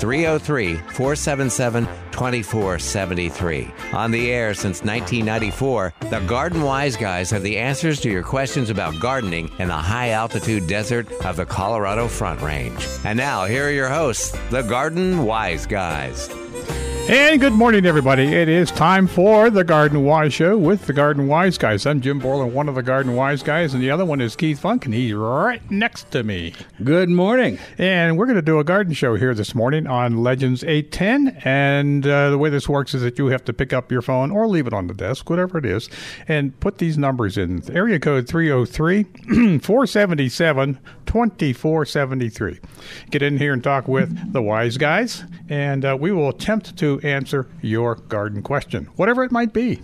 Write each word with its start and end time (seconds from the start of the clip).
303 0.00 0.76
477 0.76 1.84
2473. 2.10 3.72
On 3.92 4.10
the 4.10 4.30
air 4.30 4.54
since 4.54 4.82
1994, 4.82 5.94
the 6.10 6.20
Garden 6.20 6.62
Wise 6.62 6.96
Guys 6.96 7.30
have 7.30 7.42
the 7.42 7.58
answers 7.58 8.00
to 8.00 8.10
your 8.10 8.22
questions 8.22 8.70
about 8.70 8.98
gardening 8.98 9.50
in 9.58 9.68
the 9.68 9.74
high 9.74 10.10
altitude 10.10 10.66
desert 10.66 11.10
of 11.24 11.36
the 11.36 11.46
Colorado 11.46 12.08
Front 12.08 12.40
Range. 12.40 12.86
And 13.04 13.16
now, 13.16 13.44
here 13.44 13.66
are 13.66 13.72
your 13.72 13.88
hosts, 13.88 14.36
the 14.50 14.62
Garden 14.62 15.24
Wise 15.24 15.66
Guys. 15.66 16.28
And 17.08 17.40
good 17.40 17.54
morning, 17.54 17.86
everybody. 17.86 18.22
It 18.24 18.48
is 18.48 18.70
time 18.70 19.08
for 19.08 19.50
the 19.50 19.64
Garden 19.64 20.04
Wise 20.04 20.32
Show 20.32 20.56
with 20.56 20.86
the 20.86 20.92
Garden 20.92 21.26
Wise 21.26 21.58
Guys. 21.58 21.84
I'm 21.84 22.00
Jim 22.00 22.20
Borland, 22.20 22.54
one 22.54 22.68
of 22.68 22.76
the 22.76 22.84
Garden 22.84 23.16
Wise 23.16 23.42
Guys, 23.42 23.74
and 23.74 23.82
the 23.82 23.90
other 23.90 24.04
one 24.04 24.20
is 24.20 24.36
Keith 24.36 24.60
Funk, 24.60 24.84
and 24.84 24.94
he's 24.94 25.12
right 25.14 25.60
next 25.72 26.12
to 26.12 26.22
me. 26.22 26.54
Good 26.84 27.08
morning. 27.08 27.58
And 27.78 28.16
we're 28.16 28.26
going 28.26 28.36
to 28.36 28.42
do 28.42 28.60
a 28.60 28.64
garden 28.64 28.92
show 28.94 29.16
here 29.16 29.34
this 29.34 29.56
morning 29.56 29.88
on 29.88 30.22
Legends 30.22 30.62
810. 30.62 31.40
And 31.44 32.06
uh, 32.06 32.30
the 32.30 32.38
way 32.38 32.48
this 32.48 32.68
works 32.68 32.94
is 32.94 33.02
that 33.02 33.18
you 33.18 33.26
have 33.26 33.44
to 33.46 33.52
pick 33.52 33.72
up 33.72 33.90
your 33.90 34.02
phone 34.02 34.30
or 34.30 34.46
leave 34.46 34.68
it 34.68 34.72
on 34.72 34.86
the 34.86 34.94
desk, 34.94 35.28
whatever 35.30 35.58
it 35.58 35.66
is, 35.66 35.88
and 36.28 36.58
put 36.60 36.78
these 36.78 36.96
numbers 36.96 37.36
in. 37.36 37.62
Area 37.74 37.98
code 37.98 38.28
303 38.28 39.58
477 39.58 40.78
2473. 41.06 42.60
Get 43.10 43.22
in 43.22 43.36
here 43.38 43.52
and 43.52 43.64
talk 43.64 43.88
with 43.88 44.32
the 44.32 44.40
Wise 44.42 44.76
Guys, 44.76 45.24
and 45.48 45.84
uh, 45.84 45.96
we 45.98 46.12
will 46.12 46.28
attempt 46.28 46.76
to 46.76 46.89
answer 47.00 47.46
your 47.62 47.94
garden 47.94 48.42
question, 48.42 48.86
whatever 48.96 49.22
it 49.22 49.30
might 49.30 49.52
be. 49.52 49.80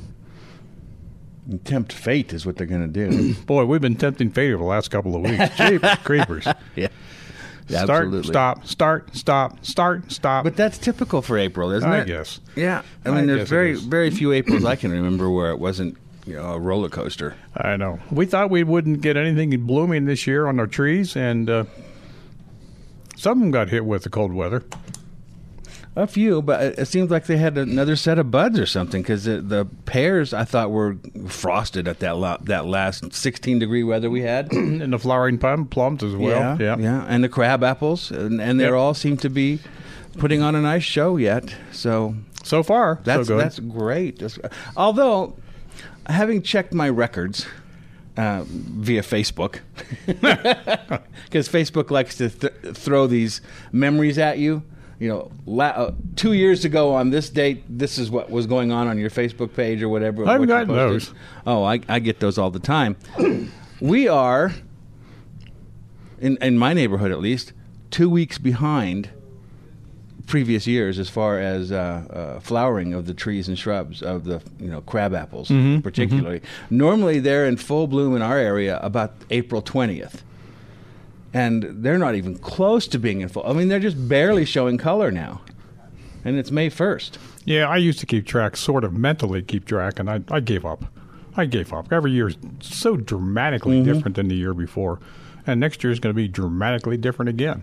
Tempt 1.64 1.92
fate 1.92 2.32
is 2.32 2.44
what 2.44 2.56
they're 2.56 2.66
going 2.66 2.92
to 2.92 3.08
do. 3.10 3.34
Boy, 3.46 3.64
we've 3.64 3.80
been 3.80 3.94
tempting 3.94 4.30
fate 4.30 4.52
over 4.52 4.64
the 4.64 4.68
last 4.68 4.88
couple 4.88 5.14
of 5.14 5.22
weeks. 5.22 5.44
Jeepers 5.56 5.98
creepers. 6.02 6.46
yeah. 6.74 6.88
Start, 7.68 7.90
Absolutely. 7.90 8.22
stop, 8.28 8.66
start, 8.66 9.16
stop, 9.16 9.64
start, 9.64 10.12
stop. 10.12 10.44
But 10.44 10.56
that's 10.56 10.78
typical 10.78 11.20
for 11.20 11.36
April, 11.36 11.72
isn't 11.72 11.88
I 11.90 12.00
it? 12.00 12.06
guess. 12.06 12.40
Yeah. 12.54 12.82
I 13.04 13.10
I 13.10 13.12
mean, 13.12 13.26
there's 13.26 13.48
very, 13.48 13.74
very 13.74 14.10
few 14.10 14.32
Aprils 14.32 14.64
I 14.64 14.76
can 14.76 14.92
remember 14.92 15.30
where 15.30 15.50
it 15.50 15.58
wasn't 15.58 15.96
you 16.26 16.34
know, 16.34 16.54
a 16.54 16.58
roller 16.58 16.88
coaster. 16.88 17.34
I 17.56 17.76
know. 17.76 18.00
We 18.10 18.26
thought 18.26 18.50
we 18.50 18.64
wouldn't 18.64 19.00
get 19.00 19.16
anything 19.16 19.50
blooming 19.66 20.04
this 20.04 20.26
year 20.26 20.46
on 20.46 20.58
our 20.60 20.66
trees, 20.66 21.16
and 21.16 21.48
uh, 21.48 21.64
some 23.16 23.38
of 23.38 23.40
them 23.40 23.50
got 23.50 23.68
hit 23.68 23.84
with 23.84 24.02
the 24.02 24.10
cold 24.10 24.32
weather. 24.32 24.64
A 25.98 26.06
few, 26.06 26.42
but 26.42 26.78
it- 26.78 26.86
seems 26.88 27.10
like 27.10 27.24
they 27.24 27.38
had 27.38 27.56
another 27.56 27.96
set 27.96 28.18
of 28.18 28.30
buds 28.30 28.58
or 28.58 28.66
something 28.66 29.00
because 29.00 29.24
the, 29.24 29.40
the 29.40 29.64
pears 29.86 30.34
I 30.34 30.44
thought 30.44 30.70
were 30.70 30.98
frosted 31.26 31.88
at 31.88 32.00
that 32.00 32.18
la- 32.18 32.36
that 32.42 32.66
last 32.66 33.14
16 33.14 33.58
degree 33.58 33.82
weather 33.82 34.10
we 34.10 34.20
had. 34.20 34.52
and 34.82 34.92
the 34.92 34.98
flowering 34.98 35.38
plum, 35.38 35.66
plums 35.66 36.02
as 36.04 36.14
well. 36.14 36.60
yeah, 36.60 36.76
yeah, 36.78 37.04
and 37.08 37.24
the 37.24 37.30
crab 37.30 37.64
apples, 37.64 38.10
and, 38.10 38.40
and 38.42 38.60
they 38.60 38.64
Yep. 38.64 38.74
all 38.74 38.92
seem 38.94 39.16
to 39.16 39.30
be 39.30 39.58
putting 40.18 40.42
on 40.42 40.54
a 40.54 40.60
nice 40.60 40.82
show 40.84 41.16
yet. 41.16 41.54
So 41.72 42.14
So 42.44 42.62
far, 42.62 43.00
That's 43.04 43.26
so 43.28 43.38
that's 43.38 43.58
great. 43.58 44.18
That's- 44.18 44.38
although, 44.76 45.34
having 46.06 46.42
checked 46.42 46.74
my 46.74 46.90
records 46.90 47.46
uh, 48.18 48.44
via 48.46 49.00
Facebook, 49.02 49.60
because 50.06 51.48
Facebook 51.48 51.90
likes 51.90 52.16
to 52.18 52.28
th- 52.28 52.52
throw 52.74 53.06
these 53.06 53.40
memories 53.72 54.18
at 54.18 54.38
you. 54.38 54.62
You 54.98 55.08
know, 55.10 55.30
la- 55.44 55.66
uh, 55.66 55.92
two 56.16 56.32
years 56.32 56.64
ago 56.64 56.94
on 56.94 57.10
this 57.10 57.28
date, 57.28 57.64
this 57.68 57.98
is 57.98 58.10
what 58.10 58.30
was 58.30 58.46
going 58.46 58.72
on 58.72 58.88
on 58.88 58.98
your 58.98 59.10
Facebook 59.10 59.54
page 59.54 59.82
or 59.82 59.88
whatever. 59.90 60.24
I 60.26 60.32
haven't 60.32 60.48
what 60.48 60.54
gotten 60.66 60.74
those. 60.74 61.12
Oh, 61.46 61.64
I, 61.64 61.80
I 61.88 61.98
get 61.98 62.20
those 62.20 62.38
all 62.38 62.50
the 62.50 62.58
time. 62.60 62.96
we 63.80 64.08
are, 64.08 64.54
in 66.20 66.38
in 66.40 66.58
my 66.58 66.72
neighborhood 66.72 67.10
at 67.12 67.20
least, 67.20 67.52
two 67.90 68.08
weeks 68.08 68.38
behind 68.38 69.10
previous 70.26 70.66
years 70.66 70.98
as 70.98 71.08
far 71.08 71.38
as 71.38 71.70
uh, 71.70 71.76
uh, 72.36 72.40
flowering 72.40 72.92
of 72.92 73.06
the 73.06 73.14
trees 73.14 73.46
and 73.46 73.56
shrubs 73.56 74.02
of 74.02 74.24
the 74.24 74.42
you 74.58 74.68
know 74.68 74.80
crab 74.80 75.14
apples 75.14 75.48
Mm-hmm, 75.50 75.80
particularly. 75.82 76.40
Normally 76.70 77.20
they're 77.20 77.46
in 77.46 77.56
full 77.58 77.86
bloom 77.86 78.16
in 78.16 78.22
our 78.22 78.38
area 78.38 78.78
about 78.82 79.12
April 79.30 79.62
twentieth, 79.62 80.24
and 81.36 81.64
they're 81.84 81.98
not 81.98 82.14
even 82.14 82.36
close 82.38 82.86
to 82.88 82.98
being 82.98 83.20
in 83.20 83.28
full. 83.28 83.46
I 83.46 83.52
mean 83.52 83.68
they're 83.68 83.78
just 83.78 84.08
barely 84.08 84.44
showing 84.44 84.78
color 84.78 85.10
now, 85.10 85.42
and 86.24 86.36
it's 86.38 86.50
May 86.50 86.68
first. 86.70 87.18
Yeah, 87.44 87.68
I 87.68 87.76
used 87.76 88.00
to 88.00 88.06
keep 88.06 88.26
track, 88.26 88.56
sort 88.56 88.84
of 88.84 88.92
mentally 88.94 89.42
keep 89.42 89.66
track, 89.66 89.98
and 90.00 90.10
I, 90.10 90.20
I 90.30 90.40
gave 90.40 90.64
up. 90.64 90.84
I 91.36 91.44
gave 91.44 91.72
up. 91.72 91.92
Every 91.92 92.10
year 92.12 92.28
is 92.28 92.36
so 92.60 92.96
dramatically 92.96 93.76
Mm-hmm. 93.82 93.92
different 93.92 94.16
than 94.16 94.28
the 94.28 94.34
year 94.34 94.54
before, 94.54 94.98
and 95.46 95.60
next 95.60 95.84
year 95.84 95.92
is 95.92 96.00
going 96.00 96.14
to 96.14 96.16
be 96.16 96.28
dramatically 96.28 96.96
different 96.96 97.28
again. 97.28 97.62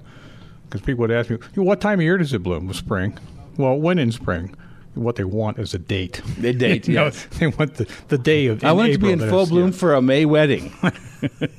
Because 0.65 0.81
people 0.81 1.01
would 1.01 1.11
ask 1.11 1.29
me, 1.29 1.37
"What 1.55 1.81
time 1.81 1.99
of 1.99 2.03
year 2.03 2.17
does 2.19 2.33
it 2.33 2.43
bloom?" 2.43 2.71
Spring. 2.73 3.17
Well, 3.57 3.75
when 3.77 3.97
in 3.99 4.11
spring? 4.11 4.55
What 4.95 5.15
they 5.15 5.23
want 5.23 5.57
is 5.59 5.73
a 5.73 5.79
date. 5.79 6.21
The 6.37 6.53
date, 6.65 6.87
You 6.87 6.95
know, 6.95 7.05
yes. 7.05 7.25
they 7.39 7.47
want 7.47 7.75
the, 7.75 7.89
the 8.09 8.17
day 8.17 8.47
of. 8.47 8.63
I 8.63 8.71
want 8.73 8.89
it 8.89 8.93
to 8.93 8.99
be 8.99 9.11
in 9.11 9.19
full 9.19 9.47
bloom 9.47 9.71
for 9.71 9.93
a 9.95 10.01
May 10.01 10.25
wedding 10.25 10.71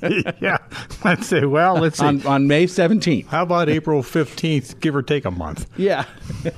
Yeah, 0.02 0.32
yeah. 0.40 0.58
Let's 1.04 1.26
say. 1.26 1.44
Well, 1.44 1.74
let's 1.74 1.98
see. 1.98 2.04
on, 2.04 2.24
on 2.26 2.46
May 2.46 2.66
seventeenth. 2.66 3.28
How 3.28 3.42
about 3.42 3.68
April 3.68 4.02
fifteenth, 4.02 4.78
give 4.80 4.94
or 4.94 5.02
take 5.02 5.24
a 5.24 5.30
month? 5.30 5.68
Yeah, 5.76 6.04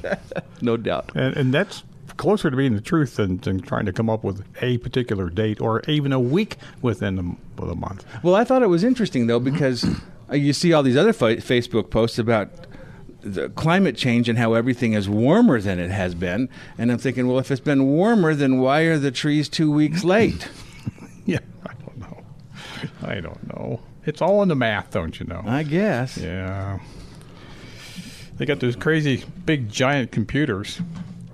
no 0.61 0.77
doubt. 0.77 1.13
And, 1.15 1.37
and 1.37 1.55
that's 1.55 1.83
closer 2.17 2.51
to 2.51 2.57
being 2.57 2.75
the 2.75 2.81
truth 2.81 3.17
than, 3.17 3.37
than 3.39 3.61
trying 3.61 3.85
to 3.87 3.93
come 3.93 4.09
up 4.09 4.25
with 4.25 4.45
a 4.63 4.79
particular 4.79 5.29
date 5.29 5.61
or 5.61 5.83
even 5.87 6.13
a 6.13 6.21
week 6.21 6.57
within 6.83 7.17
the, 7.17 7.67
the 7.67 7.75
month. 7.75 8.05
Well, 8.23 8.35
I 8.35 8.43
thought 8.45 8.63
it 8.63 8.69
was 8.69 8.83
interesting 8.85 9.27
though 9.27 9.41
because 9.41 9.85
uh, 10.31 10.35
you 10.35 10.53
see 10.53 10.73
all 10.73 10.83
these 10.83 10.97
other 10.97 11.13
fa- 11.13 11.37
Facebook 11.37 11.91
posts 11.91 12.19
about 12.19 12.49
the 13.27 13.49
climate 13.51 13.97
change 13.97 14.29
and 14.29 14.39
how 14.39 14.55
everything 14.55 14.93
is 14.93 15.09
warmer 15.09 15.61
than 15.61 15.79
it 15.79 15.91
has 15.91 16.15
been, 16.15 16.49
and 16.79 16.93
I'm 16.93 16.99
thinking, 16.99 17.27
well, 17.27 17.39
if 17.39 17.51
it's 17.51 17.61
been 17.61 17.87
warmer, 17.87 18.35
then 18.35 18.59
why 18.61 18.83
are 18.83 18.99
the 18.99 19.11
trees 19.11 19.49
two 19.49 19.71
weeks 19.71 20.05
late? 20.17 20.49
Yeah, 21.25 21.41
I 21.65 21.73
don't 21.75 21.99
know. 21.99 22.25
I 23.03 23.21
don't 23.21 23.55
know. 23.55 23.81
It's 24.05 24.23
all 24.23 24.43
in 24.43 24.49
the 24.49 24.55
math, 24.55 24.93
don't 24.93 25.19
you 25.19 25.27
know? 25.27 25.43
I 25.45 25.65
guess. 25.65 26.17
Yeah. 26.17 26.79
They 28.37 28.47
got 28.47 28.61
those 28.61 28.77
crazy 28.77 29.25
big 29.45 29.69
giant 29.69 30.13
computers 30.13 30.81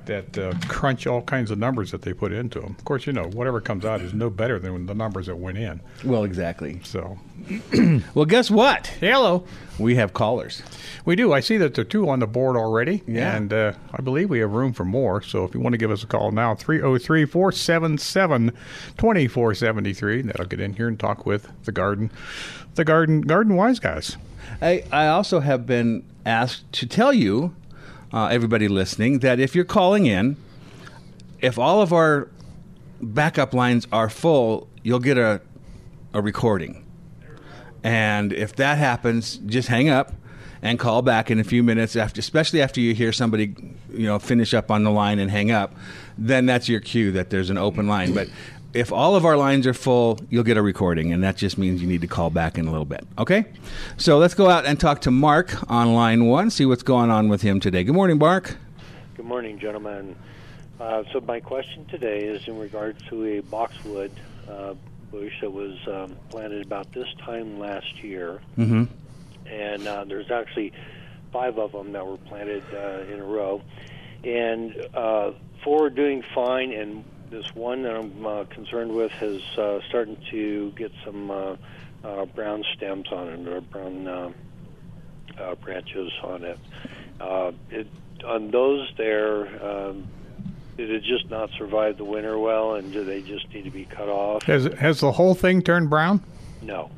that 0.07 0.37
uh, 0.39 0.53
crunch 0.69 1.07
all 1.07 1.23
kinds 1.23 1.51
of 1.51 1.59
numbers 1.59 1.91
that 1.93 2.03
they 2.03 2.13
put 2.13 2.33
into 2.33 2.61
them. 2.61 2.75
Of 2.79 2.85
course, 2.85 3.07
you 3.07 3.13
know, 3.13 3.25
whatever 3.29 3.61
comes 3.61 3.85
out 3.85 4.01
is 4.01 4.13
no 4.15 4.31
better 4.31 4.59
than 4.59 4.87
the 4.87 4.95
numbers 4.95 5.27
that 5.27 5.37
went 5.37 5.59
in. 5.59 5.81
Well, 6.05 6.25
exactly. 6.25 6.81
So, 6.85 7.19
Well, 8.15 8.25
guess 8.25 8.51
what? 8.51 8.87
hello. 8.87 9.45
We 9.79 9.95
have 9.97 10.13
callers. 10.13 10.63
We 11.05 11.17
do. 11.17 11.33
I 11.33 11.41
see 11.41 11.57
that 11.57 11.75
there 11.75 11.83
are 11.83 11.87
two 11.87 12.09
on 12.09 12.19
the 12.21 12.27
board 12.27 12.57
already. 12.57 13.03
Yeah. 13.07 13.37
And 13.37 13.53
uh, 13.53 13.73
I 13.93 14.03
believe 14.03 14.31
we 14.31 14.39
have 14.41 14.53
room 14.53 14.73
for 14.73 14.85
more. 14.85 15.23
So 15.23 15.45
if 15.45 15.55
you 15.55 15.61
want 15.61 15.73
to 15.73 15.79
give 15.79 15.91
us 15.91 16.03
a 16.05 16.07
call 16.07 16.31
now, 16.31 16.55
303 16.55 17.25
477 17.25 18.53
2473. 18.99 20.23
That'll 20.23 20.47
get 20.47 20.61
in 20.61 20.75
here 20.75 20.89
and 20.89 20.99
talk 20.99 21.27
with 21.27 21.49
the 21.65 21.73
garden, 21.73 22.11
the 22.75 22.85
garden, 22.85 23.23
garden 23.23 23.57
wise 23.57 23.79
guys. 23.79 24.17
I, 24.61 24.85
I 24.93 25.09
also 25.09 25.41
have 25.41 25.67
been 25.67 26.05
asked 26.25 26.71
to 26.75 26.87
tell 26.87 27.13
you, 27.13 27.55
uh, 28.13 28.27
everybody 28.27 28.69
listening, 28.69 29.21
that 29.21 29.41
if 29.41 29.55
you're 29.55 29.65
calling 29.65 30.07
in, 30.07 30.37
if 31.41 31.59
all 31.59 31.81
of 31.81 31.93
our 31.93 32.29
backup 33.01 33.53
lines 33.55 33.87
are 33.93 34.09
full, 34.09 34.69
you'll 34.83 35.01
get 35.01 35.19
a, 35.19 35.41
a 36.15 36.23
recording. 36.23 36.85
And 37.83 38.33
if 38.33 38.55
that 38.57 38.79
happens, 38.79 39.39
just 39.39 39.69
hang 39.69 39.89
up 39.89 40.13
and 40.63 40.79
call 40.79 41.03
back 41.03 41.31
in 41.31 41.41
a 41.41 41.45
few 41.45 41.63
minutes 41.63 41.97
after 41.97 42.21
especially 42.21 42.63
after 42.63 42.81
you 42.81 42.95
hear 42.95 43.13
somebody 43.13 43.55
you 43.93 44.07
know 44.07 44.19
finish 44.21 44.55
up 44.55 44.71
on 44.71 44.85
the 44.85 44.91
line 44.91 45.19
and 45.19 45.29
hang 45.29 45.51
up 45.51 45.75
then 46.17 46.47
that's 46.47 46.69
your 46.69 46.79
cue 46.79 47.11
that 47.11 47.31
there's 47.31 47.51
an 47.51 47.59
open 47.59 47.89
line 47.89 48.15
but 48.15 48.29
if 48.75 48.93
all 48.93 49.17
of 49.17 49.25
our 49.25 49.37
lines 49.37 49.67
are 49.67 49.75
full 49.75 50.19
you'll 50.31 50.45
get 50.45 50.57
a 50.57 50.63
recording 50.63 51.13
and 51.13 51.23
that 51.23 51.37
just 51.37 51.59
means 51.59 51.83
you 51.83 51.89
need 51.89 52.01
to 52.01 52.07
call 52.07 52.31
back 52.31 52.59
in 52.59 52.67
a 52.67 52.71
little 52.71 52.85
bit 52.85 53.07
okay? 53.19 53.45
So 53.97 54.19
let's 54.19 54.35
go 54.35 54.49
out 54.49 54.67
and 54.67 54.79
talk 54.79 55.03
to 55.03 55.11
mark 55.11 55.71
on 55.71 55.95
line 55.95 56.27
one 56.27 56.51
see 56.51 56.67
what's 56.67 56.83
going 56.83 57.11
on 57.11 57.29
with 57.29 57.43
him 57.43 57.61
today. 57.61 57.85
Good 57.85 57.95
morning 57.95 58.19
mark. 58.19 58.57
Good 59.15 59.27
morning, 59.27 59.59
gentlemen. 59.59 60.17
Uh, 60.81 61.05
so 61.13 61.21
my 61.21 61.39
question 61.39 61.85
today 61.87 62.25
is 62.25 62.49
in 62.49 62.59
regards 62.59 63.01
to 63.09 63.25
a 63.25 63.41
boxwood 63.41 64.11
uh, 64.49 64.75
bush 65.13 65.33
that 65.41 65.53
was 65.53 65.79
um, 65.87 66.17
planted 66.29 66.67
about 66.67 66.91
this 66.93 67.07
time 67.21 67.61
last 67.61 68.03
year, 68.03 68.41
mm-hmm. 68.59 68.85
and 69.47 69.87
uh, 69.87 70.05
there's 70.05 70.31
actually 70.33 70.73
five 71.31 71.57
of 71.59 71.71
them 71.71 71.93
that 71.93 72.05
were 72.05 72.17
planted 72.17 72.65
uh, 72.75 73.13
in 73.13 73.21
a 73.21 73.25
row, 73.25 73.63
and 74.25 74.89
uh, 74.95 75.31
four 75.63 75.87
are 75.87 75.91
doing 75.91 76.25
fine, 76.35 76.73
and 76.73 77.05
this 77.33 77.53
one 77.55 77.83
that 77.83 77.97
I'm 77.97 78.25
uh, 78.25 78.45
concerned 78.45 78.95
with 78.95 79.11
has 79.13 79.41
uh, 79.59 79.81
starting 79.89 80.19
to 80.31 80.71
get 80.73 80.93
some 81.05 81.31
uh, 81.31 81.57
uh, 82.05 82.27
brown 82.27 82.63
stems 82.77 83.09
on 83.11 83.29
it, 83.29 83.49
or 83.49 83.61
brown 83.63 84.07
uh, 84.07 84.31
uh, 85.39 85.55
branches 85.57 86.13
on 86.23 86.45
it. 86.45 86.59
Uh, 87.21 87.53
it 87.71 87.89
on 88.25 88.51
those 88.53 88.89
there, 88.97 89.47
um, 89.65 90.07
did 90.77 90.91
it 90.91 91.03
just 91.03 91.29
not 91.31 91.51
survive 91.59 91.97
the 91.97 92.05
winter 92.05 92.39
well, 92.39 92.75
and 92.75 92.93
do 92.93 93.03
they 93.03 93.23
just 93.23 93.53
need 93.53 93.65
to 93.65 93.71
be 93.71 93.87
cut 93.87 94.09
off? 94.09 94.45
Has 94.45 94.65
has 94.79 95.01
the 95.01 95.13
whole 95.13 95.35
thing 95.35 95.63
turned 95.63 95.91
brown? 95.91 96.23
No. 96.61 96.91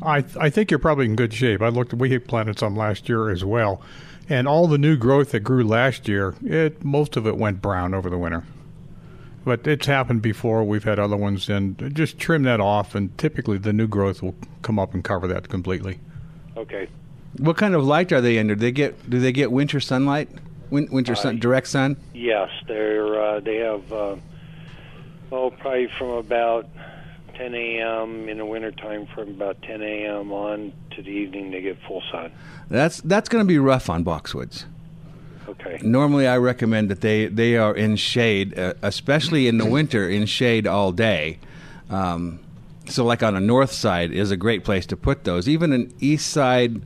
I 0.00 0.24
I 0.40 0.48
think 0.48 0.70
you're 0.70 0.78
probably 0.78 1.06
in 1.06 1.16
good 1.16 1.34
shape. 1.34 1.60
I 1.60 1.68
looked. 1.68 1.92
We 1.92 2.10
had 2.10 2.26
planted 2.26 2.58
some 2.58 2.76
last 2.76 3.08
year 3.08 3.30
as 3.30 3.44
well, 3.44 3.82
and 4.28 4.46
all 4.46 4.68
the 4.68 4.78
new 4.78 4.96
growth 4.96 5.32
that 5.32 5.40
grew 5.40 5.64
last 5.64 6.08
year, 6.08 6.34
it 6.44 6.84
most 6.84 7.16
of 7.16 7.26
it 7.26 7.36
went 7.36 7.60
brown 7.60 7.94
over 7.94 8.08
the 8.08 8.18
winter. 8.18 8.44
But 9.44 9.66
it's 9.66 9.86
happened 9.86 10.22
before. 10.22 10.62
We've 10.62 10.84
had 10.84 10.98
other 10.98 11.16
ones, 11.16 11.48
and 11.48 11.92
just 11.94 12.18
trim 12.18 12.44
that 12.44 12.60
off, 12.60 12.94
and 12.94 13.16
typically 13.18 13.58
the 13.58 13.72
new 13.72 13.88
growth 13.88 14.22
will 14.22 14.36
come 14.62 14.78
up 14.78 14.94
and 14.94 15.02
cover 15.02 15.26
that 15.28 15.48
completely. 15.48 15.98
Okay. 16.56 16.88
What 17.38 17.56
kind 17.56 17.74
of 17.74 17.84
light 17.84 18.12
are 18.12 18.20
they 18.20 18.38
under? 18.38 18.54
Do 18.54 18.60
they 18.60 18.72
get 18.72 19.08
do 19.10 19.18
they 19.18 19.32
get 19.32 19.50
winter 19.50 19.80
sunlight? 19.80 20.28
Win, 20.70 20.88
winter 20.92 21.14
sun, 21.14 21.36
Uh, 21.36 21.38
direct 21.40 21.66
sun? 21.66 21.96
Yes, 22.14 22.50
they're 22.68 23.20
uh, 23.20 23.40
they 23.40 23.56
have 23.56 23.92
uh, 23.92 24.16
oh 25.32 25.50
probably 25.50 25.88
from 25.98 26.10
about 26.10 26.68
10 27.34 27.54
a.m. 27.54 28.28
in 28.28 28.38
the 28.38 28.44
wintertime 28.46 29.06
from 29.14 29.28
about 29.30 29.60
10 29.62 29.82
a.m. 29.82 30.30
on 30.32 30.72
to 30.94 31.02
the 31.02 31.08
evening 31.10 31.50
they 31.50 31.62
get 31.62 31.78
full 31.88 32.02
sun. 32.12 32.30
That's 32.68 33.00
that's 33.00 33.28
going 33.28 33.42
to 33.44 33.48
be 33.48 33.58
rough 33.58 33.88
on 33.90 34.04
boxwoods. 34.04 34.64
Okay. 35.48 35.78
Normally, 35.82 36.26
I 36.26 36.36
recommend 36.36 36.88
that 36.90 37.00
they 37.00 37.26
they 37.26 37.56
are 37.56 37.74
in 37.74 37.96
shade, 37.96 38.58
uh, 38.58 38.74
especially 38.82 39.48
in 39.48 39.58
the 39.58 39.66
winter, 39.66 40.08
in 40.08 40.26
shade 40.26 40.66
all 40.66 40.92
day. 40.92 41.38
Um, 41.90 42.40
so, 42.86 43.04
like 43.04 43.22
on 43.22 43.34
a 43.34 43.40
north 43.40 43.72
side 43.72 44.12
is 44.12 44.30
a 44.30 44.36
great 44.36 44.64
place 44.64 44.86
to 44.86 44.96
put 44.96 45.24
those. 45.24 45.48
Even 45.48 45.72
an 45.72 45.92
east 46.00 46.28
side, 46.28 46.82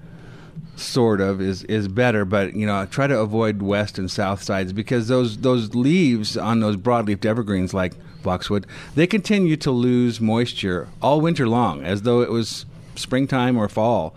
sort 0.77 1.21
of, 1.21 1.41
is 1.41 1.65
is 1.65 1.89
better. 1.89 2.25
But 2.25 2.55
you 2.55 2.67
know, 2.67 2.87
try 2.87 3.07
to 3.07 3.19
avoid 3.19 3.63
west 3.63 3.99
and 3.99 4.11
south 4.11 4.43
sides 4.43 4.73
because 4.73 5.09
those 5.09 5.39
those 5.39 5.75
leaves 5.75 6.37
on 6.37 6.61
those 6.61 6.77
broadleaf 6.77 7.25
evergreens 7.25 7.75
like 7.75 7.95
boxwood, 8.23 8.67
they 8.95 9.07
continue 9.07 9.57
to 9.57 9.71
lose 9.71 10.21
moisture 10.21 10.89
all 11.01 11.21
winter 11.21 11.49
long, 11.49 11.85
as 11.85 12.03
though 12.03 12.23
it 12.23 12.31
was 12.31 12.65
springtime 12.95 13.57
or 13.57 13.69
fall, 13.69 14.15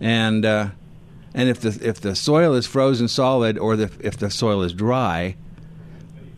and. 0.00 0.44
Uh, 0.44 0.68
and 1.36 1.50
if 1.50 1.60
the 1.60 1.78
if 1.86 2.00
the 2.00 2.16
soil 2.16 2.54
is 2.54 2.66
frozen 2.66 3.06
solid, 3.06 3.58
or 3.58 3.76
the, 3.76 3.90
if 4.00 4.16
the 4.16 4.30
soil 4.30 4.62
is 4.62 4.72
dry, 4.72 5.36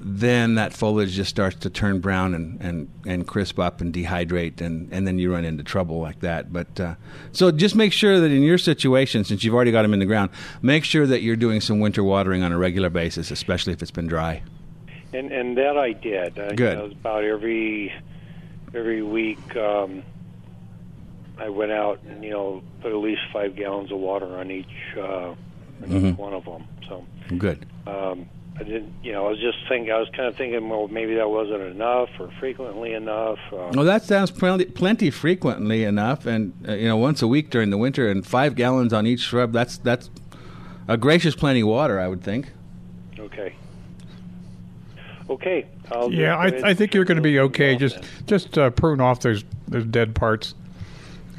then 0.00 0.56
that 0.56 0.73
foliage 0.73 1.12
just 1.12 1.31
starts 1.31 1.55
to 1.56 1.71
turn 1.71 2.00
brown 2.00 2.35
and, 2.35 2.61
and, 2.61 2.91
and 3.06 3.27
crisp 3.27 3.61
up 3.61 3.81
and 3.81 3.95
dehydrate, 3.95 4.61
and, 4.61 4.93
and 4.93 5.06
then 5.06 5.19
you 5.21 5.33
run 5.33 5.45
into 5.45 5.62
trouble 5.62 6.00
like 6.00 6.19
that. 6.21 6.53
But 6.53 6.81
uh, 6.81 6.95
so 7.31 7.53
just 7.53 7.77
make 7.77 7.93
sure 7.93 8.19
that 8.19 8.31
in 8.33 8.43
your 8.43 8.59
situation, 8.59 9.23
since 9.23 9.45
you've 9.45 9.55
already 9.55 9.71
got 9.71 9.83
them 9.83 9.93
in 9.93 10.00
the 10.00 10.06
ground, 10.06 10.31
make 10.62 10.83
sure 10.85 11.06
that 11.06 11.23
you're 11.23 11.37
doing 11.37 11.61
some 11.61 11.79
winter 11.79 12.03
watering 12.03 12.43
on 12.43 12.50
a 12.50 12.59
regular 12.59 12.91
basis, 12.91 13.31
especially 13.31 13.73
if 13.73 13.83
it's 13.83 13.93
been 13.93 14.09
dry. 14.09 14.43
And 15.15 15.31
and 15.31 15.56
that 15.56 15.79
I 15.79 15.93
did. 15.93 16.35
Good. 16.35 16.59
You 16.59 16.65
know, 16.75 16.81
it 16.81 16.83
was 16.83 16.93
about 16.93 17.23
every 17.23 17.95
every 18.75 19.03
week. 19.03 19.56
Um, 19.56 20.03
I 21.38 21.49
went 21.49 21.73
out 21.73 22.00
and 22.08 22.23
you 22.25 22.31
know 22.31 22.62
put 22.81 22.90
at 22.93 22.96
least 22.99 23.20
five 23.32 23.55
gallons 23.56 23.93
of 23.93 23.99
water 23.99 24.26
on 24.38 24.50
each 24.50 24.67
uh, 24.96 25.02
on 25.31 25.37
Mhm. 25.82 26.12
each 26.12 26.19
one 26.19 26.32
of 26.35 26.44
them. 26.44 26.64
So 26.88 27.05
Good. 27.37 27.67
um, 27.87 28.26
I 28.58 28.64
didn't. 28.64 28.93
You 29.05 29.12
know, 29.12 29.26
I 29.26 29.31
was 29.31 29.38
just 29.38 29.58
thinking. 29.69 29.93
I 29.93 29.99
was 30.00 30.08
kind 30.17 30.26
of 30.29 30.35
thinking, 30.37 30.69
well, 30.69 30.88
maybe 30.88 31.14
that 31.14 31.31
wasn't 31.31 31.62
enough 31.62 32.08
or 32.19 32.29
frequently 32.40 32.93
enough. 32.93 33.38
Uh, 33.52 33.70
Well, 33.73 33.85
that 33.85 34.02
sounds 34.02 34.32
plenty, 34.32 34.64
plenty 34.64 35.11
frequently 35.11 35.85
enough, 35.85 36.26
and 36.26 36.52
uh, 36.69 36.73
you 36.73 36.88
know, 36.88 36.96
once 36.96 37.23
a 37.23 37.29
week 37.29 37.50
during 37.50 37.70
the 37.70 37.79
winter, 37.79 38.11
and 38.11 38.26
five 38.26 38.56
gallons 38.56 38.93
on 38.93 39.06
each 39.06 39.20
shrub. 39.20 39.52
That's 39.52 39.79
that's 39.79 40.11
a 40.88 40.96
gracious 40.96 41.37
plenty 41.37 41.61
of 41.61 41.69
water, 41.69 42.00
I 42.00 42.08
would 42.08 42.23
think. 42.23 42.50
Okay. 43.19 43.52
Okay. 45.31 45.67
I'll 45.93 46.11
Yeah, 46.12 46.37
I, 46.38 46.50
go 46.50 46.61
I 46.64 46.75
think 46.75 46.94
you're 46.94 47.05
going 47.05 47.17
to 47.17 47.23
be 47.23 47.38
okay. 47.40 47.76
Just 47.76 47.96
then. 48.00 48.05
just 48.26 48.56
uh, 48.58 48.70
prune 48.70 49.00
off 49.00 49.20
those 49.20 49.44
those 49.69 49.85
dead 49.85 50.14
parts, 50.14 50.55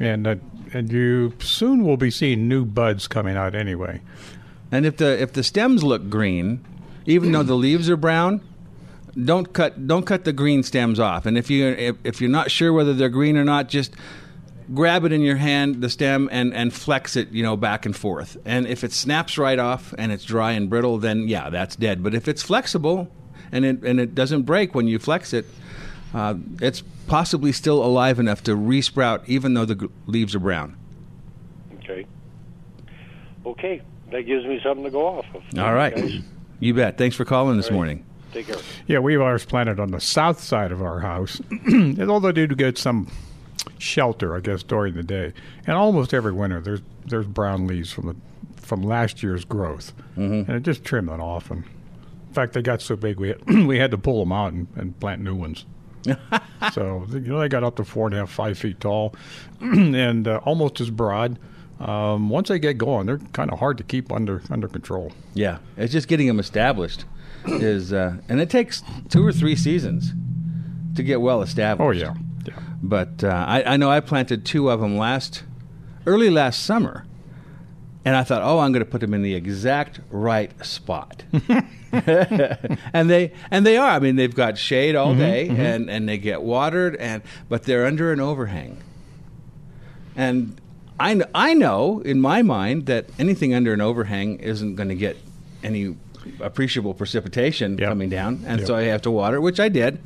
and 0.00 0.26
uh, 0.26 0.36
and 0.72 0.90
you 0.90 1.34
soon 1.40 1.84
will 1.84 1.96
be 1.96 2.10
seeing 2.10 2.48
new 2.48 2.64
buds 2.64 3.06
coming 3.06 3.36
out 3.36 3.54
anyway. 3.54 4.00
And 4.72 4.86
if 4.86 4.96
the 4.96 5.20
if 5.20 5.32
the 5.32 5.42
stems 5.42 5.84
look 5.84 6.08
green, 6.08 6.64
even 7.06 7.32
though 7.32 7.42
the 7.42 7.54
leaves 7.54 7.90
are 7.90 7.96
brown, 7.96 8.40
don't 9.24 9.52
cut 9.52 9.86
don't 9.86 10.06
cut 10.06 10.24
the 10.24 10.32
green 10.32 10.62
stems 10.62 10.98
off. 10.98 11.26
And 11.26 11.36
if 11.36 11.50
you 11.50 11.68
if, 11.68 11.96
if 12.04 12.20
you're 12.20 12.30
not 12.30 12.50
sure 12.50 12.72
whether 12.72 12.94
they're 12.94 13.08
green 13.08 13.36
or 13.36 13.44
not, 13.44 13.68
just 13.68 13.94
grab 14.72 15.04
it 15.04 15.12
in 15.12 15.20
your 15.20 15.36
hand, 15.36 15.82
the 15.82 15.90
stem, 15.90 16.28
and 16.32 16.54
and 16.54 16.72
flex 16.72 17.16
it, 17.16 17.30
you 17.30 17.42
know, 17.42 17.56
back 17.56 17.84
and 17.84 17.96
forth. 17.96 18.36
And 18.44 18.66
if 18.66 18.84
it 18.84 18.92
snaps 18.92 19.36
right 19.36 19.58
off 19.58 19.94
and 19.98 20.12
it's 20.12 20.24
dry 20.24 20.52
and 20.52 20.70
brittle, 20.70 20.98
then 20.98 21.28
yeah, 21.28 21.50
that's 21.50 21.76
dead. 21.76 22.02
But 22.02 22.14
if 22.14 22.28
it's 22.28 22.42
flexible 22.42 23.10
and 23.52 23.64
it 23.64 23.82
and 23.82 24.00
it 24.00 24.14
doesn't 24.14 24.42
break 24.42 24.74
when 24.74 24.86
you 24.86 24.98
flex 24.98 25.32
it, 25.32 25.46
uh, 26.14 26.34
it's 26.60 26.82
possibly 27.06 27.52
still 27.52 27.84
alive 27.84 28.18
enough 28.18 28.42
to 28.44 28.56
resprout, 28.56 29.22
even 29.26 29.54
though 29.54 29.64
the 29.64 29.74
g- 29.74 29.88
leaves 30.06 30.34
are 30.34 30.40
brown. 30.40 30.76
Okay. 31.78 32.06
Okay. 33.46 33.82
That 34.10 34.22
gives 34.22 34.44
me 34.44 34.60
something 34.62 34.84
to 34.84 34.90
go 34.90 35.06
off 35.06 35.26
of. 35.34 35.42
All 35.58 35.72
right, 35.72 35.94
Guys, 35.94 36.20
you 36.60 36.74
bet. 36.74 36.98
Thanks 36.98 37.14
for 37.14 37.24
calling 37.24 37.56
this 37.56 37.66
All 37.66 37.72
right. 37.72 37.76
morning. 37.76 38.04
take 38.32 38.46
care. 38.48 38.56
Yeah, 38.88 38.98
we 38.98 39.12
have 39.12 39.22
ours 39.22 39.44
planted 39.44 39.78
on 39.78 39.92
the 39.92 40.00
south 40.00 40.40
side 40.40 40.72
of 40.72 40.82
our 40.82 41.00
house, 41.00 41.40
and 41.50 42.00
although 42.10 42.32
they 42.32 42.46
do 42.46 42.54
get 42.56 42.76
some 42.76 43.08
shelter, 43.78 44.34
I 44.34 44.40
guess, 44.40 44.62
during 44.64 44.94
the 44.94 45.02
day, 45.04 45.32
and 45.66 45.76
almost 45.76 46.12
every 46.12 46.32
winter 46.32 46.60
there's 46.60 46.80
there's 47.06 47.26
brown 47.26 47.66
leaves 47.68 47.92
from 47.92 48.06
the 48.08 48.16
from 48.56 48.82
last 48.82 49.22
year's 49.22 49.44
growth, 49.44 49.92
mm-hmm. 50.16 50.50
and 50.50 50.50
I 50.50 50.58
just 50.58 50.84
trim 50.84 51.06
them 51.06 51.20
off. 51.20 51.50
And 51.50 51.64
in 51.64 52.34
fact, 52.34 52.52
they 52.52 52.62
got 52.62 52.80
so 52.82 52.96
big 52.96 53.18
we 53.18 53.28
had, 53.28 53.46
we 53.66 53.78
had 53.78 53.90
to 53.92 53.98
pull 53.98 54.20
them 54.20 54.32
out 54.32 54.52
and, 54.52 54.66
and 54.76 54.98
plant 54.98 55.22
new 55.22 55.34
ones. 55.34 55.64
so 56.72 57.06
you 57.10 57.20
know 57.20 57.40
they 57.40 57.48
got 57.48 57.64
up 57.64 57.76
to 57.76 57.84
four 57.84 58.06
and 58.06 58.14
a 58.14 58.18
half, 58.18 58.30
five 58.30 58.58
feet 58.58 58.80
tall, 58.80 59.14
and 59.60 60.26
uh, 60.26 60.40
almost 60.44 60.80
as 60.80 60.90
broad. 60.90 61.38
Um, 61.78 62.28
once 62.28 62.48
they 62.48 62.58
get 62.58 62.76
going, 62.76 63.06
they're 63.06 63.18
kind 63.32 63.50
of 63.50 63.58
hard 63.58 63.78
to 63.78 63.84
keep 63.84 64.12
under 64.12 64.42
under 64.50 64.68
control. 64.68 65.12
Yeah, 65.34 65.58
it's 65.76 65.92
just 65.92 66.08
getting 66.08 66.26
them 66.26 66.38
established 66.38 67.04
is, 67.46 67.92
uh, 67.92 68.16
and 68.28 68.40
it 68.40 68.50
takes 68.50 68.82
two 69.08 69.26
or 69.26 69.32
three 69.32 69.56
seasons 69.56 70.12
to 70.94 71.02
get 71.02 71.20
well 71.20 71.42
established. 71.42 72.04
Oh 72.04 72.12
yeah, 72.12 72.14
yeah. 72.46 72.58
But 72.82 73.24
uh, 73.24 73.28
I, 73.28 73.74
I 73.74 73.76
know 73.76 73.90
I 73.90 74.00
planted 74.00 74.44
two 74.44 74.70
of 74.70 74.80
them 74.80 74.96
last, 74.96 75.44
early 76.06 76.30
last 76.30 76.62
summer, 76.62 77.06
and 78.04 78.16
I 78.16 78.24
thought, 78.24 78.42
oh, 78.42 78.58
I'm 78.60 78.72
going 78.72 78.84
to 78.84 78.90
put 78.90 79.00
them 79.00 79.12
in 79.12 79.22
the 79.22 79.34
exact 79.34 80.00
right 80.10 80.52
spot. 80.64 81.22
and 81.92 83.10
they 83.10 83.32
and 83.50 83.66
they 83.66 83.76
are. 83.76 83.90
I 83.90 83.98
mean, 83.98 84.16
they've 84.16 84.34
got 84.34 84.56
shade 84.56 84.96
all 84.96 85.08
mm-hmm, 85.08 85.20
day, 85.20 85.48
mm-hmm. 85.48 85.60
and 85.60 85.90
and 85.90 86.08
they 86.08 86.18
get 86.18 86.42
watered, 86.42 86.96
and 86.96 87.22
but 87.48 87.64
they're 87.64 87.86
under 87.86 88.12
an 88.12 88.20
overhang. 88.20 88.78
And 90.16 90.60
I 90.98 91.20
I 91.34 91.54
know 91.54 92.00
in 92.00 92.20
my 92.20 92.42
mind 92.42 92.86
that 92.86 93.06
anything 93.18 93.54
under 93.54 93.72
an 93.72 93.80
overhang 93.80 94.38
isn't 94.38 94.76
going 94.76 94.88
to 94.88 94.94
get 94.94 95.16
any 95.62 95.96
appreciable 96.40 96.94
precipitation 96.94 97.76
Yep. 97.78 97.88
coming 97.88 98.08
down, 98.08 98.44
and 98.46 98.60
Yep. 98.60 98.66
so 98.66 98.76
I 98.76 98.82
have 98.84 99.02
to 99.02 99.10
water, 99.10 99.40
which 99.40 99.60
I 99.60 99.68
did. 99.68 99.98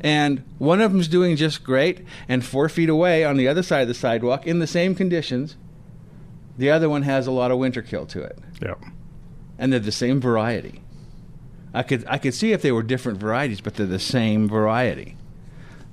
And 0.00 0.42
one 0.58 0.80
of 0.80 0.92
them's 0.92 1.08
doing 1.08 1.36
just 1.36 1.64
great, 1.64 2.04
and 2.28 2.44
four 2.44 2.68
feet 2.68 2.88
away 2.88 3.24
on 3.24 3.36
the 3.36 3.48
other 3.48 3.62
side 3.62 3.82
of 3.82 3.88
the 3.88 3.94
sidewalk, 3.94 4.46
in 4.46 4.58
the 4.58 4.66
same 4.66 4.94
conditions, 4.94 5.56
the 6.58 6.70
other 6.70 6.88
one 6.88 7.02
has 7.02 7.26
a 7.26 7.30
lot 7.30 7.50
of 7.50 7.58
winter 7.58 7.82
kill 7.82 8.06
to 8.06 8.22
it, 8.22 8.38
yeah. 8.62 8.74
and 9.58 9.72
they're 9.72 9.80
the 9.80 9.92
same 9.92 10.20
variety. 10.20 10.82
I 11.74 11.82
could 11.82 12.04
I 12.08 12.18
could 12.18 12.34
see 12.34 12.52
if 12.52 12.62
they 12.62 12.72
were 12.72 12.82
different 12.82 13.18
varieties, 13.18 13.60
but 13.60 13.74
they're 13.74 13.86
the 13.86 13.98
same 13.98 14.48
variety, 14.48 15.16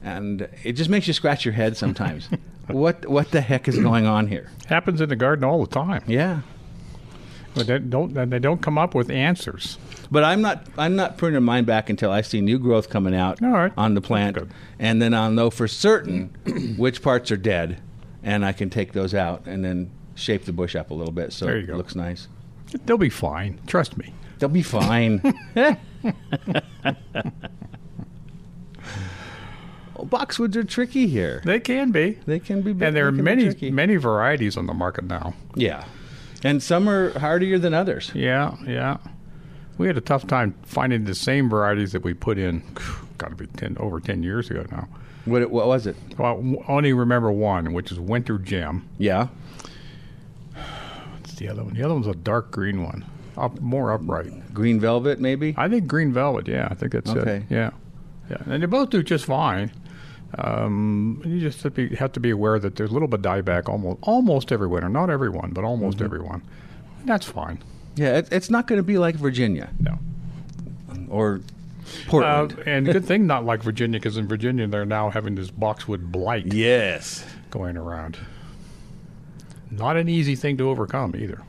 and 0.01 0.47
it 0.63 0.73
just 0.73 0.89
makes 0.89 1.07
you 1.07 1.13
scratch 1.13 1.43
your 1.45 1.53
head 1.53 1.75
sometimes. 1.75 2.29
what 2.67 3.05
what 3.09 3.31
the 3.31 3.41
heck 3.41 3.67
is 3.67 3.77
going 3.77 4.05
on 4.05 4.27
here? 4.27 4.49
Happens 4.67 5.01
in 5.01 5.09
the 5.09 5.15
garden 5.15 5.43
all 5.43 5.65
the 5.65 5.73
time. 5.73 6.03
Yeah, 6.07 6.41
But 7.53 7.67
they 7.67 7.79
don't 7.79 8.13
they 8.13 8.39
don't 8.39 8.61
come 8.61 8.77
up 8.77 8.95
with 8.95 9.09
answers. 9.09 9.77
but 10.09 10.23
I'm 10.23 10.41
not 10.41 10.65
I'm 10.77 10.95
not 10.95 11.17
pruning 11.17 11.43
mine 11.43 11.65
back 11.65 11.89
until 11.89 12.11
I 12.11 12.21
see 12.21 12.39
new 12.39 12.59
growth 12.59 12.89
coming 12.89 13.13
out 13.13 13.41
right. 13.41 13.73
on 13.75 13.93
the 13.95 14.01
plant, 14.01 14.37
and 14.79 15.01
then 15.01 15.13
I'll 15.13 15.31
know 15.31 15.49
for 15.49 15.67
certain 15.67 16.29
which 16.77 17.01
parts 17.01 17.29
are 17.31 17.37
dead, 17.37 17.81
and 18.23 18.45
I 18.45 18.53
can 18.53 18.69
take 18.69 18.93
those 18.93 19.13
out 19.13 19.45
and 19.45 19.65
then 19.65 19.91
shape 20.15 20.45
the 20.45 20.53
bush 20.53 20.75
up 20.75 20.91
a 20.91 20.93
little 20.93 21.13
bit 21.13 21.33
so 21.33 21.45
There 21.45 21.57
you 21.57 21.63
it 21.63 21.67
go. 21.67 21.75
looks 21.77 21.95
nice. 21.95 22.27
They'll 22.85 22.97
be 22.97 23.09
fine. 23.09 23.59
Trust 23.67 23.97
me. 23.97 24.13
They'll 24.39 24.49
be 24.49 24.63
fine. 24.63 25.21
oh, 29.95 30.05
boxwoods 30.05 30.55
are 30.55 30.63
tricky 30.63 31.07
here. 31.07 31.41
They 31.45 31.59
can 31.59 31.91
be. 31.91 32.17
They 32.25 32.39
can 32.39 32.61
be, 32.61 32.71
And 32.71 32.95
there 32.95 33.07
are 33.07 33.11
they 33.11 33.17
can 33.17 33.17
be 33.17 33.21
many 33.23 33.43
tricky. 33.45 33.71
many 33.71 33.95
varieties 33.97 34.57
on 34.57 34.65
the 34.67 34.73
market 34.73 35.05
now. 35.05 35.33
Yeah, 35.55 35.85
and 36.43 36.61
some 36.61 36.89
are 36.89 37.17
hardier 37.19 37.59
than 37.59 37.73
others. 37.73 38.11
Yeah, 38.13 38.55
yeah. 38.65 38.97
We 39.77 39.87
had 39.87 39.97
a 39.97 40.01
tough 40.01 40.27
time 40.27 40.55
finding 40.63 41.05
the 41.05 41.15
same 41.15 41.49
varieties 41.49 41.91
that 41.93 42.03
we 42.03 42.13
put 42.13 42.37
in. 42.37 42.63
got 43.17 43.29
to 43.29 43.35
be 43.35 43.47
ten 43.47 43.77
over 43.79 43.99
ten 43.99 44.23
years 44.23 44.49
ago 44.49 44.65
now. 44.71 44.87
What, 45.25 45.49
what 45.51 45.67
was 45.67 45.87
it? 45.87 45.95
Well, 46.17 46.59
I 46.67 46.71
only 46.71 46.91
remember 46.91 47.31
one, 47.31 47.71
which 47.71 47.91
is 47.93 47.99
Winter 47.99 48.37
Gem. 48.37 48.87
Yeah. 48.97 49.27
The 51.43 51.49
other 51.51 51.63
one? 51.65 51.73
The 51.73 51.83
other 51.83 51.93
one's 51.93 52.07
a 52.07 52.13
dark 52.15 52.51
green 52.51 52.83
one, 52.83 53.03
up 53.37 53.59
more 53.59 53.91
upright. 53.91 54.53
Green 54.53 54.79
velvet, 54.79 55.19
maybe. 55.19 55.53
I 55.57 55.67
think 55.67 55.87
green 55.87 56.13
velvet. 56.13 56.47
Yeah, 56.47 56.69
I 56.71 56.73
think 56.73 56.93
that's 56.93 57.09
Okay. 57.11 57.37
it. 57.37 57.43
Yeah, 57.49 57.71
yeah, 58.29 58.37
and 58.45 58.63
they 58.63 58.65
both 58.67 58.91
do 58.91 59.03
just 59.03 59.25
fine. 59.25 59.71
Um, 60.39 61.21
you 61.25 61.39
just 61.41 61.61
have 61.63 61.73
to, 61.75 61.89
be, 61.89 61.95
have 61.97 62.11
to 62.13 62.19
be 62.21 62.29
aware 62.29 62.57
that 62.59 62.75
there's 62.77 62.89
a 62.89 62.93
little 62.93 63.07
bit 63.09 63.23
of 63.25 63.25
dieback 63.45 63.67
almost 63.69 63.99
almost 64.03 64.51
every 64.53 64.67
winter. 64.67 64.87
Not 64.89 65.09
everyone, 65.09 65.51
but 65.51 65.63
almost 65.65 65.97
Mm-hmm. 65.97 66.05
everyone. 66.05 66.41
That's 67.05 67.25
fine. 67.25 67.59
Yeah, 67.95 68.17
it, 68.19 68.29
it's 68.31 68.49
not 68.49 68.65
going 68.67 68.79
to 68.79 68.83
be 68.83 68.97
like 68.97 69.15
Virginia 69.15 69.69
No. 69.79 69.99
or 71.09 71.41
Uh, 71.43 72.07
Portland. 72.07 72.63
and 72.65 72.85
good 72.85 73.03
thing 73.05 73.27
not 73.27 73.43
like 73.45 73.61
Virginia, 73.61 73.99
because 73.99 74.15
in 74.17 74.27
Virginia 74.27 74.65
they're 74.67 74.85
now 74.85 75.09
having 75.09 75.35
this 75.35 75.51
boxwood 75.51 76.11
blight 76.11 76.51
yes. 76.53 77.25
going 77.51 77.75
around. 77.77 78.17
Not 79.77 79.97
an 79.97 80.07
easy 80.09 80.35
thing 80.35 80.57
to 80.57 80.69
overcome 80.69 81.15
either. 81.15 81.41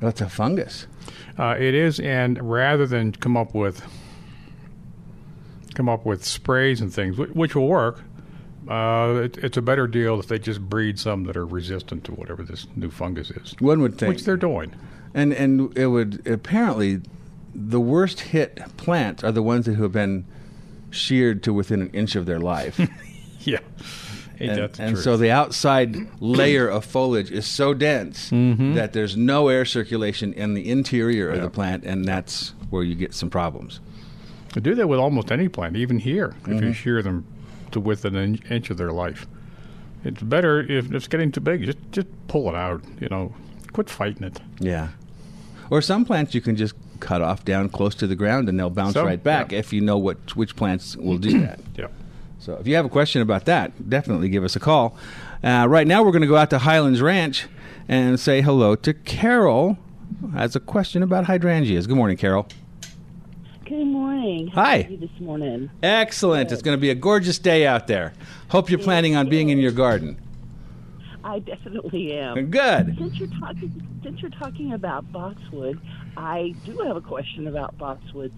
That's 0.00 0.20
a 0.20 0.28
fungus. 0.28 0.86
Uh, 1.38 1.54
it 1.58 1.74
is, 1.74 2.00
and 2.00 2.40
rather 2.48 2.86
than 2.86 3.12
come 3.12 3.36
up 3.36 3.54
with 3.54 3.82
come 5.74 5.88
up 5.88 6.04
with 6.04 6.24
sprays 6.24 6.80
and 6.80 6.92
things, 6.92 7.16
which, 7.16 7.30
which 7.30 7.54
will 7.54 7.68
work, 7.68 8.02
uh, 8.68 9.20
it, 9.24 9.38
it's 9.38 9.56
a 9.56 9.62
better 9.62 9.86
deal 9.86 10.18
if 10.18 10.26
they 10.26 10.38
just 10.38 10.60
breed 10.60 10.98
some 10.98 11.24
that 11.24 11.36
are 11.36 11.46
resistant 11.46 12.02
to 12.04 12.12
whatever 12.12 12.42
this 12.42 12.66
new 12.74 12.90
fungus 12.90 13.30
is, 13.30 13.54
One 13.60 13.80
would 13.82 13.96
think. 13.98 14.08
which 14.14 14.24
they're 14.24 14.36
doing. 14.36 14.74
And 15.14 15.32
and 15.32 15.76
it 15.76 15.86
would 15.86 16.26
apparently 16.26 17.00
the 17.54 17.80
worst 17.80 18.20
hit 18.20 18.60
plants 18.76 19.24
are 19.24 19.32
the 19.32 19.42
ones 19.42 19.66
that 19.66 19.76
have 19.76 19.92
been 19.92 20.26
sheared 20.90 21.42
to 21.44 21.52
within 21.54 21.80
an 21.82 21.90
inch 21.90 22.14
of 22.16 22.26
their 22.26 22.40
life. 22.40 22.80
Yeah, 23.42 23.60
Ain't 24.40 24.52
and 24.52 24.72
the 24.72 24.82
and 24.82 24.98
so 24.98 25.16
the 25.16 25.30
outside 25.30 25.96
layer 26.20 26.68
of 26.68 26.84
foliage 26.84 27.30
is 27.30 27.44
so 27.46 27.74
dense 27.74 28.30
that 28.30 28.92
there's 28.92 29.16
no 29.16 29.48
air 29.48 29.64
circulation 29.64 30.32
in 30.32 30.54
the 30.54 30.70
interior 30.70 31.28
of 31.30 31.36
Mm-hmm. 31.36 31.44
The 31.44 31.50
plant, 31.50 31.84
and 31.84 32.04
that's 32.04 32.54
where 32.70 32.82
you 32.84 32.94
get 32.94 33.14
some 33.14 33.30
problems. 33.30 33.80
They 34.54 34.60
do 34.60 34.74
that 34.76 34.86
with 34.88 34.98
almost 34.98 35.30
any 35.32 35.48
plant, 35.48 35.76
even 35.76 35.98
here. 35.98 36.34
If 36.42 36.46
Mm-hmm. 36.48 36.66
you 36.68 36.72
shear 36.72 37.02
them 37.02 37.24
to 37.72 37.80
within 37.80 38.14
an 38.16 38.38
inch, 38.48 38.70
of 38.70 38.76
their 38.76 38.92
life, 38.92 39.26
it's 40.04 40.22
better 40.22 40.60
if 40.60 40.92
it's 40.92 41.08
getting 41.08 41.32
too 41.32 41.40
big. 41.40 41.64
Just 41.64 41.78
just 41.92 42.06
pull 42.28 42.48
it 42.48 42.54
out. 42.54 42.82
You 43.00 43.08
know, 43.08 43.34
quit 43.72 43.90
fighting 43.90 44.22
it. 44.24 44.40
Yeah. 44.60 44.88
Or 45.70 45.82
some 45.82 46.04
plants 46.04 46.34
you 46.34 46.40
can 46.40 46.56
just 46.56 46.74
cut 47.00 47.20
off 47.22 47.44
down 47.44 47.68
close 47.68 47.94
to 47.96 48.06
the 48.06 48.16
ground, 48.16 48.48
and 48.48 48.58
they'll 48.58 48.70
bounce 48.70 48.94
Some, 48.94 49.04
right 49.06 49.22
back 49.22 49.52
yeah. 49.52 49.58
if 49.58 49.72
you 49.72 49.80
know 49.80 49.98
what 49.98 50.36
which 50.36 50.54
plants 50.56 50.96
will 50.96 51.18
do 51.18 51.40
that. 51.40 51.58
Yeah. 51.76 51.88
So 52.38 52.54
if 52.54 52.66
you 52.66 52.76
have 52.76 52.84
a 52.84 52.88
question 52.88 53.20
about 53.20 53.44
that, 53.46 53.88
definitely 53.90 54.28
give 54.28 54.44
us 54.44 54.54
a 54.56 54.60
call. 54.60 54.96
Uh, 55.42 55.66
right 55.68 55.86
now, 55.86 56.02
we're 56.02 56.12
going 56.12 56.22
to 56.22 56.28
go 56.28 56.36
out 56.36 56.50
to 56.50 56.58
Highlands 56.58 57.02
Ranch 57.02 57.46
and 57.88 58.18
say 58.18 58.40
hello 58.40 58.76
to 58.76 58.94
Carol. 58.94 59.76
who 60.20 60.28
Has 60.28 60.54
a 60.54 60.60
question 60.60 61.02
about 61.02 61.24
hydrangeas. 61.26 61.86
Good 61.86 61.96
morning, 61.96 62.16
Carol. 62.16 62.46
Good 63.64 63.86
morning. 63.86 64.48
How 64.48 64.64
Hi. 64.64 64.82
are 64.82 64.90
you 64.90 64.96
this 64.96 65.20
morning? 65.20 65.70
Excellent. 65.82 66.52
It's 66.52 66.62
going 66.62 66.76
to 66.76 66.80
be 66.80 66.90
a 66.90 66.94
gorgeous 66.94 67.38
day 67.38 67.66
out 67.66 67.86
there. 67.86 68.14
Hope 68.48 68.70
you're 68.70 68.78
planning 68.78 69.14
on 69.14 69.28
being 69.28 69.50
in 69.50 69.58
your 69.58 69.72
garden. 69.72 70.18
I 71.24 71.40
definitely 71.40 72.14
am. 72.14 72.50
Good. 72.50 72.96
Since 72.96 73.18
you're 73.18 73.28
talking, 73.40 74.00
since 74.02 74.22
you're 74.22 74.30
talking 74.30 74.72
about 74.72 75.10
boxwood, 75.12 75.78
I 76.16 76.54
do 76.64 76.78
have 76.78 76.96
a 76.96 77.00
question 77.02 77.46
about 77.48 77.76
boxwood. 77.76 78.32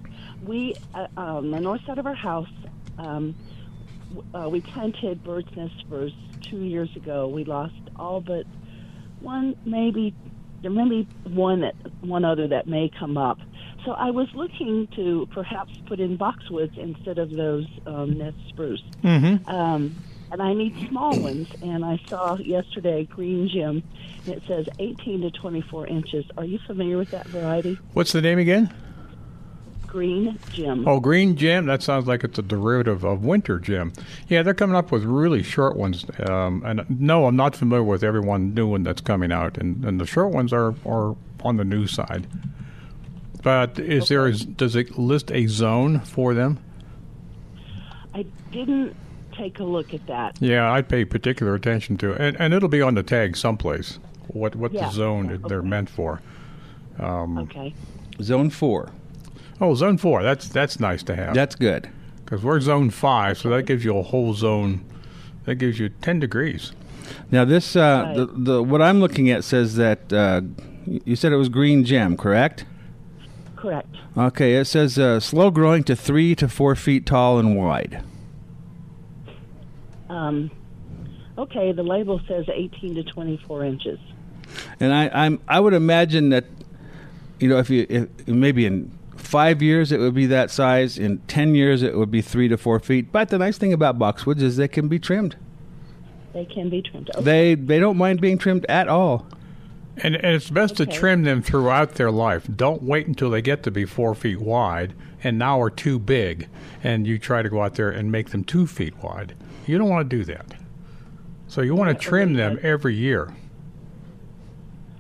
We, 0.45 0.75
uh, 0.95 1.07
on 1.17 1.51
the 1.53 1.61
north 1.61 1.85
side 1.85 1.99
of 1.99 2.07
our 2.07 2.15
house, 2.15 2.49
um, 2.99 3.37
uh, 4.35 4.49
we 4.49 4.61
planted 4.61 5.23
bird's 5.25 5.55
nest 5.57 5.75
spruce 5.81 6.13
two 6.43 6.63
years 6.63 6.95
ago. 6.97 7.29
We 7.29 7.45
lost 7.45 7.75
all 7.97 8.21
but 8.21 8.47
one, 9.21 9.57
maybe 9.65 10.15
there 10.63 10.71
may 10.71 10.89
be 10.89 11.09
one 11.25 11.61
that 11.61 11.75
one 12.01 12.25
other 12.25 12.49
that 12.49 12.67
may 12.67 12.91
come 12.99 13.17
up. 13.17 13.39
So 13.85 13.93
I 13.93 14.11
was 14.11 14.29
looking 14.35 14.89
to 14.97 15.27
perhaps 15.33 15.73
put 15.87 16.01
in 16.01 16.19
boxwoods 16.19 16.77
instead 16.77 17.19
of 17.19 17.31
those 17.31 17.67
um, 17.87 18.19
nest 18.19 18.37
spruce. 18.49 18.83
Mm-hmm. 19.03 19.49
Um, 19.49 19.97
and 20.31 20.43
I 20.43 20.55
need 20.55 20.89
small 20.89 21.19
ones. 21.19 21.49
And 21.63 21.85
I 21.85 21.99
saw 22.07 22.37
yesterday 22.37 23.05
Green 23.05 23.49
Gem, 23.49 23.83
and 24.27 24.35
it 24.35 24.43
says 24.47 24.69
18 24.79 25.23
to 25.23 25.31
24 25.31 25.87
inches. 25.87 26.25
Are 26.37 26.45
you 26.45 26.59
familiar 26.67 26.99
with 26.99 27.11
that 27.11 27.27
variety? 27.29 27.79
What's 27.95 28.13
the 28.13 28.21
name 28.21 28.39
again? 28.39 28.73
Green 29.91 30.39
Gem. 30.53 30.87
Oh, 30.87 31.01
green 31.01 31.35
gem. 31.35 31.67
That 31.67 31.83
sounds 31.83 32.07
like 32.07 32.23
it's 32.23 32.39
a 32.39 32.43
derivative 32.43 33.03
of 33.03 33.25
winter 33.25 33.59
gem. 33.59 33.93
Yeah, 34.29 34.45
they're 34.45 34.55
coming 34.55 34.77
up 34.77 34.93
with 34.93 35.03
really 35.03 35.43
short 35.43 35.77
ones. 35.77 36.07
Um, 36.29 36.63
and 36.65 36.85
no, 36.89 37.27
I'm 37.27 37.35
not 37.35 37.57
familiar 37.57 37.83
with 37.83 38.05
every 38.05 38.21
one 38.21 38.55
new 38.55 38.69
one 38.69 38.85
that's 38.85 39.01
coming 39.01 39.33
out, 39.33 39.59
and, 39.59 39.85
and 39.85 40.01
the 40.01 40.07
short 40.07 40.33
ones 40.33 40.53
are, 40.53 40.75
are 40.87 41.17
on 41.43 41.57
the 41.57 41.65
new 41.65 41.89
side. 41.89 42.29
But 43.43 43.81
is 43.81 44.09
there 44.09 44.27
a, 44.27 44.33
does 44.33 44.77
it 44.77 44.97
list 44.97 45.33
a 45.33 45.47
zone 45.49 45.99
for 46.01 46.35
them? 46.35 46.61
I 48.15 48.27
didn't 48.53 48.95
take 49.33 49.59
a 49.59 49.65
look 49.65 49.93
at 49.93 50.07
that. 50.07 50.41
Yeah, 50.41 50.71
I'd 50.71 50.89
pay 50.89 51.05
particular 51.05 51.55
attention 51.57 51.97
to 51.99 52.13
it, 52.13 52.21
and, 52.21 52.37
and 52.41 52.55
it'll 52.55 52.69
be 52.69 52.83
on 52.83 52.95
the 52.95 53.03
tag 53.03 53.37
someplace. 53.37 53.99
What 54.29 54.55
what 54.55 54.73
Yeah, 54.73 54.87
the 54.87 54.93
zone 54.93 55.31
yeah, 55.31 55.49
they're 55.49 55.59
okay. 55.59 55.69
meant 55.69 55.91
for? 55.91 56.21
Okay. 57.01 57.75
Zone 58.23 58.51
four. 58.51 58.91
Oh, 59.61 59.75
zone 59.75 59.99
four. 59.99 60.23
That's 60.23 60.49
that's 60.49 60.81
nice 60.81 61.03
to 61.05 61.15
have. 61.17 61.35
That's 61.35 61.55
good. 61.55 61.89
because 62.25 62.43
we're 62.43 62.61
zone 62.61 62.91
five, 62.91 63.37
so 63.39 63.49
that 63.51 63.65
gives 63.65 63.85
you 63.85 63.97
a 63.99 64.03
whole 64.03 64.35
zone. 64.35 64.85
That 65.45 65.57
gives 65.57 65.79
you 65.79 65.89
ten 65.89 66.19
degrees. 66.21 66.73
Now 67.31 67.45
this 67.45 67.77
uh, 67.77 68.05
Right. 68.07 68.17
the, 68.17 68.27
the 68.27 68.63
what 68.63 68.81
I'm 68.81 69.01
looking 69.01 69.31
at 69.31 69.45
says 69.45 69.77
that 69.77 70.13
uh, 70.13 70.43
you 71.05 71.17
said 71.17 71.33
it 71.33 71.37
was 71.37 71.49
green 71.49 71.85
gem, 71.85 72.17
correct? 72.17 72.65
Correct. 73.57 73.95
Okay, 74.17 74.55
it 74.55 74.65
says 74.67 74.99
uh, 74.99 75.21
slow 75.21 75.51
growing 75.51 75.85
to 75.85 75.95
three 75.97 76.35
to 76.37 76.49
four 76.49 76.75
feet 76.75 77.05
tall 77.05 77.39
and 77.39 77.57
wide. 77.57 78.03
Um, 80.09 80.51
okay, 81.39 81.73
the 81.73 81.83
label 81.83 82.21
says 82.27 82.47
18 82.53 82.95
to 82.97 83.05
24 83.05 83.65
inches. 83.65 83.99
And 84.81 84.93
I, 84.93 85.09
I'm 85.13 85.41
I 85.47 85.61
would 85.61 85.75
imagine 85.75 86.31
that 86.31 86.47
you 87.39 87.49
know 87.49 87.59
if 87.59 87.71
you 87.71 87.87
if, 87.89 88.27
maybe 88.27 88.67
in 88.67 88.91
five 89.31 89.63
years 89.63 89.93
it 89.93 90.01
would 90.01 90.15
be 90.15 90.27
that 90.27 90.51
size. 90.51 90.99
In 90.99 91.19
ten 91.29 91.55
years 91.55 91.83
it 91.83 91.97
would 91.97 92.11
be 92.11 92.21
three 92.21 92.49
to 92.49 92.57
four 92.57 92.81
feet. 92.81 93.13
But 93.13 93.29
the 93.29 93.39
nice 93.39 93.57
thing 93.59 93.73
about 93.73 93.99
boxwoods 93.99 94.43
is 94.43 94.57
they 94.57 94.69
can 94.69 94.89
be 94.89 94.99
trimmed. 94.99 95.37
They 96.33 96.45
can 96.45 96.69
be 96.69 96.83
trimmed. 96.83 97.11
Okay. 97.11 97.23
They 97.23 97.55
they 97.55 97.79
don't 97.79 97.97
mind 97.97 98.21
being 98.21 98.39
trimmed 98.39 98.67
at 98.69 98.89
all. 98.89 99.27
And, 100.03 100.17
and 100.17 100.35
it's 100.35 100.51
best 100.51 100.77
to 100.79 100.87
trim 100.87 101.25
them 101.25 101.43
throughout 101.43 101.95
their 101.97 102.11
life. 102.11 102.49
Don't 102.55 102.83
wait 102.83 103.07
until 103.07 103.29
they 103.31 103.43
get 103.43 103.63
to 103.65 103.71
be 103.71 103.85
four 103.85 104.15
feet 104.15 104.41
wide 104.41 104.95
and 105.23 105.39
now 105.39 105.61
are 105.61 105.71
too 105.71 105.99
big, 105.99 106.49
and 106.83 107.07
you 107.07 107.19
try 107.19 107.43
to 107.43 107.49
go 107.51 107.63
out 107.63 107.75
there 107.75 107.91
and 107.91 108.11
make 108.11 108.31
them 108.31 108.43
two 108.43 108.67
feet 108.67 108.97
wide. 109.03 109.35
You 109.67 109.77
don't 109.79 109.91
want 109.91 110.09
to 110.09 110.17
do 110.17 110.25
that. 110.25 110.55
So 111.47 111.61
you 111.61 111.75
want 111.75 111.91
to 111.91 112.03
trim 112.03 112.31
okay, 112.31 112.37
them 112.37 112.59
every 112.63 112.95
year. 112.95 113.33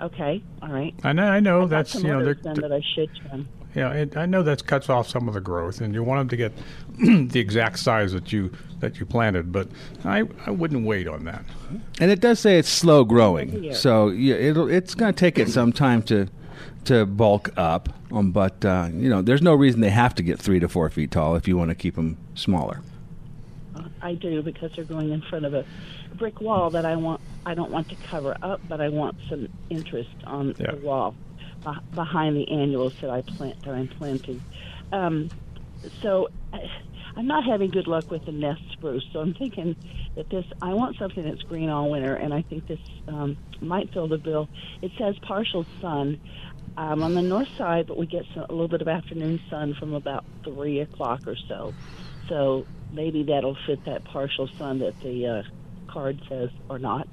okay. 0.00 0.42
All 0.60 0.68
right. 0.68 0.94
I 1.02 1.12
know, 1.12 1.24
I 1.24 1.40
know 1.40 1.62
I've 1.62 1.70
got 1.70 1.76
that's 1.76 1.92
some 1.92 2.02
you 2.02 2.08
know 2.08 2.20
others 2.20 2.38
they're, 2.42 2.54
then 2.54 2.62
that 2.62 2.72
I 2.72 2.82
should 2.94 3.08
trim. 3.16 3.48
Yeah, 3.74 3.92
and 3.92 4.16
I 4.16 4.26
know 4.26 4.42
that 4.42 4.66
cuts 4.66 4.88
off 4.88 5.08
some 5.08 5.28
of 5.28 5.34
the 5.34 5.40
growth, 5.40 5.80
and 5.80 5.94
you 5.94 6.02
want 6.02 6.20
them 6.20 6.28
to 6.30 6.36
get 6.36 6.52
the 7.30 7.38
exact 7.40 7.78
size 7.78 8.12
that 8.12 8.32
you 8.32 8.50
that 8.80 8.98
you 8.98 9.06
planted. 9.06 9.52
But 9.52 9.68
I 10.04 10.24
I 10.46 10.50
wouldn't 10.50 10.84
wait 10.86 11.06
on 11.06 11.24
that. 11.24 11.44
And 12.00 12.10
it 12.10 12.20
does 12.20 12.40
say 12.40 12.58
it's 12.58 12.68
slow 12.68 13.04
growing, 13.04 13.62
Yeah. 13.64 13.72
so 13.74 14.08
yeah, 14.08 14.34
it'll 14.34 14.68
it's 14.68 14.94
going 14.94 15.12
to 15.14 15.18
take 15.18 15.38
it 15.38 15.48
some 15.48 15.72
time 15.72 16.02
to 16.04 16.26
to 16.86 17.06
bulk 17.06 17.50
up. 17.56 17.88
Um, 18.12 18.32
but 18.32 18.64
uh, 18.64 18.88
you 18.92 19.08
know, 19.08 19.22
there's 19.22 19.42
no 19.42 19.54
reason 19.54 19.80
they 19.82 19.90
have 19.90 20.14
to 20.16 20.22
get 20.24 20.40
three 20.40 20.58
to 20.58 20.68
four 20.68 20.90
feet 20.90 21.12
tall 21.12 21.36
if 21.36 21.46
you 21.46 21.56
want 21.56 21.68
to 21.68 21.76
keep 21.76 21.94
them 21.94 22.16
smaller. 22.34 22.80
I 24.02 24.14
do 24.14 24.42
because 24.42 24.72
they're 24.74 24.84
going 24.84 25.10
in 25.12 25.20
front 25.22 25.44
of 25.44 25.54
a 25.54 25.64
brick 26.16 26.40
wall 26.40 26.70
that 26.70 26.84
I 26.86 26.96
want. 26.96 27.20
I 27.46 27.54
don't 27.54 27.70
want 27.70 27.88
to 27.90 27.94
cover 28.08 28.36
up, 28.42 28.60
but 28.68 28.80
I 28.80 28.88
want 28.88 29.16
some 29.28 29.48
interest 29.70 30.10
on 30.24 30.54
Yeah. 30.58 30.72
the 30.72 30.76
wall 30.78 31.14
beh- 31.14 31.29
behind 31.94 32.36
the 32.36 32.48
annuals 32.50 32.94
that 33.00 33.10
I 33.10 33.22
plant 33.22 33.62
that 33.62 33.74
I'm 33.74 33.88
planting. 33.88 34.42
Um, 34.92 35.30
so 36.02 36.28
I'm 37.16 37.26
not 37.26 37.44
having 37.44 37.70
good 37.70 37.86
luck 37.86 38.10
with 38.10 38.24
the 38.24 38.32
nest 38.32 38.62
spruce. 38.72 39.04
So 39.12 39.20
I'm 39.20 39.34
thinking 39.34 39.76
that 40.14 40.30
this. 40.30 40.44
I 40.62 40.74
want 40.74 40.96
something 40.96 41.24
that's 41.24 41.42
green 41.42 41.68
all 41.68 41.90
winter, 41.90 42.14
and 42.14 42.32
I 42.32 42.42
think 42.42 42.66
this 42.66 42.78
um, 43.08 43.36
might 43.60 43.92
fill 43.92 44.08
the 44.08 44.18
bill. 44.18 44.48
It 44.82 44.92
says 44.98 45.16
partial 45.22 45.66
sun. 45.80 46.20
Um, 46.76 47.02
on 47.02 47.14
the 47.14 47.20
north 47.20 47.48
side, 47.58 47.88
but 47.88 47.98
we 47.98 48.06
get 48.06 48.24
some, 48.32 48.44
a 48.44 48.52
little 48.52 48.68
bit 48.68 48.80
of 48.80 48.86
afternoon 48.86 49.40
sun 49.50 49.74
from 49.74 49.92
about 49.92 50.24
three 50.44 50.78
o'clock 50.78 51.26
or 51.26 51.34
so. 51.48 51.74
So 52.28 52.64
maybe 52.92 53.24
that'll 53.24 53.56
fit 53.66 53.84
that 53.86 54.04
partial 54.04 54.48
sun 54.56 54.78
that 54.78 54.98
the 55.00 55.26
uh, 55.26 55.42
card 55.92 56.20
says, 56.28 56.50
or 56.68 56.78
not. 56.78 57.08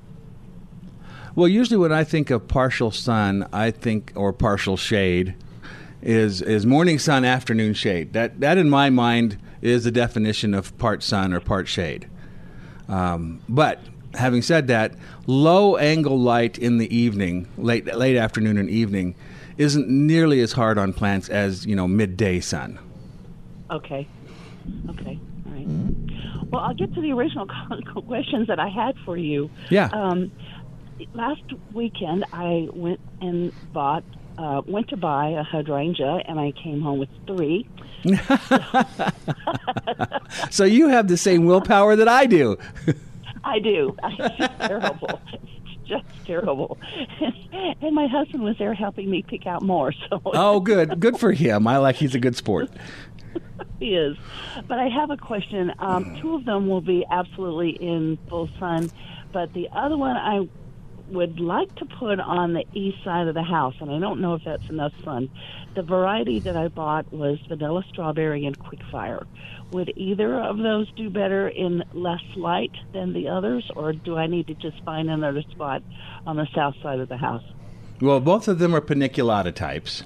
Well, 1.38 1.48
usually 1.48 1.78
when 1.78 1.92
I 1.92 2.04
think 2.04 2.32
of 2.32 2.48
partial 2.48 2.90
sun, 2.90 3.48
I 3.54 3.70
think 3.70 4.12
or 4.16 4.34
partial 4.34 4.76
shade 4.76 5.36
is 6.02 6.42
is 6.42 6.66
morning 6.66 6.98
sun, 6.98 7.24
afternoon 7.24 7.76
shade. 7.76 8.14
That 8.14 8.40
that 8.40 8.58
in 8.58 8.72
my 8.72 8.90
mind 8.90 9.38
is 9.62 9.84
the 9.84 9.92
definition 9.92 10.56
of 10.56 10.76
part 10.80 11.04
sun 11.04 11.34
or 11.34 11.40
part 11.40 11.68
shade. 11.68 12.10
Um, 12.90 13.40
but 13.48 13.80
having 14.16 14.42
said 14.42 14.66
that, 14.70 14.96
low 15.28 15.78
angle 15.78 16.20
light 16.20 16.58
in 16.58 16.80
the 16.80 16.92
evening, 16.94 17.48
late 17.56 17.86
late 17.86 18.18
afternoon 18.18 18.58
and 18.58 18.68
evening, 18.68 19.14
isn't 19.60 19.88
nearly 19.88 20.42
as 20.42 20.54
hard 20.54 20.80
on 20.80 20.92
plants 20.92 21.30
as 21.30 21.68
you 21.68 21.76
know 21.76 21.88
midday 21.88 22.40
sun. 22.40 22.80
Okay. 23.70 24.08
Okay. 24.90 25.20
All 25.46 25.52
right. 25.52 25.68
Well, 26.50 26.62
I'll 26.62 26.74
get 26.74 26.96
to 26.96 27.02
the 27.02 27.12
original 27.12 27.48
questions 28.08 28.48
that 28.48 28.60
I 28.60 28.70
had 28.70 28.96
for 29.06 29.18
you. 29.18 29.52
Yeah. 29.70 29.90
Um, 29.94 30.32
last 31.14 31.42
weekend, 31.74 32.26
I 32.34 32.68
went 32.74 33.00
and 33.22 33.52
bought, 33.74 34.04
uh, 34.38 34.62
went 34.66 34.90
to 34.90 34.98
buy 34.98 35.30
a 35.30 35.44
hydrangea, 35.44 36.22
and 36.28 36.40
I 36.40 36.52
came 36.52 36.82
home 36.82 37.00
with 37.00 37.10
three. 37.26 37.68
So 40.50 40.66
you 40.66 40.88
have 40.90 41.08
the 41.08 41.18
same 41.18 41.46
willpower 41.46 41.96
that 41.96 42.08
I 42.08 42.26
do. 42.26 42.58
I 43.44 43.60
do. 43.60 43.96
It's 44.04 44.68
terrible. 44.68 45.20
It's 45.34 45.88
just 45.88 46.06
terrible. 46.26 46.78
And 47.82 47.96
my 47.96 48.08
husband 48.08 48.44
was 48.44 48.58
there 48.58 48.74
helping 48.74 49.10
me 49.10 49.24
pick 49.24 49.46
out 49.48 49.62
more. 49.62 49.94
So 50.10 50.22
Oh, 50.26 50.60
good, 50.60 51.00
good 51.00 51.18
for 51.18 51.32
him. 51.32 51.66
I 51.68 51.78
like 51.78 51.96
he's 51.96 52.14
a 52.16 52.20
good 52.20 52.36
sport. 52.36 52.70
he 53.80 53.96
is. 53.96 54.18
But 54.68 54.80
I 54.80 54.90
have 54.90 55.12
a 55.12 55.18
question. 55.18 55.74
Um, 55.80 56.18
two 56.22 56.36
of 56.36 56.46
them 56.46 56.68
will 56.68 56.82
be 56.82 57.06
absolutely 57.10 57.72
in 57.72 58.18
full 58.30 58.50
sun, 58.60 58.92
but 59.32 59.54
the 59.54 59.70
other 59.72 59.98
one 59.98 60.18
I 60.18 60.48
would 61.10 61.40
like 61.40 61.74
to 61.76 61.86
put 61.86 62.20
on 62.20 62.54
the 62.54 62.66
east 62.74 63.04
side 63.04 63.28
of 63.28 63.34
the 63.34 63.44
house, 63.44 63.76
and 63.80 63.92
I 63.92 64.00
don't 64.00 64.20
know 64.20 64.34
if 64.34 64.44
that's 64.44 64.70
enough 64.70 64.94
sun. 65.04 65.30
The 65.76 65.84
variety 65.84 66.40
that 66.40 66.58
I 66.58 66.68
bought 66.68 67.12
was 67.14 67.40
vanilla 67.48 67.84
strawberry 67.90 68.46
and 68.46 68.58
quickfire. 68.58 69.26
Would 69.72 69.94
either 69.96 70.40
of 70.40 70.58
those 70.58 70.90
do 70.92 71.10
better 71.10 71.48
in 71.48 71.84
less 71.94 72.24
light 72.36 72.72
than 72.94 73.14
the 73.14 73.28
others, 73.28 73.70
or 73.76 73.94
do 73.94 74.18
I 74.18 74.28
need 74.28 74.48
to 74.48 74.54
just 74.54 74.84
find 74.84 75.10
another 75.10 75.42
spot 75.44 75.84
on 76.26 76.38
the 76.38 76.48
south 76.54 76.76
side 76.82 77.00
of 77.00 77.10
the 77.10 77.18
house? 77.18 77.44
Well, 78.02 78.20
both 78.20 78.48
of 78.48 78.60
them 78.60 78.76
are 78.76 78.82
paniculata 78.82 79.54
types. 79.54 80.04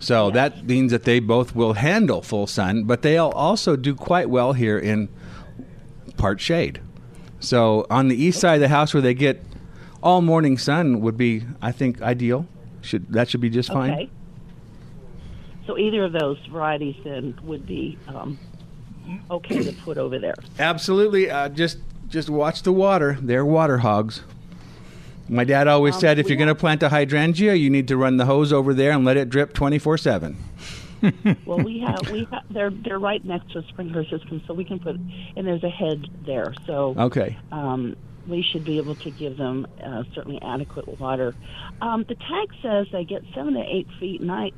So 0.00 0.30
that 0.30 0.64
means 0.64 0.92
that 0.92 1.04
they 1.04 1.18
both 1.18 1.54
will 1.54 1.74
handle 1.74 2.22
full 2.22 2.46
sun, 2.46 2.84
but 2.84 3.02
they'll 3.02 3.28
also 3.30 3.76
do 3.76 3.94
quite 3.94 4.30
well 4.30 4.52
here 4.52 4.78
in 4.78 5.08
part 6.16 6.40
shade. 6.40 6.80
So 7.40 7.86
on 7.90 8.08
the 8.08 8.16
east 8.16 8.40
side 8.40 8.56
of 8.56 8.60
the 8.60 8.68
house 8.68 8.92
where 8.92 9.00
they 9.00 9.14
get 9.14 9.47
all 10.02 10.20
morning 10.20 10.58
sun 10.58 11.00
would 11.00 11.16
be, 11.16 11.44
I 11.60 11.72
think, 11.72 12.00
ideal. 12.02 12.46
Should 12.80 13.12
that 13.12 13.28
should 13.28 13.40
be 13.40 13.50
just 13.50 13.72
fine. 13.72 13.92
Okay. 13.92 14.10
So 15.66 15.76
either 15.76 16.04
of 16.04 16.12
those 16.12 16.38
varieties 16.50 16.96
then 17.04 17.38
would 17.42 17.66
be 17.66 17.98
um, 18.06 18.38
okay 19.30 19.62
to 19.62 19.72
put 19.82 19.98
over 19.98 20.18
there. 20.18 20.36
Absolutely. 20.58 21.30
Uh, 21.30 21.48
just 21.48 21.78
just 22.08 22.30
watch 22.30 22.62
the 22.62 22.72
water. 22.72 23.18
They're 23.20 23.44
water 23.44 23.78
hogs. 23.78 24.22
My 25.28 25.44
dad 25.44 25.68
always 25.68 25.94
Um, 25.96 26.00
said 26.00 26.18
if 26.18 26.28
you're 26.28 26.38
going 26.38 26.48
to 26.48 26.54
plant 26.54 26.82
a 26.82 26.88
hydrangea, 26.88 27.54
you 27.54 27.68
need 27.68 27.86
to 27.88 27.98
run 27.98 28.16
the 28.16 28.24
hose 28.24 28.50
over 28.50 28.72
there 28.72 28.92
and 28.92 29.04
let 29.04 29.18
it 29.18 29.28
drip 29.28 29.52
24 29.52 29.98
7. 29.98 30.36
Well, 31.46 31.58
we 31.58 31.80
have 31.80 32.10
we 32.10 32.26
have 32.30 32.42
they're 32.50 32.70
they're 32.70 32.98
right 32.98 33.24
next 33.24 33.52
to 33.52 33.60
a 33.60 33.62
sprinkler 33.68 34.04
system, 34.04 34.42
so 34.46 34.54
we 34.54 34.64
can 34.64 34.78
put 34.78 34.96
and 34.96 35.46
there's 35.46 35.64
a 35.64 35.70
head 35.70 36.06
there, 36.26 36.54
so 36.66 36.94
Okay. 36.98 37.36
um, 37.52 37.96
we 38.26 38.42
should 38.42 38.64
be 38.64 38.76
able 38.78 38.94
to 38.96 39.10
give 39.10 39.36
them 39.36 39.66
uh, 39.82 40.02
certainly 40.14 40.40
adequate 40.42 41.00
water. 41.00 41.34
Um, 41.80 42.04
the 42.08 42.14
tag 42.14 42.48
says 42.62 42.86
they 42.92 43.04
get 43.04 43.22
seven 43.34 43.54
to 43.54 43.60
eight 43.62 43.86
feet, 43.98 44.20
and 44.20 44.30
I 44.30 44.50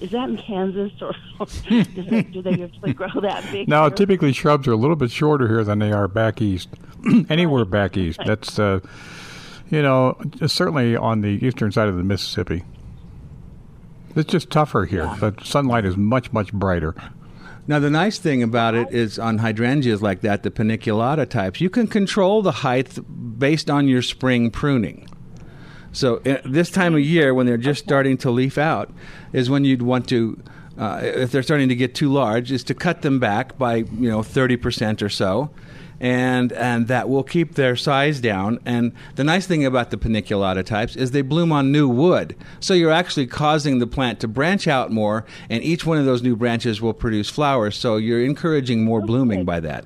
is 0.00 0.10
that 0.10 0.28
in 0.28 0.36
Kansas 0.36 0.92
or 1.00 1.14
does 1.38 1.62
it, 1.70 2.32
do 2.32 2.42
they 2.42 2.62
actually 2.62 2.92
grow 2.92 3.20
that 3.22 3.44
big? 3.52 3.68
Now, 3.68 3.82
here? 3.82 3.90
typically 3.90 4.32
shrubs 4.32 4.66
are 4.66 4.72
a 4.72 4.76
little 4.76 4.96
bit 4.96 5.10
shorter 5.12 5.46
here 5.46 5.62
than 5.62 5.78
they 5.78 5.92
are 5.92 6.08
back 6.08 6.42
east. 6.42 6.68
Anywhere 7.30 7.64
back 7.64 7.96
east. 7.96 8.18
That's, 8.26 8.58
uh, 8.58 8.80
you 9.70 9.80
know, 9.80 10.20
certainly 10.46 10.96
on 10.96 11.20
the 11.20 11.38
eastern 11.46 11.70
side 11.70 11.86
of 11.88 11.96
the 11.96 12.02
Mississippi. 12.02 12.64
It's 14.16 14.30
just 14.30 14.50
tougher 14.50 14.84
here. 14.84 15.06
The 15.20 15.34
sunlight 15.44 15.84
is 15.84 15.96
much, 15.96 16.32
much 16.32 16.52
brighter. 16.52 16.94
Now, 17.66 17.78
the 17.78 17.90
nice 17.90 18.18
thing 18.18 18.42
about 18.42 18.74
it 18.74 18.90
is 18.90 19.18
on 19.18 19.38
hydrangeas 19.38 20.02
like 20.02 20.22
that, 20.22 20.42
the 20.42 20.50
paniculata 20.50 21.28
types, 21.28 21.60
you 21.60 21.70
can 21.70 21.86
control 21.86 22.42
the 22.42 22.50
height 22.50 22.98
based 23.38 23.70
on 23.70 23.86
your 23.86 24.02
spring 24.02 24.50
pruning. 24.50 25.08
So, 25.92 26.16
uh, 26.26 26.38
this 26.44 26.70
time 26.70 26.94
of 26.94 27.00
year, 27.00 27.34
when 27.34 27.46
they're 27.46 27.56
just 27.56 27.84
starting 27.84 28.16
to 28.18 28.30
leaf 28.30 28.58
out, 28.58 28.92
is 29.32 29.50
when 29.50 29.64
you'd 29.64 29.82
want 29.82 30.08
to, 30.08 30.42
uh, 30.78 31.00
if 31.02 31.30
they're 31.30 31.42
starting 31.42 31.68
to 31.68 31.76
get 31.76 31.94
too 31.94 32.12
large, 32.12 32.50
is 32.50 32.64
to 32.64 32.74
cut 32.74 33.02
them 33.02 33.18
back 33.18 33.58
by 33.58 33.76
you 33.76 34.08
know 34.08 34.22
thirty 34.22 34.56
percent 34.56 35.02
or 35.02 35.08
so, 35.08 35.50
and 36.00 36.52
and 36.52 36.88
that 36.88 37.08
will 37.08 37.22
keep 37.22 37.54
their 37.54 37.76
size 37.76 38.20
down. 38.20 38.58
And 38.64 38.92
the 39.16 39.24
nice 39.24 39.46
thing 39.46 39.64
about 39.64 39.90
the 39.90 39.96
paniculata 39.96 40.64
types 40.64 40.96
is 40.96 41.10
they 41.10 41.22
bloom 41.22 41.52
on 41.52 41.70
new 41.70 41.88
wood, 41.88 42.34
so 42.58 42.74
you're 42.74 42.90
actually 42.92 43.26
causing 43.26 43.78
the 43.78 43.86
plant 43.86 44.18
to 44.20 44.28
branch 44.28 44.66
out 44.66 44.90
more, 44.90 45.26
and 45.48 45.62
each 45.62 45.84
one 45.84 45.98
of 45.98 46.06
those 46.06 46.22
new 46.22 46.34
branches 46.36 46.80
will 46.80 46.94
produce 46.94 47.28
flowers. 47.28 47.76
So 47.76 47.96
you're 47.96 48.24
encouraging 48.24 48.84
more 48.84 49.00
blooming 49.02 49.44
by 49.44 49.60
that. 49.60 49.84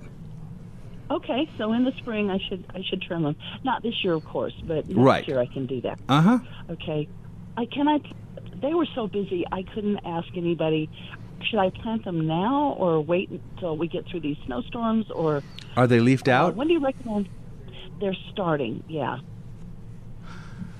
Okay, 1.10 1.48
so 1.58 1.72
in 1.72 1.84
the 1.84 1.92
spring 1.98 2.30
I 2.30 2.38
should 2.48 2.64
I 2.74 2.82
should 2.88 3.02
trim 3.02 3.22
them. 3.24 3.36
Not 3.62 3.82
this 3.82 4.02
year, 4.02 4.14
of 4.14 4.24
course, 4.24 4.54
but 4.64 4.86
next 4.88 4.96
Right. 4.98 5.28
year 5.28 5.38
I 5.40 5.46
can 5.46 5.66
do 5.66 5.80
that. 5.82 5.98
Uh 6.08 6.20
huh. 6.20 6.38
Okay, 6.70 7.08
I 7.56 7.66
can 7.66 7.88
I. 7.88 8.00
They 8.62 8.72
were 8.72 8.86
so 8.94 9.06
busy 9.06 9.44
I 9.52 9.62
couldn't 9.62 9.98
ask 10.06 10.28
anybody. 10.36 10.88
Should 11.46 11.58
I 11.58 11.70
plant 11.70 12.04
them 12.04 12.26
now 12.26 12.74
or 12.78 13.00
wait 13.00 13.30
until 13.30 13.76
we 13.76 13.86
get 13.88 14.06
through 14.06 14.20
these 14.20 14.36
snowstorms? 14.46 15.10
Or 15.10 15.42
Are 15.76 15.86
they 15.86 16.00
leafed 16.00 16.28
uh, 16.28 16.32
out? 16.32 16.56
when 16.56 16.68
do 16.68 16.74
you 16.74 16.80
recommend? 16.80 17.28
They're 18.00 18.16
starting. 18.32 18.82
Yeah, 18.88 19.18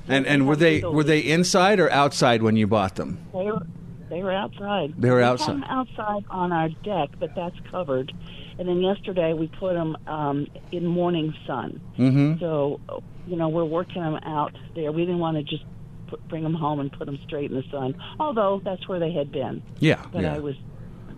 And 0.09 0.27
and 0.27 0.47
were 0.47 0.57
they 0.57 0.83
were 0.83 1.05
they 1.05 1.21
inside 1.21 1.81
or 1.81 1.91
outside 1.91 2.43
when 2.43 2.57
you 2.57 2.67
bought 2.67 2.97
them? 2.97 3.19
they 3.33 3.45
were 3.45 3.63
they 4.11 4.23
were 4.23 4.33
outside. 4.33 4.95
They 4.99 5.11
were 5.11 5.23
outside. 5.23 5.55
them 5.55 5.65
outside 5.65 6.25
on 6.31 6.53
our 6.53 6.69
deck, 6.69 7.11
but 7.19 7.35
that's 7.35 7.57
covered. 7.71 8.13
And 8.59 8.69
then 8.69 8.81
yesterday 8.81 9.33
we 9.33 9.49
put 9.49 9.75
them 9.75 9.97
um, 10.07 10.47
in 10.71 10.87
morning 10.87 11.35
sun. 11.47 11.81
Mm-hmm. 11.99 12.39
So, 12.39 12.81
you 13.27 13.37
know, 13.37 13.49
we're 13.49 13.65
working 13.65 14.03
them 14.03 14.17
out 14.25 14.55
there. 14.77 14.93
We 14.93 15.03
didn't 15.03 15.19
want 15.21 15.39
to 15.39 15.43
just 15.43 15.65
put, 16.07 16.27
bring 16.29 16.43
them 16.43 16.55
home 16.55 16.81
and 16.81 16.93
put 16.93 17.07
them 17.07 17.19
straight 17.27 17.51
in 17.51 17.57
the 17.57 17.65
sun, 17.71 17.95
although 18.19 18.61
that's 18.65 18.87
where 18.89 18.99
they 18.99 19.13
had 19.13 19.33
been. 19.33 19.63
Yeah. 19.79 20.05
But 20.13 20.23
yeah. 20.23 20.35
I 20.35 20.39
was 20.39 20.57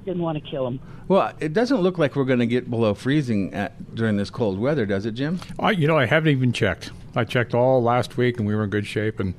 didn't 0.07 0.23
want 0.23 0.43
to 0.43 0.51
kill 0.51 0.65
them. 0.65 0.81
Well, 1.09 1.35
it 1.41 1.53
doesn't 1.53 1.81
look 1.81 1.99
like 1.99 2.17
we're 2.17 2.25
going 2.25 2.39
to 2.39 2.47
get 2.47 2.71
below 2.71 2.95
freezing 2.95 3.53
at, 3.53 3.95
during 3.95 4.17
this 4.17 4.31
cold 4.31 4.59
weather, 4.59 4.87
does 4.87 5.05
it, 5.05 5.13
Jim? 5.13 5.41
I, 5.59 5.73
you 5.73 5.87
know, 5.87 5.99
I 5.99 6.07
haven't 6.07 6.31
even 6.31 6.53
checked. 6.53 6.91
I 7.15 7.25
checked 7.25 7.55
all 7.55 7.83
last 7.83 8.17
week, 8.17 8.39
and 8.39 8.47
we 8.47 8.55
were 8.55 8.65
in 8.65 8.71
good 8.71 8.87
shape. 8.87 9.21
And 9.21 9.35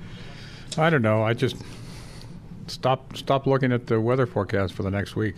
I 0.78 0.90
don't 0.90 1.02
know. 1.02 1.24
I 1.24 1.34
just 1.34 1.56
stop 2.68 3.18
stop 3.18 3.48
looking 3.48 3.72
at 3.72 3.88
the 3.88 4.00
weather 4.00 4.26
forecast 4.28 4.74
for 4.74 4.84
the 4.84 4.92
next 4.92 5.16
week. 5.16 5.36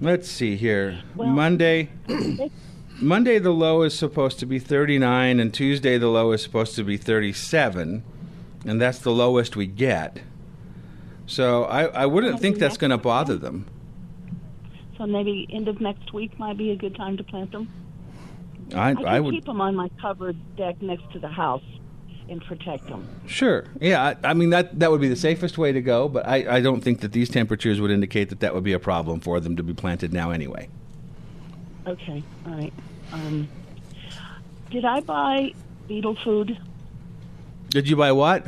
Let's 0.00 0.28
see 0.28 0.56
here. 0.56 1.02
Well- 1.14 1.28
Monday. 1.28 1.90
Monday 3.00 3.40
the 3.40 3.50
low 3.50 3.82
is 3.82 3.98
supposed 3.98 4.38
to 4.38 4.46
be 4.46 4.60
39 4.60 5.40
and 5.40 5.52
Tuesday 5.52 5.98
the 5.98 6.06
low 6.06 6.30
is 6.30 6.44
supposed 6.44 6.76
to 6.76 6.84
be 6.84 6.96
37 6.96 8.04
and 8.64 8.80
that's 8.80 8.98
the 8.98 9.12
lowest 9.12 9.56
we 9.56 9.66
get. 9.66 10.20
So 11.26 11.64
I, 11.64 11.84
I 11.84 12.06
wouldn't 12.06 12.40
think 12.40 12.58
that's 12.58 12.76
going 12.76 12.90
to 12.90 12.98
bother 12.98 13.36
them. 13.36 13.66
So 14.98 15.06
maybe 15.06 15.46
end 15.50 15.68
of 15.68 15.80
next 15.80 16.12
week 16.12 16.38
might 16.38 16.56
be 16.56 16.70
a 16.70 16.76
good 16.76 16.94
time 16.94 17.16
to 17.16 17.24
plant 17.24 17.50
them. 17.52 17.68
I, 18.74 18.90
I 18.90 19.16
I 19.16 19.20
would 19.20 19.34
keep 19.34 19.44
them 19.44 19.60
on 19.60 19.74
my 19.74 19.90
covered 20.00 20.36
deck 20.56 20.80
next 20.80 21.10
to 21.12 21.18
the 21.18 21.28
house 21.28 21.62
and 22.28 22.42
protect 22.42 22.86
them. 22.86 23.06
sure. 23.26 23.66
Yeah, 23.80 24.02
I, 24.02 24.30
I 24.30 24.34
mean 24.34 24.50
that 24.50 24.78
that 24.78 24.90
would 24.90 25.00
be 25.00 25.08
the 25.08 25.16
safest 25.16 25.58
way 25.58 25.72
to 25.72 25.82
go, 25.82 26.08
but 26.08 26.26
I, 26.26 26.56
I 26.56 26.60
don't 26.60 26.80
think 26.80 27.00
that 27.00 27.12
these 27.12 27.28
temperatures 27.28 27.80
would 27.80 27.90
indicate 27.90 28.30
that 28.30 28.40
that 28.40 28.54
would 28.54 28.64
be 28.64 28.72
a 28.72 28.78
problem 28.78 29.20
for 29.20 29.40
them 29.40 29.56
to 29.56 29.62
be 29.62 29.74
planted 29.74 30.12
now 30.12 30.30
anyway. 30.30 30.68
Okay, 31.86 32.22
all 32.46 32.54
right. 32.54 32.72
Um, 33.12 33.48
did 34.70 34.84
I 34.84 35.00
buy 35.00 35.52
beetle 35.86 36.16
food? 36.24 36.58
Did 37.74 37.88
you 37.88 37.96
buy 37.96 38.12
what? 38.12 38.46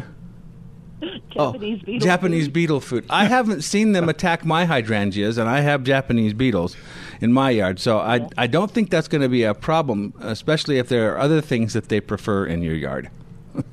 Japanese 1.35 1.83
beetle 1.83 1.97
Oh, 1.97 1.99
Japanese 1.99 2.45
food? 2.45 2.53
beetle 2.53 2.81
food. 2.81 3.07
I 3.11 3.25
haven't 3.25 3.63
seen 3.63 3.91
them 3.91 4.09
attack 4.09 4.45
my 4.45 4.67
hydrangeas, 4.67 5.37
and 5.37 5.49
I 5.49 5.63
have 5.63 5.83
Japanese 5.83 6.33
beetles 6.33 6.77
in 7.21 7.33
my 7.33 7.51
yard, 7.51 7.81
so 7.81 7.99
I 7.99 8.29
I 8.39 8.47
don't 8.47 8.71
think 8.71 8.89
that's 8.89 9.09
going 9.09 9.23
to 9.23 9.29
be 9.29 9.43
a 9.43 9.53
problem, 9.53 10.15
especially 10.21 10.79
if 10.79 10.89
there 10.89 11.13
are 11.13 11.19
other 11.19 11.41
things 11.41 11.73
that 11.73 11.89
they 11.89 12.01
prefer 12.01 12.47
in 12.47 12.63
your 12.63 12.75
yard. 12.75 13.11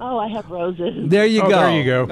Oh, 0.00 0.16
I 0.16 0.28
have 0.28 0.48
roses. 0.48 1.10
There 1.10 1.26
you 1.26 1.42
oh, 1.42 1.50
go. 1.50 1.58
there 1.58 1.76
you 1.76 1.84
go. 1.84 2.06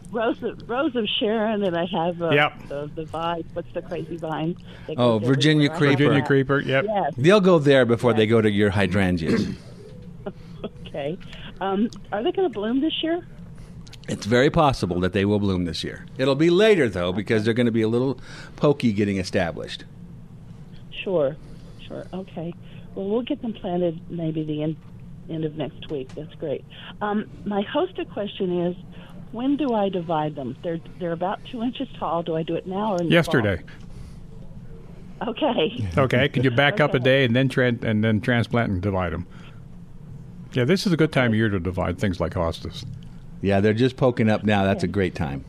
Rose 0.10 0.42
of, 0.42 0.68
Rose 0.68 0.96
of 0.96 1.06
Sharon, 1.20 1.62
and 1.62 1.76
I 1.76 1.86
have 1.86 2.20
uh, 2.20 2.30
Yep. 2.30 2.68
the, 2.68 2.90
the 2.96 3.04
vine. 3.04 3.44
What's 3.52 3.72
the 3.74 3.82
crazy 3.82 4.16
vine? 4.16 4.56
Oh, 4.96 5.20
Virginia 5.20 5.70
everywhere? 5.70 5.70
I 5.70 5.90
have 5.90 5.98
creeper. 5.98 6.02
Virginia 6.08 6.26
creeper. 6.26 6.60
Yep. 6.62 6.84
Yes. 6.84 7.14
They'll 7.16 7.40
go 7.40 7.60
there 7.60 7.84
before 7.86 8.12
they 8.12 8.26
go 8.26 8.40
to 8.40 8.50
your 8.50 8.70
hydrangeas. 8.70 9.46
Okay. 10.64 11.16
Um, 11.62 11.88
are 12.10 12.24
they 12.24 12.32
going 12.32 12.48
to 12.48 12.52
bloom 12.52 12.80
this 12.80 13.02
year? 13.02 13.24
it's 14.08 14.26
very 14.26 14.50
possible 14.50 14.98
that 14.98 15.12
they 15.12 15.24
will 15.24 15.38
bloom 15.38 15.64
this 15.64 15.84
year. 15.84 16.04
It'll 16.18 16.34
be 16.34 16.50
later 16.50 16.88
though, 16.88 17.12
because 17.12 17.44
they're 17.44 17.54
going 17.54 17.66
to 17.66 17.72
be 17.72 17.82
a 17.82 17.88
little 17.88 18.18
pokey 18.56 18.92
getting 18.92 19.18
established. 19.18 19.84
Sure, 21.04 21.36
sure. 21.86 22.04
Okay. 22.12 22.52
Well, 22.96 23.08
we'll 23.08 23.22
get 23.22 23.40
them 23.42 23.52
planted 23.52 24.00
maybe 24.10 24.42
the 24.44 24.62
end 24.64 24.76
end 25.30 25.44
of 25.44 25.54
next 25.56 25.88
week. 25.88 26.12
That's 26.16 26.34
great. 26.34 26.64
Um, 27.00 27.30
my 27.44 27.62
hosta 27.62 28.10
question 28.12 28.66
is, 28.66 28.76
when 29.30 29.56
do 29.56 29.72
I 29.72 29.88
divide 29.88 30.34
them? 30.34 30.56
They're 30.64 30.80
they're 30.98 31.12
about 31.12 31.38
two 31.44 31.62
inches 31.62 31.88
tall. 31.96 32.24
Do 32.24 32.34
I 32.34 32.42
do 32.42 32.56
it 32.56 32.66
now 32.66 32.94
or 32.94 33.00
in 33.00 33.06
the 33.06 33.12
Yesterday. 33.12 33.62
fall? 35.20 35.28
Okay. 35.28 35.88
Okay. 35.96 36.28
Could 36.28 36.42
you 36.44 36.50
back 36.50 36.80
up 36.80 36.94
a 36.94 36.98
day 36.98 37.24
and 37.24 37.36
then 37.36 37.48
tran- 37.48 37.84
and 37.84 38.02
then 38.02 38.20
transplant 38.20 38.72
and 38.72 38.82
divide 38.82 39.12
them? 39.12 39.28
Yeah, 40.52 40.64
this 40.64 40.86
is 40.86 40.92
a 40.92 40.96
good 40.96 41.12
time 41.12 41.32
of 41.32 41.36
year 41.36 41.48
to 41.48 41.58
divide 41.58 41.98
things 41.98 42.20
like 42.20 42.34
hostas. 42.34 42.84
Yeah, 43.40 43.60
they're 43.60 43.72
just 43.74 43.96
poking 43.96 44.28
up 44.28 44.44
now. 44.44 44.64
That's 44.64 44.84
a 44.84 44.88
great 44.88 45.14
time. 45.14 45.44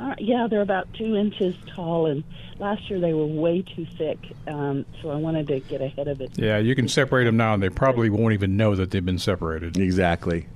All 0.00 0.08
right, 0.08 0.20
yeah, 0.20 0.48
they're 0.50 0.60
about 0.60 0.92
two 0.92 1.14
inches 1.14 1.54
tall, 1.74 2.06
and 2.06 2.24
last 2.58 2.90
year 2.90 2.98
they 2.98 3.14
were 3.14 3.26
way 3.26 3.62
too 3.62 3.86
thick. 3.96 4.18
Um, 4.46 4.84
so 5.00 5.10
I 5.10 5.16
wanted 5.16 5.46
to 5.48 5.60
get 5.60 5.80
ahead 5.80 6.08
of 6.08 6.20
it. 6.20 6.36
Yeah, 6.36 6.58
you 6.58 6.74
can 6.74 6.88
separate 6.88 7.24
them 7.24 7.36
now, 7.36 7.54
and 7.54 7.62
they 7.62 7.70
probably 7.70 8.10
won't 8.10 8.34
even 8.34 8.56
know 8.56 8.74
that 8.74 8.90
they've 8.90 9.04
been 9.04 9.18
separated. 9.20 9.76
Exactly. 9.76 10.48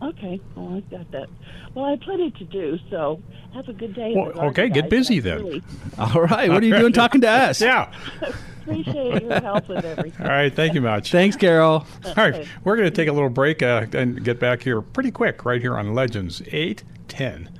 Okay, 0.00 0.40
well, 0.54 0.76
I've 0.76 0.90
got 0.90 1.10
that. 1.10 1.28
Well, 1.74 1.86
I 1.86 1.90
have 1.90 2.00
plenty 2.00 2.30
to 2.30 2.44
do, 2.44 2.78
so 2.88 3.20
have 3.54 3.68
a 3.68 3.72
good 3.72 3.94
day. 3.94 4.12
Well, 4.14 4.26
the 4.26 4.32
garden, 4.34 4.50
okay, 4.50 4.68
get 4.68 4.82
guys. 4.82 4.90
busy 4.90 5.18
I 5.18 5.20
then. 5.20 5.38
Really 5.38 5.62
All 5.98 6.22
right. 6.22 6.48
What 6.48 6.62
are 6.62 6.66
you 6.66 6.78
doing 6.78 6.92
talking 6.92 7.20
to 7.22 7.28
us? 7.28 7.60
Yeah. 7.60 7.92
appreciate 8.68 9.22
your 9.22 9.40
help 9.40 9.68
with 9.68 9.84
everything. 9.84 10.26
All 10.26 10.32
right. 10.32 10.54
Thank 10.54 10.74
you 10.74 10.80
much. 10.80 11.10
Thanks, 11.10 11.36
Carol. 11.36 11.86
All 12.04 12.14
right, 12.16 12.46
we're 12.64 12.76
going 12.76 12.88
to 12.88 12.94
take 12.94 13.08
a 13.08 13.12
little 13.12 13.30
break 13.30 13.62
uh, 13.62 13.86
and 13.92 14.22
get 14.22 14.38
back 14.38 14.62
here 14.62 14.80
pretty 14.80 15.10
quick, 15.10 15.44
right 15.44 15.60
here 15.60 15.76
on 15.76 15.94
Legends 15.94 16.42
eight 16.48 16.84
ten. 17.08 17.50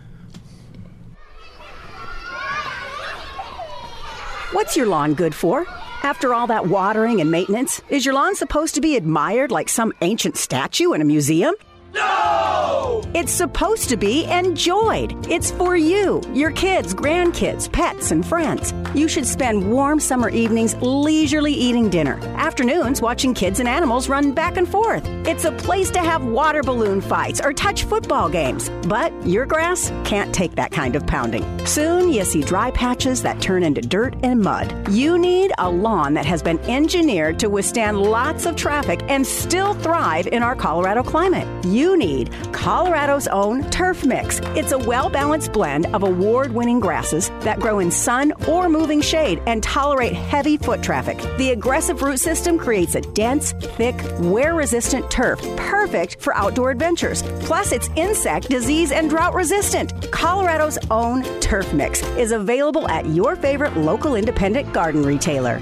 What's 4.53 4.77
your 4.77 4.87
lawn 4.87 5.14
good 5.14 5.35
for? 5.35 5.66
After 6.03 6.33
all 6.33 6.46
that 6.46 6.68
watering 6.68 7.20
and 7.20 7.31
maintenance, 7.31 7.83
is 7.90 8.07
your 8.07 8.14
lawn 8.14 8.35
supposed 8.35 8.74
to 8.77 8.81
be 8.81 8.96
admired 8.96 9.51
like 9.51 9.68
some 9.68 9.92
ancient 10.01 10.37
statue 10.37 10.92
in 10.92 11.03
a 11.03 11.05
museum? 11.05 11.55
No! 11.94 13.03
It's 13.14 13.33
supposed 13.33 13.88
to 13.88 13.96
be 13.96 14.24
enjoyed. 14.27 15.27
It's 15.31 15.51
for 15.53 15.77
you, 15.77 16.20
your 16.35 16.51
kids, 16.51 16.94
grandkids, 16.94 17.70
pets, 17.72 18.11
and 18.11 18.24
friends. 18.24 18.74
You 18.94 19.09
should 19.09 19.27
spend 19.27 19.70
warm 19.70 19.98
summer 19.98 20.29
evenings 20.29 20.77
leisurely 20.77 21.53
eating 21.53 21.88
dinner, 21.88 22.18
afternoons 22.37 23.01
watching 23.01 23.33
kids 23.35 23.61
and 23.61 23.68
animals 23.68 24.09
run 24.09 24.33
back 24.33 24.57
and 24.57 24.68
forth. 24.68 25.03
It's 25.27 25.44
a 25.44 25.53
place 25.53 25.90
to 25.90 26.01
have 26.01 26.24
water 26.24 26.62
balloon 26.62 27.01
fights 27.01 27.40
or 27.40 27.53
touch 27.53 27.85
football 27.85 28.29
games. 28.29 28.70
But 28.87 29.12
your 29.27 29.46
grass 29.46 29.90
can't 30.05 30.35
take 30.35 30.55
that 30.57 30.70
kind 30.70 30.94
of 30.94 31.07
pounding. 31.07 31.44
Soon 31.66 32.12
you 32.12 32.24
see 32.24 32.42
dry 32.42 32.70
patches 32.72 33.22
that 33.22 33.40
turn 33.40 33.62
into 33.62 33.81
dirt 33.81 34.14
and 34.22 34.40
mud. 34.40 34.90
You 34.90 35.18
need 35.18 35.53
a 35.59 35.70
lawn 35.70 36.14
that 36.14 36.27
has 36.27 36.42
been 36.42 36.59
engineered 36.61 37.38
to 37.38 37.48
withstand 37.48 38.01
lots 38.01 38.44
of 38.44 38.57
traffic 38.57 39.01
and 39.09 39.27
still 39.27 39.72
thrive 39.74 40.27
in 40.27 40.42
our 40.42 40.55
Colorado 40.55 41.03
climate. 41.03 41.46
You 41.64 41.78
need 41.97 42.33
Colorado's 42.53 43.29
own 43.29 43.69
Turf 43.71 44.05
Mix. 44.05 44.41
It's 44.57 44.73
a 44.73 44.79
well 44.79 45.09
balanced 45.09 45.53
blend 45.53 45.87
of 45.95 46.03
award 46.03 46.53
winning 46.53 46.81
grasses 46.81 47.31
that 47.41 47.61
grow 47.61 47.79
in 47.79 47.91
sun 47.91 48.33
or 48.49 48.69
moving 48.69 49.01
shade 49.01 49.41
and 49.47 49.62
tolerate 49.62 50.12
heavy 50.12 50.57
foot 50.57 50.83
traffic. 50.83 51.19
The 51.38 51.51
aggressive 51.51 52.03
root 52.03 52.19
system 52.19 52.59
creates 52.59 52.95
a 52.95 53.01
dense, 53.01 53.53
thick, 53.53 53.97
wear 54.21 54.55
resistant 54.55 55.11
turf, 55.11 55.41
perfect 55.57 56.21
for 56.21 56.35
outdoor 56.35 56.71
adventures. 56.71 57.23
Plus, 57.41 57.73
it's 57.73 57.88
insect, 57.97 58.49
disease, 58.49 58.93
and 58.93 59.09
drought 59.09 59.35
resistant. 59.35 60.11
Colorado's 60.11 60.79
own 60.91 61.23
Turf 61.41 61.73
Mix 61.73 62.03
is 62.17 62.33
available 62.33 62.88
at 62.88 63.07
your 63.07 63.37
favorite 63.37 63.77
local 63.77 64.17
independent 64.17 64.73
garden 64.73 65.03
retailer. 65.03 65.61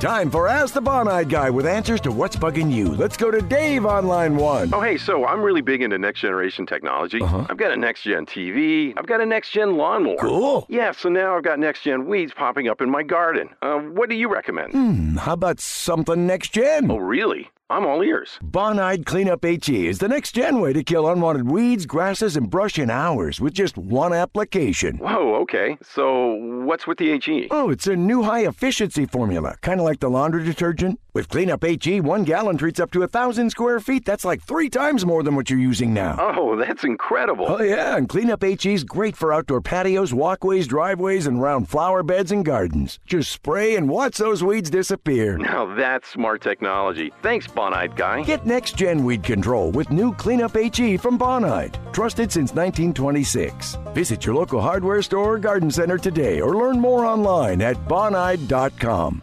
Time 0.00 0.30
for 0.30 0.46
Ask 0.46 0.74
the 0.74 0.82
Bonide 0.82 1.30
Guy 1.30 1.48
with 1.48 1.64
answers 1.64 2.02
to 2.02 2.12
what's 2.12 2.36
bugging 2.36 2.70
you. 2.70 2.88
Let's 2.88 3.16
go 3.16 3.30
to 3.30 3.40
Dave 3.40 3.86
on 3.86 4.06
line 4.06 4.36
one. 4.36 4.68
Oh, 4.74 4.82
hey, 4.82 4.98
so 4.98 5.24
I'm 5.24 5.40
really 5.40 5.62
big 5.62 5.80
into 5.80 5.96
next 5.96 6.20
generation 6.20 6.66
technology. 6.66 7.22
I've 7.22 7.56
got 7.56 7.72
a 7.72 7.76
next 7.78 8.02
gen 8.02 8.26
TV. 8.26 8.92
I've 8.98 9.06
got 9.06 9.22
a 9.22 9.26
next 9.26 9.52
gen 9.52 9.78
lawnmower. 9.78 10.16
Cool. 10.18 10.66
Yeah, 10.68 10.92
so 10.92 11.08
now 11.08 11.34
I've 11.34 11.44
got 11.44 11.58
next 11.58 11.82
gen 11.82 12.06
weeds 12.06 12.34
popping 12.34 12.68
up 12.68 12.82
in 12.82 12.90
my 12.90 13.02
garden. 13.02 13.48
Uh, 13.62 13.78
what 13.78 14.10
do 14.10 14.16
you 14.16 14.28
recommend? 14.28 14.72
Hmm, 14.72 15.16
how 15.16 15.32
about 15.32 15.60
something 15.60 16.26
next 16.26 16.50
gen? 16.52 16.90
Oh, 16.90 16.98
really? 16.98 17.50
I'm 17.68 17.84
all 17.84 18.00
ears. 18.02 18.38
Bonide 18.44 19.06
Cleanup 19.06 19.44
HE 19.44 19.88
is 19.88 19.98
the 19.98 20.06
next 20.06 20.32
gen 20.36 20.60
way 20.60 20.72
to 20.72 20.84
kill 20.84 21.08
unwanted 21.08 21.50
weeds, 21.50 21.84
grasses, 21.84 22.36
and 22.36 22.48
brush 22.48 22.78
in 22.78 22.90
hours 22.90 23.40
with 23.40 23.54
just 23.54 23.76
one 23.76 24.12
application. 24.12 24.98
Whoa, 24.98 25.34
okay. 25.42 25.76
So 25.82 26.34
what's 26.64 26.86
with 26.86 26.98
the 26.98 27.18
HE? 27.18 27.48
Oh, 27.50 27.70
it's 27.70 27.88
a 27.88 27.96
new 27.96 28.22
high 28.22 28.46
efficiency 28.46 29.04
formula, 29.04 29.56
kind 29.62 29.80
of 29.80 29.86
like 29.86 29.98
the 29.98 30.08
laundry 30.08 30.44
detergent. 30.44 31.00
With 31.16 31.30
Cleanup 31.30 31.64
HE, 31.64 32.02
one 32.02 32.24
gallon 32.24 32.58
treats 32.58 32.78
up 32.78 32.90
to 32.90 33.02
a 33.02 33.08
thousand 33.08 33.48
square 33.48 33.80
feet. 33.80 34.04
That's 34.04 34.26
like 34.26 34.42
three 34.42 34.68
times 34.68 35.06
more 35.06 35.22
than 35.22 35.34
what 35.34 35.48
you're 35.48 35.58
using 35.58 35.94
now. 35.94 36.16
Oh, 36.20 36.56
that's 36.56 36.84
incredible. 36.84 37.46
Oh, 37.48 37.62
yeah, 37.62 37.96
and 37.96 38.06
Cleanup 38.06 38.42
HE's 38.42 38.84
great 38.84 39.16
for 39.16 39.32
outdoor 39.32 39.62
patios, 39.62 40.12
walkways, 40.12 40.66
driveways, 40.66 41.26
and 41.26 41.38
around 41.40 41.70
flower 41.70 42.02
beds 42.02 42.32
and 42.32 42.44
gardens. 42.44 42.98
Just 43.06 43.32
spray 43.32 43.76
and 43.76 43.88
watch 43.88 44.18
those 44.18 44.44
weeds 44.44 44.68
disappear. 44.68 45.38
Now 45.38 45.74
that's 45.74 46.06
smart 46.06 46.42
technology. 46.42 47.10
Thanks, 47.22 47.46
Bonide 47.46 47.96
Guy. 47.96 48.22
Get 48.22 48.44
next 48.44 48.76
gen 48.76 49.02
weed 49.02 49.22
control 49.22 49.70
with 49.70 49.90
new 49.90 50.12
Cleanup 50.16 50.54
HE 50.54 50.98
from 50.98 51.18
Bonide. 51.18 51.78
Trusted 51.94 52.30
since 52.30 52.52
1926. 52.52 53.78
Visit 53.94 54.26
your 54.26 54.34
local 54.34 54.60
hardware 54.60 55.00
store 55.00 55.36
or 55.36 55.38
garden 55.38 55.70
center 55.70 55.96
today 55.96 56.42
or 56.42 56.56
learn 56.56 56.78
more 56.78 57.06
online 57.06 57.62
at 57.62 57.78
bonide.com. 57.88 59.22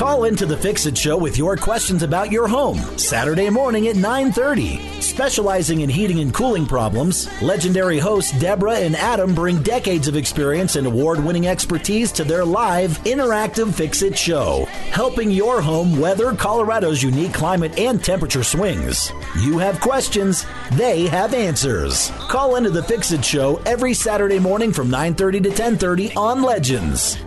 Call 0.00 0.24
into 0.24 0.46
the 0.46 0.56
Fix 0.56 0.86
It 0.86 0.96
Show 0.96 1.18
with 1.18 1.36
your 1.36 1.58
questions 1.58 2.02
about 2.02 2.32
your 2.32 2.48
home. 2.48 2.78
Saturday 2.96 3.50
morning 3.50 3.88
at 3.88 3.96
9:30. 3.96 4.80
Specializing 5.02 5.82
in 5.82 5.90
heating 5.90 6.20
and 6.20 6.32
cooling 6.32 6.64
problems, 6.64 7.28
legendary 7.42 7.98
hosts 7.98 8.32
Deborah 8.40 8.78
and 8.78 8.96
Adam 8.96 9.34
bring 9.34 9.62
decades 9.62 10.08
of 10.08 10.16
experience 10.16 10.76
and 10.76 10.86
award-winning 10.86 11.48
expertise 11.48 12.12
to 12.12 12.24
their 12.24 12.46
live 12.46 12.98
interactive 13.04 13.74
Fix 13.74 14.00
It 14.00 14.16
Show, 14.16 14.64
helping 14.90 15.30
your 15.30 15.60
home 15.60 16.00
weather 16.00 16.32
Colorado's 16.32 17.02
unique 17.02 17.34
climate 17.34 17.78
and 17.78 18.02
temperature 18.02 18.42
swings. 18.42 19.12
You 19.38 19.58
have 19.58 19.82
questions, 19.82 20.46
they 20.78 21.08
have 21.08 21.34
answers. 21.34 22.10
Call 22.20 22.56
into 22.56 22.70
the 22.70 22.84
Fix 22.84 23.12
It 23.12 23.22
Show 23.22 23.60
every 23.66 23.92
Saturday 23.92 24.38
morning 24.38 24.72
from 24.72 24.88
9:30 24.88 25.42
to 25.42 25.50
10:30 25.50 26.10
on 26.16 26.40
Legends. 26.40 27.18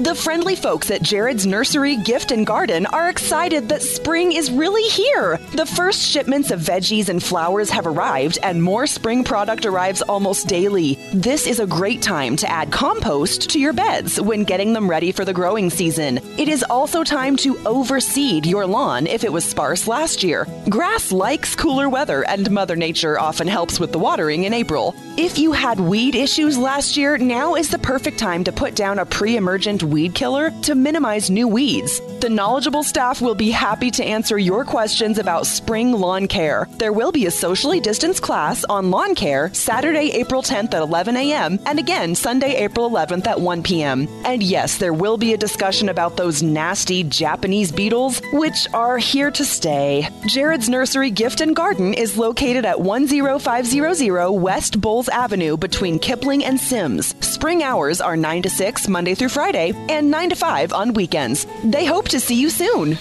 The 0.00 0.14
friendly 0.14 0.56
folks 0.56 0.90
at 0.90 1.02
Jared's 1.02 1.44
Nursery 1.44 1.96
Gift 1.96 2.32
and 2.32 2.46
Garden 2.46 2.86
are 2.86 3.10
excited 3.10 3.68
that 3.68 3.82
spring 3.82 4.32
is 4.32 4.50
really 4.50 4.88
here. 4.88 5.36
The 5.54 5.66
first 5.66 6.00
shipments 6.00 6.50
of 6.50 6.60
veggies 6.60 7.10
and 7.10 7.22
flowers 7.22 7.68
have 7.68 7.86
arrived, 7.86 8.38
and 8.42 8.62
more 8.62 8.86
spring 8.86 9.24
product 9.24 9.66
arrives 9.66 10.00
almost 10.00 10.48
daily. 10.48 10.94
This 11.12 11.46
is 11.46 11.60
a 11.60 11.66
great 11.66 12.00
time 12.00 12.36
to 12.36 12.50
add 12.50 12.72
compost 12.72 13.50
to 13.50 13.60
your 13.60 13.74
beds 13.74 14.18
when 14.18 14.44
getting 14.44 14.72
them 14.72 14.88
ready 14.88 15.12
for 15.12 15.26
the 15.26 15.34
growing 15.34 15.68
season. 15.68 16.16
It 16.38 16.48
is 16.48 16.62
also 16.62 17.04
time 17.04 17.36
to 17.36 17.58
overseed 17.66 18.46
your 18.46 18.66
lawn 18.66 19.06
if 19.06 19.22
it 19.22 19.32
was 19.32 19.44
sparse 19.44 19.86
last 19.86 20.22
year. 20.22 20.46
Grass 20.70 21.12
likes 21.12 21.54
cooler 21.54 21.90
weather, 21.90 22.26
and 22.26 22.50
Mother 22.50 22.74
Nature 22.74 23.20
often 23.20 23.46
helps 23.46 23.78
with 23.78 23.92
the 23.92 23.98
watering 23.98 24.44
in 24.44 24.54
April. 24.54 24.94
If 25.18 25.36
you 25.36 25.52
had 25.52 25.78
weed 25.78 26.14
issues 26.14 26.56
last 26.56 26.96
year, 26.96 27.18
now 27.18 27.54
is 27.54 27.68
the 27.68 27.78
perfect 27.78 28.18
time 28.18 28.44
to 28.44 28.52
put 28.52 28.74
down 28.74 28.98
a 28.98 29.04
pre 29.04 29.36
emergent 29.36 29.89
weed 29.90 30.14
killer 30.14 30.50
to 30.62 30.74
minimize 30.74 31.30
new 31.30 31.48
weeds. 31.48 32.00
The 32.20 32.28
knowledgeable 32.28 32.82
staff 32.82 33.20
will 33.20 33.34
be 33.34 33.50
happy 33.50 33.90
to 33.92 34.04
answer 34.04 34.38
your 34.38 34.64
questions 34.64 35.18
about 35.18 35.46
spring 35.46 35.92
lawn 35.92 36.28
care. 36.28 36.68
There 36.78 36.92
will 36.92 37.12
be 37.12 37.26
a 37.26 37.30
socially 37.30 37.80
distanced 37.80 38.22
class 38.22 38.64
on 38.64 38.90
lawn 38.90 39.14
care 39.14 39.52
Saturday, 39.54 40.10
April 40.12 40.42
10th 40.42 40.74
at 40.74 40.82
11 40.82 41.16
a.m. 41.16 41.58
and 41.66 41.78
again 41.78 42.14
Sunday, 42.14 42.56
April 42.56 42.90
11th 42.90 43.26
at 43.26 43.40
1 43.40 43.62
p.m. 43.62 44.06
And 44.24 44.42
yes, 44.42 44.78
there 44.78 44.92
will 44.92 45.16
be 45.16 45.32
a 45.32 45.38
discussion 45.38 45.88
about 45.88 46.16
those 46.16 46.42
nasty 46.42 47.02
Japanese 47.04 47.72
beetles, 47.72 48.20
which 48.32 48.66
are 48.72 48.98
here 48.98 49.30
to 49.30 49.44
stay. 49.44 50.08
Jared's 50.26 50.68
Nursery 50.68 51.10
Gift 51.10 51.40
and 51.40 51.56
Garden 51.56 51.94
is 51.94 52.16
located 52.16 52.64
at 52.64 52.78
10500 52.78 54.30
West 54.30 54.80
Bowles 54.80 55.08
Avenue 55.08 55.56
between 55.56 55.98
Kipling 55.98 56.44
and 56.44 56.60
Simms. 56.60 57.14
Spring 57.20 57.62
hours 57.62 58.00
are 58.00 58.16
9 58.16 58.42
to 58.42 58.50
6 58.50 58.88
Monday 58.88 59.14
through 59.14 59.30
Friday 59.30 59.69
and 59.88 60.10
9 60.10 60.30
to 60.30 60.36
5 60.36 60.72
on 60.72 60.94
weekends. 60.94 61.46
They 61.64 61.84
hope 61.84 62.08
to 62.08 62.20
see 62.20 62.34
you 62.34 62.50
soon. 62.50 62.98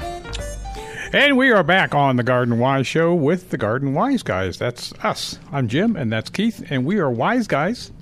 And 1.14 1.36
we 1.38 1.52
are 1.52 1.62
back 1.62 1.94
on 1.94 2.16
the 2.16 2.24
Garden 2.24 2.58
Wise 2.58 2.88
Show 2.88 3.14
with 3.14 3.50
the 3.50 3.56
Garden 3.56 3.94
Wise 3.94 4.24
Guys. 4.24 4.58
That's 4.58 4.92
us. 4.94 5.38
I'm 5.52 5.68
Jim, 5.68 5.94
and 5.94 6.12
that's 6.12 6.28
Keith, 6.28 6.66
and 6.70 6.84
we 6.84 6.98
are 6.98 7.08
wise 7.08 7.46
guys. 7.46 7.92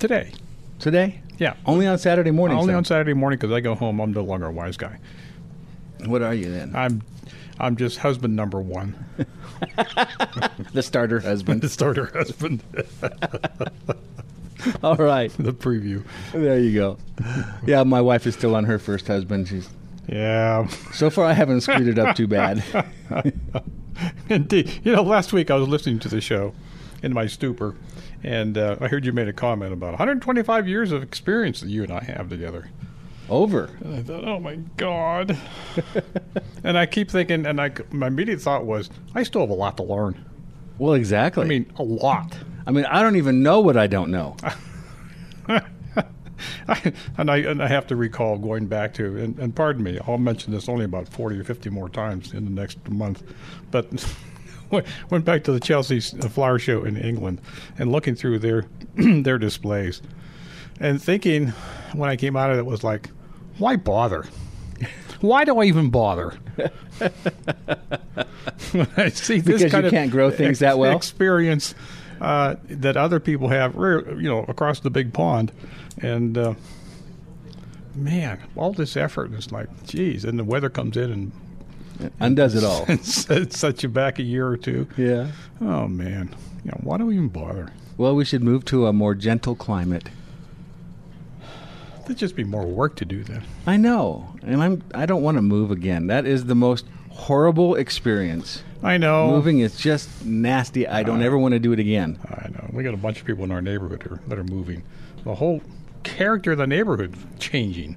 today. 0.00 0.32
Today? 0.80 1.20
Yeah. 1.38 1.54
Only 1.66 1.86
on 1.86 1.96
Saturday 1.98 2.32
morning. 2.32 2.58
Only 2.58 2.74
on 2.74 2.84
Saturday 2.84 3.14
morning 3.14 3.38
because 3.38 3.54
I 3.54 3.60
go 3.60 3.76
home. 3.76 4.00
I'm 4.00 4.12
no 4.12 4.24
longer 4.24 4.46
a 4.46 4.50
wise 4.50 4.76
guy. 4.76 4.98
What 6.06 6.22
are 6.22 6.34
you 6.34 6.50
then? 6.50 6.74
I'm, 6.74 7.02
I'm 7.58 7.76
just 7.76 7.98
husband 7.98 8.36
number 8.36 8.60
one. 8.60 8.94
the 10.72 10.82
starter 10.82 11.20
husband. 11.20 11.60
the 11.62 11.68
starter 11.68 12.06
husband. 12.06 12.62
All 14.82 14.96
right. 14.96 15.32
the 15.38 15.52
preview. 15.52 16.04
There 16.32 16.58
you 16.58 16.74
go. 16.74 16.98
Yeah, 17.66 17.82
my 17.84 18.00
wife 18.00 18.26
is 18.26 18.34
still 18.34 18.54
on 18.54 18.64
her 18.64 18.78
first 18.78 19.06
husband. 19.06 19.48
She's 19.48 19.68
yeah. 20.08 20.66
So 20.92 21.08
far, 21.08 21.26
I 21.26 21.32
haven't 21.34 21.60
screwed 21.60 21.86
it 21.86 21.98
up 21.98 22.16
too 22.16 22.26
bad. 22.26 22.64
Indeed. 24.28 24.80
You 24.82 24.92
know, 24.92 25.02
last 25.02 25.32
week 25.32 25.50
I 25.50 25.56
was 25.56 25.68
listening 25.68 25.98
to 26.00 26.08
the 26.08 26.20
show 26.20 26.52
in 27.02 27.12
my 27.12 27.26
stupor, 27.26 27.76
and 28.22 28.56
uh, 28.58 28.76
I 28.80 28.88
heard 28.88 29.04
you 29.04 29.12
made 29.12 29.28
a 29.28 29.32
comment 29.32 29.72
about 29.72 29.90
125 29.90 30.68
years 30.68 30.92
of 30.92 31.02
experience 31.02 31.60
that 31.60 31.68
you 31.68 31.82
and 31.82 31.92
I 31.92 32.02
have 32.04 32.28
together. 32.28 32.70
Over. 33.30 33.70
And 33.80 33.94
I 33.94 34.02
thought, 34.02 34.24
oh 34.24 34.40
my 34.40 34.56
God. 34.76 35.38
and 36.64 36.76
I 36.76 36.86
keep 36.86 37.10
thinking, 37.10 37.46
and 37.46 37.60
I, 37.60 37.70
my 37.90 38.08
immediate 38.08 38.40
thought 38.40 38.66
was, 38.66 38.90
I 39.14 39.22
still 39.22 39.42
have 39.42 39.50
a 39.50 39.54
lot 39.54 39.76
to 39.76 39.82
learn. 39.82 40.24
Well, 40.78 40.94
exactly. 40.94 41.44
I 41.44 41.46
mean, 41.46 41.72
a 41.76 41.82
lot. 41.82 42.36
I 42.66 42.72
mean, 42.72 42.86
I 42.86 43.02
don't 43.02 43.16
even 43.16 43.42
know 43.42 43.60
what 43.60 43.76
I 43.76 43.86
don't 43.86 44.10
know. 44.10 44.36
and 47.18 47.30
I 47.30 47.36
and 47.38 47.62
I 47.62 47.68
have 47.68 47.86
to 47.88 47.96
recall 47.96 48.38
going 48.38 48.66
back 48.66 48.94
to 48.94 49.16
and, 49.18 49.38
and, 49.38 49.54
pardon 49.54 49.82
me, 49.82 49.98
I'll 50.06 50.18
mention 50.18 50.52
this 50.52 50.68
only 50.68 50.84
about 50.84 51.08
forty 51.08 51.38
or 51.38 51.44
fifty 51.44 51.68
more 51.68 51.88
times 51.88 52.32
in 52.32 52.44
the 52.44 52.50
next 52.50 52.88
month, 52.88 53.22
but 53.70 53.86
went 55.10 55.24
back 55.24 55.44
to 55.44 55.52
the 55.52 55.60
Chelsea 55.60 56.00
Flower 56.00 56.58
Show 56.58 56.84
in 56.84 56.96
England 56.96 57.40
and 57.78 57.90
looking 57.92 58.14
through 58.14 58.38
their 58.38 58.66
their 58.94 59.38
displays 59.38 60.00
and 60.80 61.00
thinking 61.00 61.48
when 61.92 62.08
I 62.08 62.16
came 62.16 62.34
out 62.36 62.50
of 62.50 62.58
it 62.58 62.64
was 62.64 62.82
like, 62.82 63.10
why 63.60 63.76
bother? 63.76 64.26
Why 65.20 65.44
do 65.44 65.58
I 65.58 65.64
even 65.64 65.90
bother? 65.90 66.30
when 68.72 68.88
I 68.96 69.10
see 69.10 69.40
this 69.40 69.62
because 69.62 69.70
kind 69.70 69.84
you 69.84 69.90
can't 69.90 70.10
grow 70.10 70.30
things 70.30 70.60
that 70.60 70.78
well 70.78 70.96
experience 70.96 71.74
uh, 72.20 72.56
that 72.68 72.96
other 72.96 73.20
people 73.20 73.48
have, 73.48 73.74
you 73.74 74.28
know, 74.28 74.44
across 74.48 74.80
the 74.80 74.90
big 74.90 75.12
pond, 75.12 75.52
and 75.98 76.36
uh, 76.38 76.54
man, 77.94 78.40
all 78.56 78.72
this 78.72 78.96
effort 78.96 79.32
is 79.34 79.52
like, 79.52 79.68
geez, 79.86 80.24
and 80.24 80.38
the 80.38 80.44
weather 80.44 80.70
comes 80.70 80.96
in 80.96 81.12
and 81.12 81.32
undoes 82.20 82.54
it 82.54 82.64
all. 82.64 82.86
sets 83.02 83.82
you 83.82 83.88
back 83.88 84.18
a 84.18 84.22
year 84.22 84.48
or 84.48 84.56
two. 84.56 84.86
Yeah. 84.96 85.32
Oh 85.60 85.86
man, 85.86 86.34
you 86.64 86.70
know, 86.70 86.80
why 86.82 86.98
do 86.98 87.06
we 87.06 87.14
even 87.14 87.28
bother? 87.28 87.72
Well, 87.96 88.14
we 88.14 88.24
should 88.24 88.42
move 88.42 88.64
to 88.66 88.86
a 88.86 88.92
more 88.92 89.14
gentle 89.14 89.54
climate. 89.54 90.08
There'd 92.10 92.18
just 92.18 92.34
be 92.34 92.42
more 92.42 92.66
work 92.66 92.96
to 92.96 93.04
do 93.04 93.22
then. 93.22 93.44
I 93.68 93.76
know, 93.76 94.34
and 94.42 94.60
I'm. 94.60 94.82
I 94.96 95.06
don't 95.06 95.22
want 95.22 95.36
to 95.36 95.42
move 95.42 95.70
again. 95.70 96.08
That 96.08 96.26
is 96.26 96.46
the 96.46 96.56
most 96.56 96.84
horrible 97.08 97.76
experience. 97.76 98.64
I 98.82 98.96
know. 98.96 99.30
Moving 99.30 99.60
is 99.60 99.76
just 99.76 100.24
nasty. 100.24 100.88
I 100.88 101.04
don't 101.04 101.22
uh, 101.22 101.26
ever 101.26 101.38
want 101.38 101.52
to 101.52 101.60
do 101.60 101.70
it 101.70 101.78
again. 101.78 102.18
I 102.28 102.48
know. 102.48 102.68
We 102.72 102.82
got 102.82 102.94
a 102.94 102.96
bunch 102.96 103.20
of 103.20 103.26
people 103.26 103.44
in 103.44 103.52
our 103.52 103.62
neighborhood 103.62 104.04
are, 104.10 104.20
that 104.26 104.40
are 104.40 104.44
moving. 104.44 104.82
The 105.22 105.36
whole 105.36 105.62
character 106.02 106.50
of 106.50 106.58
the 106.58 106.66
neighborhood 106.66 107.14
changing. 107.38 107.96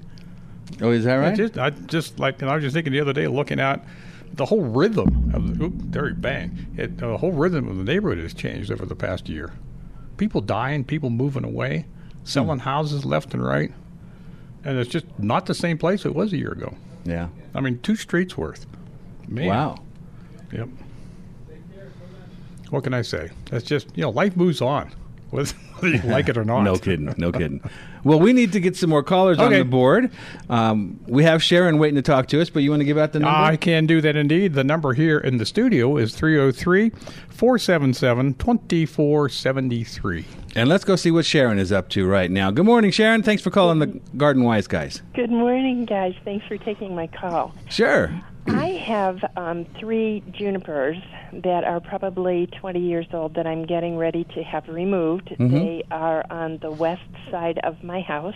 Oh, 0.79 0.91
is 0.91 1.05
that 1.05 1.15
right? 1.15 1.33
I 1.33 1.35
just, 1.35 1.57
I 1.57 1.71
just 1.71 2.19
like, 2.19 2.39
and 2.43 2.51
I 2.51 2.53
was 2.53 2.63
just 2.63 2.75
thinking 2.75 2.93
the 2.93 2.99
other 2.99 3.13
day, 3.13 3.25
looking 3.25 3.59
at 3.59 3.83
the 4.31 4.45
whole 4.45 4.61
rhythm 4.61 5.31
of 5.33 5.57
the, 5.57 5.65
oop, 5.65 5.73
there, 5.75 6.13
bang. 6.13 6.67
It, 6.77 6.99
the 6.99 7.17
whole 7.17 7.31
rhythm 7.31 7.67
of 7.67 7.77
the 7.77 7.83
neighborhood 7.83 8.19
has 8.19 8.35
changed 8.35 8.71
over 8.71 8.85
the 8.85 8.95
past 8.95 9.27
year. 9.27 9.53
People 10.17 10.39
dying, 10.39 10.83
people 10.83 11.09
moving 11.09 11.43
away, 11.43 11.87
selling 12.23 12.59
hmm. 12.59 12.65
houses 12.65 13.05
left 13.05 13.33
and 13.33 13.43
right 13.43 13.73
and 14.63 14.77
it's 14.77 14.89
just 14.89 15.05
not 15.19 15.45
the 15.45 15.53
same 15.53 15.77
place 15.77 16.05
it 16.05 16.15
was 16.15 16.33
a 16.33 16.37
year 16.37 16.51
ago. 16.51 16.75
Yeah. 17.05 17.29
I 17.53 17.61
mean, 17.61 17.79
two 17.79 17.95
streets 17.95 18.37
worth. 18.37 18.65
Man. 19.27 19.47
Wow. 19.47 19.77
Yep. 20.51 20.69
What 22.69 22.83
can 22.83 22.93
I 22.93 23.01
say? 23.01 23.29
That's 23.51 23.65
just 23.65 23.95
you 23.95 24.01
know, 24.01 24.09
life 24.09 24.35
moves 24.35 24.61
on, 24.61 24.91
whether 25.29 25.53
you 25.83 25.99
like 26.03 26.29
it 26.29 26.37
or 26.37 26.45
not. 26.45 26.63
no 26.63 26.77
kidding. 26.77 27.13
No 27.17 27.31
kidding. 27.31 27.61
Well, 28.03 28.19
we 28.19 28.33
need 28.33 28.51
to 28.53 28.59
get 28.59 28.75
some 28.75 28.89
more 28.89 29.03
callers 29.03 29.37
okay. 29.37 29.45
on 29.45 29.53
the 29.53 29.63
board. 29.63 30.11
Um, 30.49 30.99
we 31.07 31.23
have 31.23 31.41
Sharon 31.41 31.77
waiting 31.77 31.95
to 31.95 32.01
talk 32.01 32.27
to 32.29 32.41
us, 32.41 32.49
but 32.49 32.63
you 32.63 32.69
want 32.69 32.81
to 32.81 32.85
give 32.85 32.97
out 32.97 33.13
the 33.13 33.19
number? 33.19 33.37
I 33.37 33.55
can 33.55 33.85
do 33.85 34.01
that 34.01 34.15
indeed. 34.15 34.53
The 34.53 34.63
number 34.63 34.93
here 34.93 35.19
in 35.19 35.37
the 35.37 35.45
studio 35.45 35.97
is 35.97 36.13
303 36.15 36.89
477 37.29 38.33
2473. 38.35 40.25
And 40.55 40.69
let's 40.69 40.83
go 40.83 40.95
see 40.95 41.11
what 41.11 41.25
Sharon 41.25 41.57
is 41.57 41.71
up 41.71 41.89
to 41.89 42.07
right 42.07 42.29
now. 42.29 42.51
Good 42.51 42.65
morning, 42.65 42.91
Sharon. 42.91 43.23
Thanks 43.23 43.41
for 43.41 43.49
calling 43.49 43.79
the 43.79 43.87
Garden 44.17 44.43
Wise 44.43 44.67
guys. 44.67 45.01
Good 45.13 45.31
morning, 45.31 45.85
guys. 45.85 46.13
Thanks 46.23 46.45
for 46.45 46.57
taking 46.57 46.95
my 46.95 47.07
call. 47.07 47.53
Sure. 47.69 48.13
I 48.47 48.67
have 48.85 49.23
um, 49.37 49.65
three 49.79 50.23
junipers 50.31 50.97
that 51.31 51.63
are 51.63 51.79
probably 51.79 52.47
20 52.47 52.79
years 52.79 53.07
old 53.13 53.35
that 53.35 53.47
I'm 53.47 53.65
getting 53.65 53.97
ready 53.97 54.25
to 54.35 54.43
have 54.43 54.67
removed. 54.67 55.29
Mm-hmm. 55.29 55.55
They 55.55 55.83
are 55.91 56.25
on 56.29 56.57
the 56.57 56.71
west 56.71 57.01
side 57.31 57.59
of 57.63 57.83
my 57.83 58.01
house. 58.01 58.35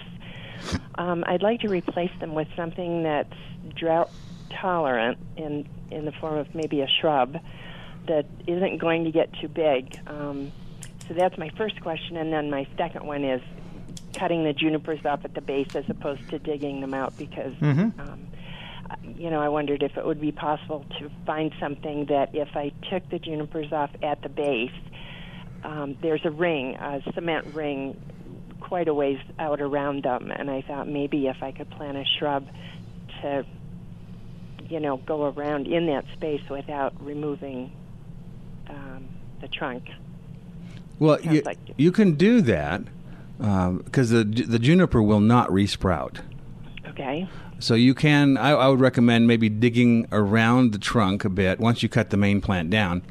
Um, 0.96 1.24
I'd 1.28 1.43
like 1.43 1.62
to 1.62 1.67
replace 1.67 2.12
them 2.20 2.34
with 2.34 2.48
something 2.56 3.04
that's 3.04 3.34
drought 3.76 4.10
tolerant 4.50 5.17
in 5.36 5.67
in 5.91 6.06
the 6.06 6.12
form 6.13 6.38
of 6.38 6.54
maybe 6.56 6.82
a 6.82 6.88
shrub 6.88 7.38
that 8.08 8.26
isn't 8.46 8.78
going 8.78 9.04
to 9.06 9.12
get 9.12 9.32
too 9.39 9.48
big. 9.48 9.98
Um, 10.08 10.52
so 11.08 11.13
that's 11.13 11.38
my 11.38 11.50
first 11.58 11.80
question, 11.82 12.17
and 12.17 12.34
then 12.34 12.50
my 12.50 12.67
second 12.78 13.06
one 13.06 13.24
is 13.24 13.41
cutting 14.13 14.43
the 14.43 14.54
junipers 14.54 15.06
off 15.06 15.24
at 15.24 15.34
the 15.34 15.41
base 15.41 15.76
as 15.76 15.89
opposed 15.89 16.28
to 16.30 16.39
digging 16.39 16.82
them 16.82 16.93
out 16.93 17.17
because. 17.17 17.54
Mm-hmm. 17.56 18.00
Um, 18.00 18.28
you 19.04 19.30
know, 19.30 19.41
I 19.41 19.50
wondered 19.50 19.84
if 19.84 19.97
it 19.97 20.06
would 20.06 20.21
be 20.21 20.32
possible 20.32 20.86
to 21.00 21.10
find 21.26 21.52
something 21.60 22.06
that 22.06 22.34
if 22.34 22.50
I 22.56 22.71
took 22.89 23.10
the 23.10 23.19
junipers 23.19 23.71
off 23.71 23.89
at 24.02 24.21
the 24.21 24.30
base, 24.30 24.71
um, 25.63 25.97
there's 26.02 26.21
a 26.23 26.32
ring, 26.32 26.76
a 26.76 27.02
cement 27.13 27.54
ring, 27.54 28.00
quite 28.62 28.88
a 28.88 28.93
ways 28.93 29.19
out 29.39 29.62
around 29.62 30.04
them, 30.04 30.32
and 30.32 30.50
I 30.50 30.62
thought 30.62 30.88
maybe 30.88 31.28
if 31.28 31.41
I 31.41 31.52
could 31.52 31.69
plant 31.71 31.97
a 31.97 32.06
shrub 32.17 32.47
to, 33.21 33.45
you 34.69 34.80
know, 34.80 34.97
go 34.97 35.26
around 35.26 35.67
in 35.67 35.88
that 35.88 36.06
space 36.13 36.41
without 36.50 36.93
removing 37.04 37.71
um, 38.69 39.08
the 39.41 39.47
trunk. 39.47 39.84
Well, 41.00 41.21
you, 41.21 41.41
like 41.41 41.60
you 41.78 41.91
can 41.91 42.13
do 42.13 42.41
that 42.41 42.82
because 43.38 44.13
um, 44.13 44.32
the 44.32 44.43
the 44.43 44.60
juniper 44.60 45.02
will 45.02 45.19
not 45.19 45.50
resprout. 45.50 46.19
Okay. 46.88 47.30
So 47.60 47.74
you 47.74 47.93
can, 47.96 48.38
I, 48.38 48.52
I, 48.52 48.67
would 48.67 48.80
recommend 48.80 49.28
maybe 49.28 49.50
digging 49.50 50.08
around 50.12 50.74
the 50.74 50.78
trunk 50.78 51.26
a 51.26 51.30
bit 51.30 51.60
once 51.60 51.82
you 51.82 51.89
cut 51.89 52.12
the 52.12 52.17
main 52.17 52.39
plant 52.39 52.70
down, 52.70 53.02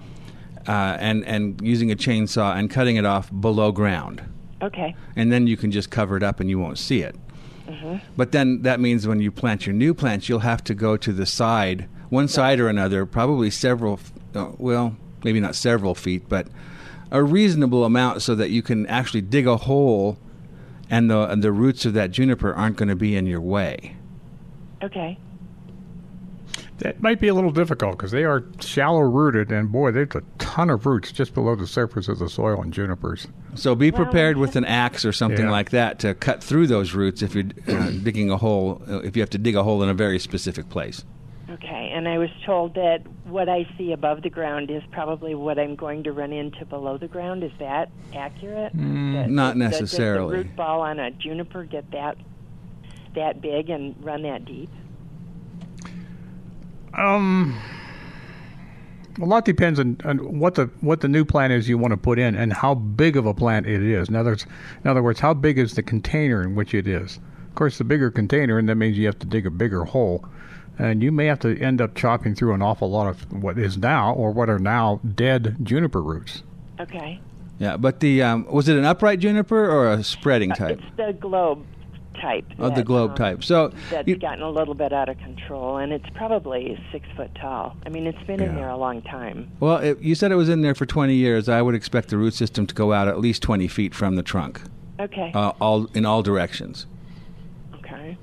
uh, 0.69 0.97
and 1.01 1.25
and 1.25 1.61
using 1.61 1.91
a 1.91 1.97
chainsaw 1.97 2.57
and 2.57 2.71
cutting 2.71 2.97
it 2.97 3.05
off 3.05 3.31
below 3.41 3.73
ground. 3.73 4.23
Okay. 4.63 4.95
And 5.17 5.33
then 5.33 5.47
you 5.47 5.57
can 5.57 5.71
just 5.71 5.91
cover 5.91 6.17
it 6.17 6.23
up 6.23 6.41
and 6.41 6.49
you 6.49 6.59
won't 6.59 6.79
see 6.79 7.03
it. 7.03 7.17
Mm-hmm. 7.67 7.97
But 8.17 8.33
then 8.33 8.63
that 8.63 8.81
means 8.81 9.07
when 9.07 9.21
you 9.21 9.31
plant 9.31 9.67
your 9.67 9.75
new 9.75 9.93
plants, 9.95 10.29
you'll 10.29 10.41
have 10.41 10.63
to 10.65 10.75
go 10.75 10.97
to 10.97 11.13
the 11.13 11.27
side, 11.27 11.89
one 12.09 12.29
side 12.29 12.61
or 12.61 12.69
another, 12.69 13.05
probably 13.07 13.51
several, 13.51 14.01
uh, 14.35 14.53
well, 14.59 14.97
maybe 15.25 15.41
not 15.41 15.55
several 15.55 15.95
feet, 15.95 16.29
but 16.29 16.47
a 17.11 17.23
reasonable 17.23 17.85
amount 17.85 18.23
so 18.23 18.35
that 18.35 18.51
you 18.51 18.63
can 18.63 18.87
actually 18.87 19.21
dig 19.21 19.47
a 19.47 19.57
hole 19.57 20.19
and 20.89 21.11
the, 21.11 21.29
and 21.29 21.43
the 21.43 21.53
roots 21.53 21.85
of 21.85 21.95
that 21.95 22.13
juniper 22.13 22.55
aren't 22.55 22.77
going 22.77 22.89
to 22.89 22.97
be 22.97 23.17
in 23.17 23.27
your 23.27 23.41
way. 23.41 23.96
Okay. 24.83 25.19
That 26.79 27.01
might 27.01 27.21
be 27.21 27.29
a 27.29 27.35
little 27.35 27.51
difficult 27.51 27.97
because 27.97 28.11
they 28.11 28.25
are 28.25 28.45
shallow 28.61 29.01
rooted, 29.01 29.51
and 29.51 29.73
boy, 29.73 29.93
there's 29.93 30.15
a 30.15 30.23
ton 30.39 30.69
of 30.69 30.85
roots 30.85 31.11
just 31.11 31.33
below 31.33 31.57
the 31.57 31.67
surface 31.67 32.07
of 32.09 32.19
the 32.19 32.29
soil 32.29 32.63
in 32.63 32.71
junipers. 32.71 33.27
So 33.55 33.75
be 33.75 33.91
prepared 33.91 34.37
with 34.37 34.57
an 34.57 34.67
axe 34.67 35.05
or 35.05 35.13
something 35.13 35.47
yeah. 35.47 35.51
like 35.51 35.71
that 35.71 35.99
to 36.01 36.15
cut 36.15 36.45
through 36.45 36.67
those 36.67 36.93
roots 36.93 37.23
if 37.23 37.35
you're 37.35 37.47
uh, 37.69 37.91
digging 38.03 38.31
a 38.31 38.37
hole. 38.37 38.83
Uh, 38.87 38.99
if 39.01 39.17
you 39.17 39.23
have 39.23 39.31
to 39.31 39.39
dig 39.39 39.57
a 39.57 39.63
hole 39.63 39.83
in 39.83 39.89
a 39.89 39.95
very 39.95 40.19
specific 40.19 40.69
place. 40.69 41.05
Okay, 41.49 41.93
and 41.95 42.09
I 42.09 42.19
was 42.19 42.29
told 42.45 42.75
that 42.75 43.03
what 43.25 43.49
I 43.49 43.67
see 43.79 43.93
above 43.93 44.23
the 44.23 44.31
ground 44.31 44.71
is 44.71 44.83
probably 44.91 45.35
what 45.35 45.59
I'm 45.59 45.77
going 45.77 46.03
to 46.05 46.13
run 46.13 46.33
into 46.33 46.67
below 46.67 46.99
the 46.99 47.09
ground. 47.09 47.43
Is 47.43 47.53
that 47.61 47.89
accurate? 48.15 48.77
Mm, 48.77 49.31
not 49.31 49.57
necessarily. 49.57 50.37
Does 50.37 50.45
the 50.45 50.49
root 50.49 50.57
ball 50.57 50.83
on 50.83 50.99
a 50.99 51.11
juniper 51.13 51.65
get 51.65 51.91
that 51.93 52.19
that 53.17 53.41
big 53.41 53.69
and 53.69 53.95
run 54.03 54.23
that 54.23 54.45
deep? 54.45 54.71
Um, 56.95 57.61
a 59.21 59.25
lot 59.25 59.45
depends 59.45 59.79
on, 59.79 59.99
on, 60.05 60.39
what 60.39 60.55
the 60.55 60.67
what 60.81 61.01
the 61.01 61.09
new 61.09 61.25
plant 61.25 61.53
is 61.53 61.69
you 61.69 61.79
want 61.79 61.93
to 61.93 61.97
put 61.97 62.19
in 62.19 62.35
and 62.35 62.53
how 62.53 62.75
big 62.75 63.17
of 63.17 63.27
a 63.27 63.35
plant 63.35 63.67
it 63.67 63.83
is. 63.83 64.09
In 64.09 64.17
other 64.17 64.31
words, 64.31 64.47
in 64.83 64.91
other 64.91 65.03
words, 65.03 65.21
how 65.21 65.35
big 65.35 65.59
is 65.59 65.75
the 65.75 65.83
container 65.83 66.43
in 66.43 66.55
which 66.55 66.75
it 66.75 66.87
is? 66.87 67.19
Of 67.49 67.55
course, 67.55 67.79
the 67.79 67.85
bigger 67.85 68.11
container, 68.11 68.59
and 68.59 68.69
that 68.69 68.77
means 68.77 68.99
you 68.99 69.07
have 69.07 69.19
to 69.21 69.27
dig 69.27 69.47
a 69.47 69.51
bigger 69.51 69.85
hole, 69.85 70.25
and 70.79 71.03
you 71.03 71.11
may 71.13 71.27
have 71.27 71.41
to 71.41 71.59
end 71.59 71.81
up 71.81 71.95
chopping 71.95 72.35
through 72.35 72.55
an 72.55 72.63
awful 72.63 72.91
lot 72.91 73.09
of 73.09 73.33
what 73.33 73.59
is 73.59 73.77
now 73.79 74.15
or 74.15 74.31
what 74.31 74.49
are 74.49 74.59
now 74.59 75.01
dead 75.15 75.57
juniper 75.63 76.03
roots. 76.03 76.43
Okay. 76.81 77.21
Yeah, 77.59 77.79
but 77.79 78.01
the 78.01 78.23
um, 78.23 78.47
was 78.47 78.69
it 78.69 78.77
an 78.77 78.85
upright 78.85 79.19
juniper 79.21 79.71
or 79.71 79.91
a 79.91 80.05
spreading 80.05 80.51
type? 80.51 80.79
It's 80.79 80.97
the 80.97 81.15
globe 81.15 81.65
type. 82.27 82.45
Oh, 82.59 82.71
the 82.71 82.83
globe 82.83 83.11
um, 83.13 83.17
type. 83.17 83.45
So 83.45 83.73
that's 83.91 84.09
you- 84.09 84.17
gotten 84.17 84.43
a 84.43 84.51
little 84.51 84.75
bit 84.75 84.93
out 84.93 85.09
of 85.09 85.19
control, 85.19 85.77
and 85.79 85.93
it's 85.93 86.09
probably 86.15 86.79
six 86.93 87.07
foot 87.17 87.31
tall. 87.35 87.77
I 87.85 87.89
mean, 87.89 88.07
it's 88.07 88.23
been 88.27 88.43
in 88.43 88.55
there 88.55 88.69
a 88.69 88.77
long 88.77 89.03
time. 89.03 89.51
Well, 89.61 89.77
it, 89.79 90.01
you 90.01 90.15
said 90.15 90.33
it 90.33 90.37
was 90.37 90.49
in 90.49 90.63
there 90.63 90.75
for 90.75 90.87
20 90.87 91.15
years. 91.15 91.49
I 91.49 91.63
would 91.63 91.75
expect 91.75 92.09
the 92.09 92.17
root 92.19 92.35
system 92.35 92.67
to 92.67 92.75
go 92.75 92.93
out 92.93 93.09
at 93.09 93.21
least 93.21 93.43
20 93.43 93.69
feet 93.69 93.95
from 93.95 94.17
the 94.17 94.23
trunk, 94.23 94.61
Okay. 94.99 95.31
uh, 95.35 95.53
all 95.61 95.87
in 95.95 96.05
all 96.05 96.23
directions. 96.23 96.87
Okay. 97.77 98.17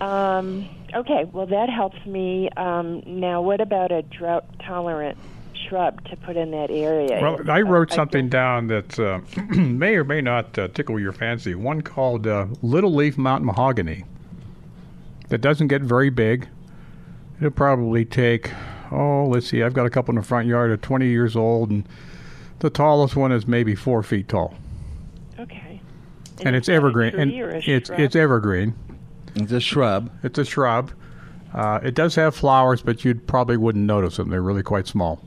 Um, 0.00 0.68
okay. 0.94 1.24
Well, 1.32 1.46
that 1.46 1.70
helps 1.70 2.04
me. 2.04 2.48
Um, 2.56 3.02
now, 3.06 3.42
what 3.42 3.60
about 3.60 3.92
a 3.92 4.02
drought 4.02 4.44
tolerant 4.66 5.18
shrub 5.56 6.04
to 6.08 6.16
put 6.16 6.36
in 6.36 6.50
that 6.52 6.70
area? 6.70 7.18
Well, 7.20 7.50
I 7.50 7.62
wrote 7.62 7.92
I 7.92 7.96
something 7.96 8.28
down 8.28 8.66
that 8.68 8.98
uh, 8.98 9.20
may 9.54 9.94
or 9.96 10.04
may 10.04 10.20
not 10.20 10.58
uh, 10.58 10.68
tickle 10.68 10.98
your 11.00 11.12
fancy. 11.12 11.54
One 11.54 11.82
called 11.82 12.26
uh, 12.26 12.46
Little 12.62 12.94
Leaf 12.94 13.18
Mountain 13.18 13.46
Mahogany. 13.46 14.04
That 15.28 15.40
doesn't 15.40 15.68
get 15.68 15.82
very 15.82 16.10
big. 16.10 16.48
It'll 17.38 17.50
probably 17.50 18.04
take, 18.04 18.52
oh, 18.92 19.26
let's 19.26 19.48
see, 19.48 19.62
I've 19.62 19.74
got 19.74 19.86
a 19.86 19.90
couple 19.90 20.12
in 20.12 20.20
the 20.20 20.26
front 20.26 20.46
yard 20.46 20.70
at 20.70 20.82
20 20.82 21.06
years 21.08 21.34
old, 21.34 21.70
and 21.70 21.88
the 22.60 22.70
tallest 22.70 23.16
one 23.16 23.32
is 23.32 23.46
maybe 23.46 23.74
four 23.74 24.02
feet 24.02 24.28
tall. 24.28 24.54
Okay. 25.38 25.80
And, 26.44 26.54
it's 26.54 26.68
is 26.68 26.74
evergreen. 26.74 27.14
And 27.14 27.32
it's 27.32 27.88
shrub? 27.88 28.00
it's 28.00 28.16
evergreen. 28.16 28.74
It's 29.34 29.52
a 29.52 29.60
shrub. 29.60 30.10
It's 30.22 30.38
a 30.38 30.44
shrub. 30.44 30.92
Uh, 31.52 31.80
it 31.82 31.94
does 31.94 32.14
have 32.16 32.34
flowers, 32.34 32.82
but 32.82 33.04
you 33.04 33.14
probably 33.14 33.56
wouldn't 33.56 33.84
notice 33.84 34.16
them. 34.16 34.30
They're 34.30 34.42
really 34.42 34.62
quite 34.62 34.86
small. 34.86 35.22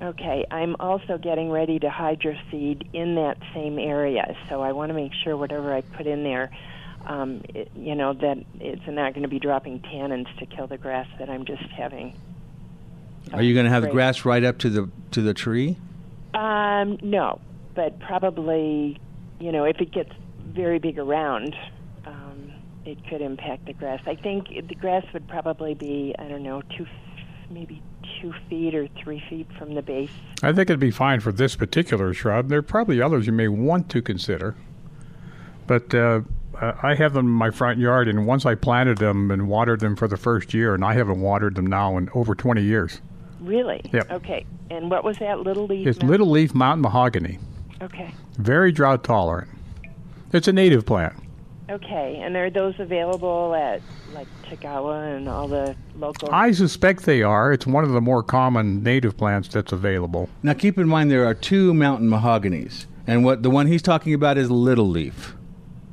Okay, 0.00 0.46
I'm 0.50 0.76
also 0.78 1.18
getting 1.18 1.50
ready 1.50 1.78
to 1.80 1.88
hydroseed 1.88 2.86
in 2.92 3.16
that 3.16 3.36
same 3.52 3.78
area, 3.80 4.36
so 4.48 4.62
I 4.62 4.72
want 4.72 4.90
to 4.90 4.94
make 4.94 5.12
sure 5.24 5.36
whatever 5.36 5.74
I 5.74 5.80
put 5.80 6.06
in 6.06 6.22
there, 6.22 6.50
um, 7.06 7.42
it, 7.48 7.70
you 7.74 7.96
know, 7.96 8.12
that 8.12 8.38
it's 8.60 8.86
not 8.86 9.14
going 9.14 9.22
to 9.22 9.28
be 9.28 9.40
dropping 9.40 9.80
tannins 9.80 10.26
to 10.38 10.46
kill 10.46 10.68
the 10.68 10.78
grass 10.78 11.08
that 11.18 11.28
I'm 11.28 11.44
just 11.44 11.64
having. 11.64 12.14
Are 13.32 13.42
you 13.42 13.54
going 13.54 13.64
to 13.64 13.70
have 13.70 13.82
the 13.82 13.90
grass 13.90 14.24
right 14.24 14.44
up 14.44 14.58
to 14.58 14.70
the 14.70 14.90
to 15.10 15.20
the 15.20 15.34
tree? 15.34 15.76
Um, 16.32 16.98
no, 17.02 17.40
but 17.74 17.98
probably, 17.98 19.00
you 19.40 19.50
know, 19.50 19.64
if 19.64 19.80
it 19.80 19.90
gets 19.90 20.12
very 20.38 20.78
big 20.78 20.98
around, 20.98 21.56
um, 22.06 22.52
it 22.84 22.98
could 23.08 23.20
impact 23.20 23.66
the 23.66 23.72
grass. 23.72 24.00
I 24.06 24.14
think 24.14 24.48
the 24.48 24.74
grass 24.74 25.04
would 25.12 25.26
probably 25.28 25.74
be, 25.74 26.14
I 26.18 26.28
don't 26.28 26.42
know, 26.42 26.62
two, 26.76 26.86
maybe 27.50 27.82
two 28.20 28.32
feet 28.48 28.74
or 28.74 28.88
three 29.02 29.22
feet 29.28 29.46
from 29.58 29.74
the 29.74 29.82
base. 29.82 30.10
I 30.42 30.52
think 30.52 30.70
it'd 30.70 30.80
be 30.80 30.90
fine 30.90 31.20
for 31.20 31.32
this 31.32 31.56
particular 31.56 32.12
shrub. 32.14 32.48
There 32.48 32.58
are 32.58 32.62
probably 32.62 33.00
others 33.00 33.26
you 33.26 33.32
may 33.32 33.48
want 33.48 33.88
to 33.90 34.02
consider. 34.02 34.54
But 35.66 35.94
uh, 35.94 36.20
I 36.60 36.94
have 36.94 37.12
them 37.12 37.26
in 37.26 37.32
my 37.32 37.50
front 37.50 37.78
yard, 37.78 38.08
and 38.08 38.26
once 38.26 38.46
I 38.46 38.54
planted 38.54 38.98
them 38.98 39.30
and 39.30 39.48
watered 39.48 39.80
them 39.80 39.96
for 39.96 40.08
the 40.08 40.16
first 40.16 40.54
year, 40.54 40.74
and 40.74 40.84
I 40.84 40.94
haven't 40.94 41.20
watered 41.20 41.54
them 41.56 41.66
now 41.66 41.96
in 41.98 42.08
over 42.14 42.34
20 42.34 42.62
years. 42.62 43.00
Really? 43.40 43.80
Yep. 43.92 44.10
Okay. 44.10 44.46
And 44.70 44.90
what 44.90 45.04
was 45.04 45.18
that 45.18 45.40
little 45.40 45.66
leaf? 45.66 45.86
It's 45.86 45.98
mountain? 45.98 46.08
little 46.10 46.30
leaf 46.30 46.54
mountain 46.54 46.82
mahogany, 46.82 47.38
Okay. 47.80 48.12
very 48.38 48.72
drought 48.72 49.04
tolerant. 49.04 49.48
It's 50.32 50.48
a 50.48 50.52
native 50.52 50.84
plant. 50.84 51.14
Okay. 51.70 52.20
And 52.22 52.34
are 52.36 52.50
those 52.50 52.74
available 52.78 53.54
at 53.54 53.82
like 54.14 54.26
Tagawa 54.44 55.16
and 55.16 55.28
all 55.28 55.48
the 55.48 55.76
local? 55.96 56.30
I 56.32 56.52
suspect 56.52 57.02
they 57.04 57.22
are. 57.22 57.52
It's 57.52 57.66
one 57.66 57.84
of 57.84 57.90
the 57.90 58.00
more 58.00 58.22
common 58.22 58.82
native 58.82 59.16
plants 59.16 59.48
that's 59.48 59.72
available. 59.72 60.28
Now, 60.42 60.54
keep 60.54 60.78
in 60.78 60.88
mind 60.88 61.10
there 61.10 61.26
are 61.26 61.34
two 61.34 61.74
mountain 61.74 62.08
mahoganies, 62.08 62.86
and 63.06 63.24
what 63.24 63.42
the 63.42 63.50
one 63.50 63.66
he's 63.66 63.82
talking 63.82 64.14
about 64.14 64.38
is 64.38 64.50
little 64.50 64.88
leaf. 64.88 65.34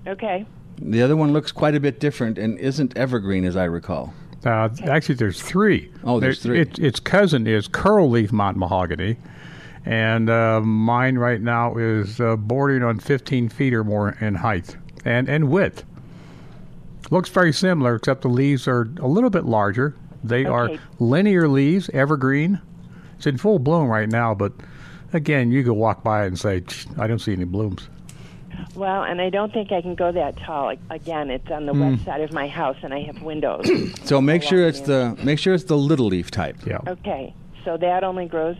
Okay. 0.07 0.45
The 0.77 1.01
other 1.01 1.15
one 1.15 1.33
looks 1.33 1.51
quite 1.51 1.75
a 1.75 1.79
bit 1.79 1.99
different 1.99 2.37
and 2.37 2.57
isn't 2.59 2.95
evergreen, 2.97 3.45
as 3.45 3.55
I 3.55 3.65
recall. 3.65 4.13
Uh, 4.45 4.69
actually, 4.83 5.15
there's 5.15 5.41
three. 5.41 5.91
Oh, 6.03 6.19
there's 6.19 6.41
There- 6.43 6.53
three. 6.53 6.61
It, 6.61 6.79
its 6.79 6.99
cousin 6.99 7.47
is 7.47 7.67
curl 7.67 8.09
leaf 8.09 8.31
mountain 8.31 8.59
mahogany, 8.59 9.17
and 9.85 10.29
uh, 10.29 10.61
mine 10.61 11.17
right 11.17 11.41
now 11.41 11.75
is 11.75 12.19
uh, 12.21 12.35
bordering 12.35 12.83
on 12.83 12.99
15 12.99 13.49
feet 13.49 13.73
or 13.73 13.83
more 13.83 14.15
in 14.21 14.35
height 14.35 14.77
and, 15.05 15.29
and 15.29 15.49
width. 15.49 15.83
Looks 17.11 17.29
very 17.29 17.53
similar, 17.53 17.95
except 17.95 18.23
the 18.23 18.27
leaves 18.29 18.67
are 18.67 18.89
a 18.99 19.07
little 19.07 19.29
bit 19.29 19.45
larger. 19.45 19.95
They 20.23 20.45
are 20.45 20.71
linear 20.99 21.47
leaves, 21.47 21.87
evergreen. 21.93 22.59
It's 23.17 23.27
in 23.27 23.37
full 23.37 23.59
bloom 23.59 23.87
right 23.87 24.09
now, 24.09 24.33
but 24.33 24.51
again, 25.13 25.51
you 25.51 25.63
could 25.63 25.73
walk 25.73 26.03
by 26.03 26.23
it 26.23 26.27
and 26.27 26.39
say, 26.39 26.63
I 26.97 27.05
don't 27.05 27.19
see 27.19 27.31
any 27.33 27.45
blooms. 27.45 27.87
Well, 28.73 29.03
and 29.03 29.21
I 29.21 29.29
don't 29.29 29.53
think 29.53 29.71
I 29.71 29.81
can 29.81 29.95
go 29.95 30.11
that 30.11 30.37
tall. 30.37 30.73
Again, 30.89 31.29
it's 31.29 31.49
on 31.51 31.65
the 31.67 31.73
Hmm. 31.73 31.91
west 31.91 32.05
side 32.05 32.21
of 32.21 32.31
my 32.33 32.47
house, 32.47 32.77
and 32.81 32.93
I 32.93 33.01
have 33.03 33.21
windows. 33.21 33.69
So 34.05 34.19
make 34.21 34.41
sure 34.43 34.67
it's 34.67 34.79
the- 34.81 35.15
the 35.17 35.23
make 35.25 35.39
sure 35.39 35.53
it's 35.53 35.65
the 35.65 35.77
little 35.77 36.07
leaf 36.07 36.31
type. 36.31 36.57
Yeah. 36.65 36.79
Okay. 36.87 37.33
So 37.63 37.77
that 37.77 38.03
only 38.03 38.25
grows 38.27 38.55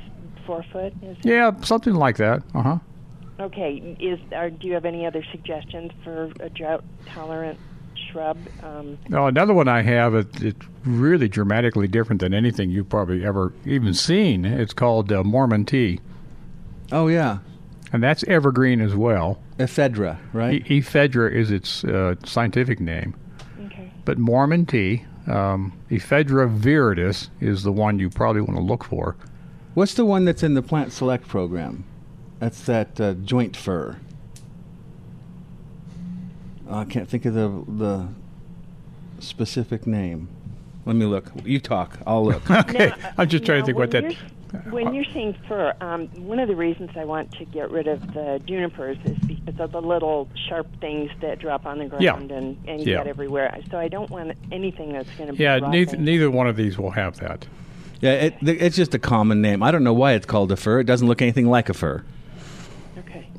four 0.45 0.63
foot. 0.71 0.93
Is 1.01 1.17
it? 1.19 1.25
Yeah, 1.25 1.51
something 1.61 1.93
like 1.95 2.17
that. 2.17 2.43
Uh 2.53 2.61
huh. 2.61 2.77
Okay. 3.39 3.95
Is 3.99 4.19
are, 4.33 4.49
do 4.49 4.67
you 4.67 4.73
have 4.73 4.85
any 4.85 5.05
other 5.05 5.23
suggestions 5.31 5.91
for 6.03 6.31
a 6.39 6.49
drought 6.49 6.83
tolerant 7.07 7.59
shrub? 8.11 8.37
Um, 8.63 8.97
Now, 9.09 9.27
another 9.27 9.53
one 9.53 9.67
I 9.67 9.81
have, 9.81 10.15
it, 10.15 10.41
it's 10.41 10.65
really 10.85 11.27
dramatically 11.27 11.87
different 11.87 12.21
than 12.21 12.33
anything 12.33 12.69
you've 12.69 12.89
probably 12.89 13.25
ever 13.25 13.53
even 13.65 13.93
seen. 13.93 14.45
It's 14.45 14.73
called 14.73 15.11
uh, 15.11 15.23
Mormon 15.23 15.65
tea, 15.65 15.99
Oh 16.91 17.07
yeah, 17.07 17.39
and 17.91 18.01
that's 18.03 18.23
evergreen 18.25 18.79
as 18.79 18.95
well. 18.95 19.39
ephedra, 19.57 20.17
right? 20.33 20.63
E- 20.69 20.81
ephedra 20.81 21.31
is 21.31 21.49
its 21.51 21.83
uh, 21.83 22.15
scientific 22.23 22.79
name, 22.79 23.15
okay. 23.65 23.91
but 24.05 24.17
Mormon 24.19 24.65
tea, 24.65 25.03
um, 25.27 25.73
ephedra 25.89 26.47
viridis, 26.57 27.29
is 27.41 27.63
the 27.63 27.71
one 27.71 27.97
you 27.99 28.09
probably 28.09 28.41
want 28.41 28.55
to 28.55 28.61
look 28.63 28.83
for. 28.83 29.15
What's 29.73 29.95
the 29.95 30.05
one 30.05 30.23
that's 30.25 30.43
in 30.43 30.53
the 30.53 30.61
Plant 30.61 30.93
Select 30.93 31.27
program? 31.27 31.83
That's 32.39 32.65
that 32.65 32.99
uh, 32.99 33.13
joint 33.13 33.55
fir. 33.55 33.97
Oh, 36.69 36.77
I 36.79 36.85
can't 36.85 37.07
think 37.07 37.25
of 37.25 37.33
the 37.33 37.49
the 37.67 38.07
specific 39.19 39.85
name. 39.87 40.27
Let 40.85 40.95
me 40.95 41.05
look. 41.05 41.31
You 41.43 41.59
talk. 41.59 41.97
I'll 42.05 42.25
look. 42.25 42.49
Okay, 42.49 42.89
Now, 42.89 43.13
I'm 43.17 43.29
just 43.29 43.45
trying 43.45 43.61
to 43.61 43.65
think 43.65 43.77
what 43.77 43.91
that. 43.91 44.15
When 44.69 44.93
you're 44.93 45.03
saying 45.05 45.35
fir, 45.49 45.73
um, 45.81 46.07
one 46.25 46.39
of 46.39 46.47
the 46.47 46.55
reasons 46.55 46.91
I 46.95 47.03
want 47.03 47.29
to 47.33 47.45
get 47.45 47.69
rid 47.71 47.87
of 47.87 47.99
the 48.13 48.39
junipers 48.45 48.97
is 49.03 49.17
because 49.27 49.59
of 49.59 49.73
the 49.73 49.81
little 49.81 50.29
sharp 50.47 50.67
things 50.79 51.11
that 51.19 51.39
drop 51.39 51.65
on 51.65 51.79
the 51.79 51.85
ground 51.87 52.03
Yeah. 52.03 52.15
and, 52.15 52.57
and 52.65 52.79
Yeah. 52.79 52.97
get 52.99 53.07
everywhere. 53.07 53.57
So 53.69 53.77
I 53.77 53.89
don't 53.89 54.09
want 54.09 54.31
anything 54.53 54.93
that's 54.93 55.09
going 55.17 55.27
to 55.27 55.33
be 55.33 55.43
Yeah, 55.43 55.59
neither, 55.59 55.97
neither 55.97 56.31
one 56.31 56.47
of 56.47 56.55
these 56.55 56.77
will 56.77 56.91
have 56.91 57.17
that. 57.17 57.45
yeah, 57.99 58.11
it, 58.13 58.35
it's 58.43 58.77
just 58.77 58.93
a 58.93 58.99
common 58.99 59.41
name. 59.41 59.61
I 59.61 59.71
don't 59.71 59.83
know 59.83 59.93
why 59.93 60.13
it's 60.13 60.25
called 60.25 60.49
a 60.53 60.55
fir. 60.55 60.79
It 60.79 60.85
doesn't 60.85 61.07
look 61.07 61.21
anything 61.21 61.49
like 61.49 61.67
a 61.67 61.73
fir. 61.73 62.05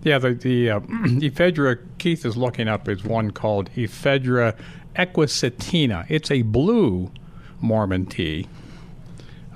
Yeah, 0.06 0.18
the 0.18 0.34
the 0.34 0.70
uh, 0.70 0.80
ephedra 1.20 1.80
Keith 1.98 2.24
is 2.24 2.36
looking 2.36 2.68
up 2.68 2.88
is 2.88 3.02
one 3.02 3.32
called 3.32 3.70
ephedra 3.74 4.56
equisetina. 4.94 6.06
It's 6.08 6.30
a 6.30 6.42
blue 6.42 7.10
Mormon 7.60 8.06
tea. 8.06 8.46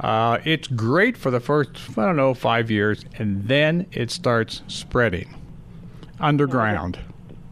Uh, 0.00 0.38
it's 0.44 0.66
great 0.66 1.16
for 1.16 1.30
the 1.30 1.38
first 1.38 1.70
I 1.96 2.04
don't 2.04 2.16
know 2.16 2.34
five 2.34 2.68
years, 2.68 3.04
and 3.16 3.46
then 3.46 3.86
it 3.92 4.10
starts 4.10 4.62
spreading 4.66 5.32
underground, 6.18 6.98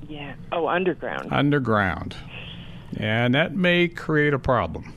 Yeah. 0.08 0.34
Oh, 0.50 0.66
underground. 0.66 1.28
underground, 1.32 2.16
and 2.96 3.32
that 3.36 3.54
may 3.54 3.86
create 3.86 4.34
a 4.34 4.40
problem. 4.40 4.92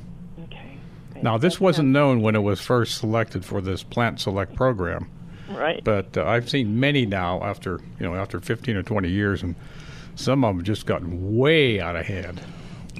okay. 0.45 0.77
Now, 1.21 1.37
this 1.37 1.59
wasn't 1.61 1.89
known 1.89 2.21
when 2.21 2.35
it 2.35 2.41
was 2.41 2.59
first 2.61 2.97
selected 2.97 3.45
for 3.45 3.61
this 3.61 3.83
plant 3.83 4.19
select 4.19 4.55
program. 4.55 5.07
Right. 5.55 5.83
but 5.83 6.17
uh, 6.17 6.25
I've 6.25 6.49
seen 6.49 6.79
many 6.79 7.05
now 7.05 7.41
after 7.43 7.79
you 7.99 8.05
know 8.05 8.15
after 8.15 8.39
15 8.39 8.75
or 8.75 8.83
20 8.83 9.09
years, 9.09 9.43
and 9.43 9.55
some 10.15 10.43
of 10.43 10.49
them 10.49 10.57
have 10.57 10.65
just 10.65 10.85
gotten 10.85 11.37
way 11.37 11.79
out 11.79 11.95
of 11.95 12.05
hand. 12.05 12.41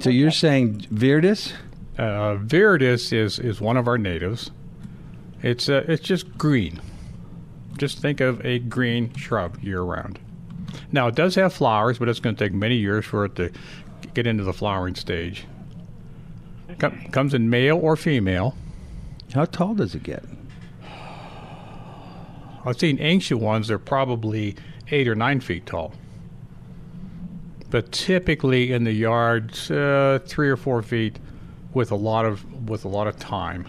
So 0.00 0.10
you're 0.10 0.30
saying 0.30 0.80
viridis? 0.92 1.52
Uh, 1.98 2.36
viridis 2.36 3.12
is 3.12 3.38
is 3.38 3.60
one 3.60 3.76
of 3.76 3.86
our 3.86 3.98
natives. 3.98 4.50
It's 5.42 5.68
uh, 5.68 5.84
it's 5.88 6.02
just 6.02 6.36
green. 6.38 6.80
Just 7.78 8.00
think 8.00 8.20
of 8.20 8.44
a 8.44 8.58
green 8.58 9.14
shrub 9.14 9.62
year 9.62 9.82
round. 9.82 10.18
Now 10.90 11.08
it 11.08 11.14
does 11.14 11.34
have 11.34 11.52
flowers, 11.52 11.98
but 11.98 12.08
it's 12.08 12.20
going 12.20 12.36
to 12.36 12.44
take 12.44 12.52
many 12.54 12.76
years 12.76 13.04
for 13.04 13.24
it 13.24 13.34
to 13.36 13.50
get 14.14 14.26
into 14.26 14.44
the 14.44 14.52
flowering 14.52 14.94
stage. 14.94 15.46
Com- 16.78 17.06
comes 17.10 17.34
in 17.34 17.50
male 17.50 17.78
or 17.78 17.96
female. 17.96 18.56
How 19.34 19.44
tall 19.46 19.74
does 19.74 19.94
it 19.94 20.02
get? 20.02 20.24
I've 22.64 22.78
seen 22.78 22.98
ancient 23.00 23.40
ones; 23.40 23.68
they're 23.68 23.78
probably 23.78 24.56
eight 24.90 25.08
or 25.08 25.14
nine 25.14 25.40
feet 25.40 25.66
tall. 25.66 25.92
But 27.70 27.90
typically 27.90 28.72
in 28.72 28.84
the 28.84 28.92
yard, 28.92 29.52
uh, 29.70 30.18
three 30.20 30.48
or 30.48 30.56
four 30.56 30.82
feet, 30.82 31.18
with 31.74 31.90
a 31.90 31.96
lot 31.96 32.24
of 32.24 32.68
with 32.68 32.84
a 32.84 32.88
lot 32.88 33.06
of 33.06 33.18
time. 33.18 33.66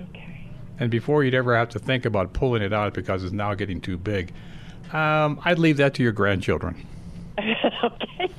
Okay. 0.00 0.48
and 0.78 0.90
before 0.90 1.22
you'd 1.24 1.34
ever 1.34 1.56
have 1.56 1.68
to 1.70 1.78
think 1.78 2.04
about 2.04 2.32
pulling 2.32 2.62
it 2.62 2.72
out 2.72 2.94
because 2.94 3.22
it's 3.22 3.32
now 3.32 3.54
getting 3.54 3.80
too 3.80 3.96
big, 3.96 4.32
um, 4.92 5.40
I'd 5.44 5.58
leave 5.58 5.76
that 5.78 5.94
to 5.94 6.02
your 6.02 6.12
grandchildren. 6.12 6.86
okay. 7.38 8.30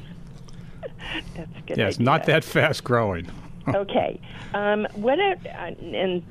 That's 1.36 1.57
a 1.57 1.61
good. 1.66 1.78
Yeah, 1.78 1.88
it's 1.88 1.97
idea. 1.97 2.05
not 2.05 2.26
that 2.26 2.43
fast 2.43 2.84
growing. 2.84 3.30
okay. 3.68 4.20
Um, 4.53 4.88
what? 4.95 5.20
Uh, 5.20 5.36
and 5.47 6.24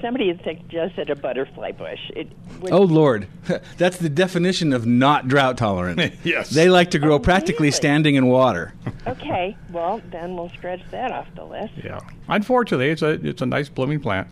somebody 0.00 0.28
had 0.28 0.42
suggested 0.44 1.10
a 1.10 1.16
butterfly 1.16 1.72
bush. 1.72 1.98
It 2.14 2.28
would, 2.60 2.72
Oh 2.72 2.82
Lord, 2.82 3.26
that's 3.78 3.96
the 3.98 4.08
definition 4.08 4.72
of 4.72 4.86
not 4.86 5.28
drought 5.28 5.56
tolerant. 5.58 6.14
Yes. 6.24 6.50
they 6.50 6.68
like 6.68 6.90
to 6.92 6.98
grow 6.98 7.14
Oh, 7.14 7.18
practically 7.18 7.64
really? 7.66 7.70
standing 7.72 8.14
in 8.14 8.26
water. 8.26 8.72
Okay. 9.06 9.56
Well, 9.70 10.00
then 10.10 10.34
we'll 10.36 10.50
scratch 10.50 10.80
that 10.90 11.12
off 11.12 11.26
the 11.34 11.44
list. 11.44 11.72
Yeah. 11.82 12.00
Unfortunately, 12.28 12.90
it's 12.90 13.02
a 13.02 13.10
it's 13.26 13.42
a 13.42 13.46
nice 13.46 13.68
blooming 13.68 14.00
plant, 14.00 14.28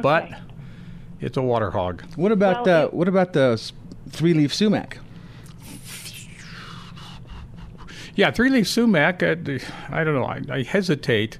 but 0.00 0.24
Okay. 0.24 0.34
it's 1.20 1.36
a 1.36 1.42
water 1.42 1.70
hog. 1.70 2.02
What 2.16 2.32
about 2.32 2.66
Well, 2.66 2.82
uh, 2.82 2.86
it- 2.86 2.94
what 2.94 3.08
about 3.08 3.32
the 3.32 3.60
three-leaf 4.10 4.52
sumac? 4.54 4.98
Yeah, 8.16 8.30
three 8.30 8.48
leaf 8.48 8.68
sumac. 8.68 9.22
uh, 9.24 9.34
I 9.90 10.04
don't 10.04 10.14
know. 10.14 10.24
I, 10.24 10.40
I 10.48 10.62
hesitate 10.62 11.38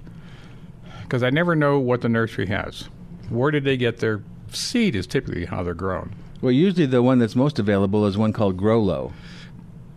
because 1.02 1.22
I 1.22 1.30
never 1.30 1.54
know 1.54 1.78
what 1.78 2.00
the 2.00 2.08
nursery 2.08 2.46
has. 2.46 2.88
Where 3.30 3.50
did 3.50 3.64
they 3.64 3.76
get 3.76 3.98
their 3.98 4.22
seed? 4.52 4.94
Is 4.96 5.06
typically 5.06 5.44
how 5.46 5.62
they're 5.62 5.74
grown. 5.74 6.14
Well, 6.40 6.52
usually 6.52 6.86
the 6.86 7.02
one 7.02 7.18
that's 7.18 7.34
most 7.36 7.58
available 7.58 8.06
is 8.06 8.16
one 8.18 8.32
called 8.32 8.56
Grow 8.56 8.80
Low. 8.80 9.12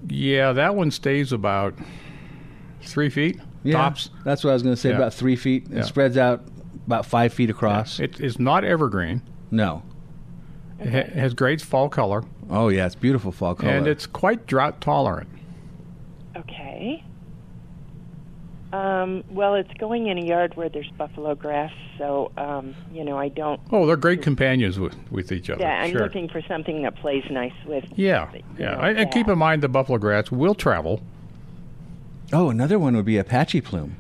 Yeah, 0.08 0.54
that 0.54 0.76
one 0.76 0.92
stays 0.92 1.32
about 1.34 1.74
three 2.82 3.10
feet 3.10 3.40
Yeah, 3.64 3.74
tops. 3.74 4.10
That's 4.24 4.44
what 4.44 4.52
I 4.52 4.54
was 4.54 4.64
going 4.64 4.76
to 4.76 4.82
say. 4.82 4.90
Yeah. 4.90 4.96
About 4.96 5.14
three 5.14 5.36
feet. 5.36 5.66
It 5.70 5.78
Yeah. 5.78 5.82
spreads 5.84 6.18
out 6.18 6.46
about 6.86 7.06
five 7.06 7.34
feet 7.34 7.50
across. 7.50 8.00
It 8.00 8.20
is 8.22 8.40
not 8.40 8.64
evergreen. 8.64 9.22
no. 9.52 9.84
It 10.80 10.90
ha- 10.90 11.20
has 11.20 11.34
great 11.34 11.60
fall 11.60 11.90
color, 11.90 12.24
Oh 12.52 12.70
yeah, 12.70 12.86
it's 12.86 12.94
beautiful 12.94 13.32
fall 13.32 13.56
color. 13.56 13.72
and 13.72 13.88
it's 13.88 14.06
quite 14.06 14.46
drought 14.46 14.80
tolerant. 14.80 15.28
Okay. 16.38 17.04
Um, 18.74 19.24
well, 19.30 19.56
it's 19.56 19.74
going 19.76 20.08
in 20.08 20.18
a 20.18 20.22
yard 20.26 20.58
where 20.58 20.68
there's 20.68 20.90
buffalo 20.98 21.36
grass, 21.36 21.72
so 21.98 22.32
um, 22.36 22.76
you 22.92 23.06
know 23.06 23.18
I 23.18 23.30
don't. 23.30 23.62
Oh, 23.72 23.86
they're 23.86 23.96
great 23.96 24.22
companions 24.22 24.78
with, 24.78 24.94
with 25.10 25.32
each 25.32 25.50
other. 25.50 25.62
Yeah, 25.62 25.82
I'm 25.82 25.92
sure. 25.92 26.02
looking 26.02 26.28
for 26.28 26.42
something 26.50 26.82
that 26.82 26.96
plays 26.98 27.24
nice 27.30 27.54
with. 27.66 27.86
Yeah, 27.96 28.30
you 28.34 28.44
yeah. 28.60 28.72
know, 28.72 28.80
And 28.82 28.98
and 29.00 29.12
keep 29.12 29.30
in 29.30 29.38
mind 29.38 29.64
the 29.64 29.70
buffalo 29.70 29.98
grass 29.98 30.32
will 30.32 30.54
travel. 30.54 31.02
oh, 32.34 32.50
another 32.50 32.78
one 32.78 32.96
would 32.98 33.06
be 33.06 33.18
Apache 33.18 33.62
plume. 33.62 33.96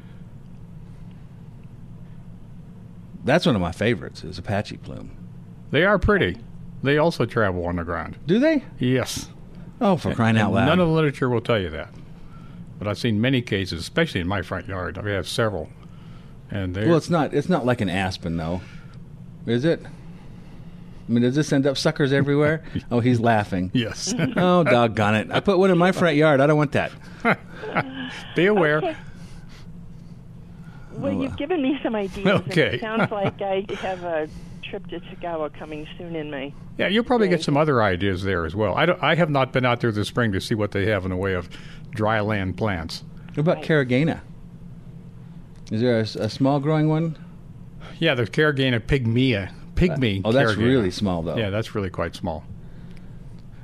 That's 3.24 3.46
one 3.46 3.56
of 3.56 3.62
my 3.62 3.72
favorites. 3.72 4.24
Is 4.24 4.38
Apache 4.38 4.78
plume. 4.78 5.12
They 5.72 5.84
are 5.86 5.98
pretty. 6.00 6.38
They 6.84 6.98
also 6.98 7.26
travel 7.26 7.66
on 7.66 7.78
the 7.78 7.84
ground. 7.84 8.18
Do 8.26 8.40
they? 8.40 8.64
Yes. 8.80 9.30
Oh, 9.80 9.96
for 9.98 10.14
crying 10.14 10.38
out 10.38 10.54
loud! 10.54 10.66
None 10.66 10.80
of 10.80 10.88
the 10.88 10.94
literature 10.94 11.30
will 11.30 11.42
tell 11.42 11.60
you 11.60 11.70
that. 11.70 11.90
But 12.80 12.88
I've 12.88 12.98
seen 12.98 13.20
many 13.20 13.42
cases, 13.42 13.80
especially 13.80 14.22
in 14.22 14.28
my 14.28 14.42
front 14.42 14.68
yard. 14.68 14.98
I 14.98 15.10
have 15.10 15.28
several. 15.28 15.70
And 16.50 16.76
they 16.76 16.88
well, 16.88 16.98
it's 16.98 17.10
not. 17.10 17.34
It's 17.34 17.50
not 17.50 17.66
like 17.66 17.82
an 17.82 17.90
aspen, 17.90 18.38
though, 18.38 18.62
is 19.46 19.66
it? 19.66 19.82
I 19.84 21.12
mean, 21.12 21.24
does 21.24 21.36
this 21.36 21.52
end 21.52 21.66
up 21.66 21.78
suckers 21.78 22.14
everywhere? 22.14 22.64
oh, 22.92 23.00
he's 23.00 23.20
laughing. 23.20 23.72
Yes. 23.74 24.14
oh, 24.38 24.64
doggone 24.64 25.16
it! 25.16 25.32
I 25.32 25.40
put 25.40 25.58
one 25.58 25.72
in 25.72 25.78
my 25.78 25.92
front 25.92 26.16
yard. 26.16 26.40
I 26.40 26.48
don't 26.48 26.58
want 26.58 26.74
that. 26.74 26.92
Be 28.36 28.46
aware. 28.46 28.78
Okay. 28.78 28.96
Well, 30.94 31.16
oh, 31.16 31.22
you've 31.22 31.38
given 31.38 31.62
me 31.62 31.80
some 31.84 31.96
ideas. 31.96 32.28
Okay. 32.28 32.76
it 32.76 32.82
sounds 32.82 33.12
like 33.12 33.42
I 33.42 33.66
have 33.82 34.04
a 34.04 34.30
trip 34.70 34.88
to 34.88 35.00
Tagawa 35.00 35.54
coming 35.58 35.88
soon 35.98 36.16
in 36.16 36.30
May. 36.32 36.54
Yeah, 36.78 36.88
you'll 36.88 37.04
probably 37.04 37.28
get 37.28 37.44
some 37.44 37.58
other 37.58 37.82
ideas 37.82 38.24
there 38.24 38.46
as 38.46 38.56
well. 38.56 38.76
I, 38.76 38.86
don't, 38.86 39.02
I 39.02 39.16
have 39.16 39.30
not 39.30 39.52
been 39.54 39.66
out 39.66 39.82
there 39.82 39.92
this 39.92 40.08
spring 40.08 40.32
to 40.34 40.42
see 40.42 40.56
what 40.56 40.72
they 40.72 40.86
have 40.88 41.04
in 41.06 41.10
the 41.12 41.18
way 41.18 41.34
of 41.34 41.50
dry 41.92 42.20
land 42.20 42.58
plants. 42.58 43.04
What 43.30 43.40
about 43.40 43.64
Caragana? 43.64 44.22
Is 45.72 45.82
there 45.82 46.00
a 46.00 46.30
small 46.30 46.60
growing 46.60 46.88
one? 46.88 47.18
Yeah, 48.00 48.16
there's 48.16 48.30
Caragana 48.30 48.80
pygmaea. 48.80 49.52
Pygmy. 49.76 50.20
Uh, 50.26 50.30
oh, 50.30 50.32
that's 50.32 50.52
Caragana. 50.54 50.58
really 50.66 50.92
small, 50.92 51.22
though. 51.22 51.36
Yeah, 51.38 51.50
that's 51.50 51.76
really 51.76 51.90
quite 51.90 52.16
small. 52.16 52.44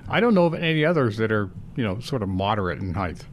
I 0.07 0.19
don't 0.19 0.33
know 0.35 0.45
of 0.45 0.53
any 0.53 0.85
others 0.85 1.17
that 1.17 1.31
are, 1.31 1.49
you 1.75 1.83
know, 1.83 1.99
sort 1.99 2.21
of 2.21 2.29
moderate 2.29 2.79
in 2.79 2.93
height. 2.93 3.25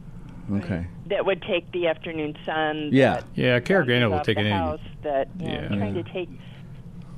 Okay. 0.51 0.87
That 1.07 1.25
would 1.25 1.41
take 1.43 1.71
the 1.71 1.87
afternoon 1.87 2.35
sun. 2.45 2.89
Yeah. 2.91 3.21
Yeah, 3.35 3.59
Caragana 3.59 4.09
will 4.09 4.21
take 4.21 4.37
off 4.37 4.43
it 4.43 4.47
in. 4.47 4.51
house. 4.53 4.79
That 5.03 5.27
you 5.39 5.47
know, 5.47 5.53
Yeah. 5.53 5.67
trying 5.67 5.93
to 5.93 6.03
take, 6.03 6.29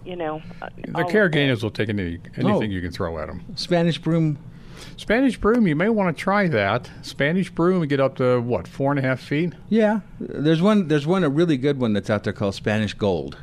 you 0.06 0.16
know. 0.16 0.42
uh, 0.62 0.70
The 0.78 0.92
all 0.94 1.60
will 1.64 1.72
take 1.72 1.90
any, 1.90 2.20
anything 2.36 2.46
Oh. 2.46 2.62
you 2.62 2.82
can 2.82 2.92
throw 2.92 3.18
at 3.20 3.28
them. 3.28 3.44
Spanish 3.56 3.98
broom. 4.00 4.38
Spanish 4.98 5.38
broom, 5.40 5.66
you 5.68 5.76
may 5.76 5.90
want 5.90 6.16
to 6.16 6.22
try 6.22 6.48
that. 6.50 6.90
Spanish 7.02 7.50
broom, 7.50 7.82
you 7.82 7.88
get 7.88 8.00
up 8.00 8.16
to 8.18 8.40
what 8.42 8.68
four 8.68 8.92
and 8.92 9.00
a 9.00 9.02
half 9.02 9.20
feet. 9.20 9.54
Yeah. 9.70 10.02
There's 10.20 10.62
one. 10.62 10.88
There's 10.88 11.08
one. 11.08 11.24
A 11.24 11.30
really 11.30 11.58
good 11.58 11.80
one 11.80 11.94
that's 11.94 12.10
out 12.10 12.24
there 12.26 12.34
called 12.34 12.56
Spanish 12.56 12.94
gold. 12.94 13.38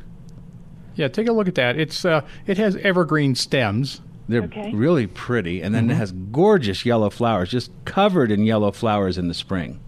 Yeah, 0.95 1.07
take 1.07 1.27
a 1.27 1.31
look 1.31 1.47
at 1.47 1.55
that. 1.55 1.77
It's 1.77 2.05
uh, 2.05 2.21
it 2.45 2.57
has 2.57 2.75
evergreen 2.77 3.33
stems. 3.35 4.01
They're 4.29 4.43
Okay. 4.43 4.71
really 4.73 5.07
pretty, 5.07 5.61
and 5.61 5.73
then 5.73 5.85
Mm-hmm. 5.85 5.91
it 5.91 5.95
has 5.95 6.11
gorgeous 6.11 6.85
yellow 6.85 7.09
flowers, 7.09 7.49
just 7.49 7.71
covered 7.85 8.31
in 8.31 8.43
yellow 8.43 8.71
flowers 8.71 9.17
in 9.17 9.27
the 9.27 9.33
spring. 9.33 9.79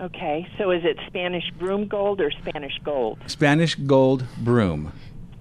Okay, 0.00 0.46
so 0.58 0.70
is 0.72 0.84
it 0.84 0.98
Spanish 1.06 1.50
broom 1.58 1.86
gold 1.86 2.20
or 2.20 2.30
Spanish 2.32 2.78
gold? 2.84 3.18
Spanish 3.26 3.76
gold 3.76 4.24
broom. 4.38 4.92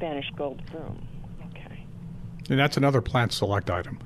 Spanish 0.04 0.30
gold 0.36 0.62
broom. 0.70 1.08
Okay. 1.52 1.86
And 2.50 2.60
that's 2.60 2.76
another 2.76 3.00
plant 3.00 3.32
select 3.32 3.70
item. 3.70 4.00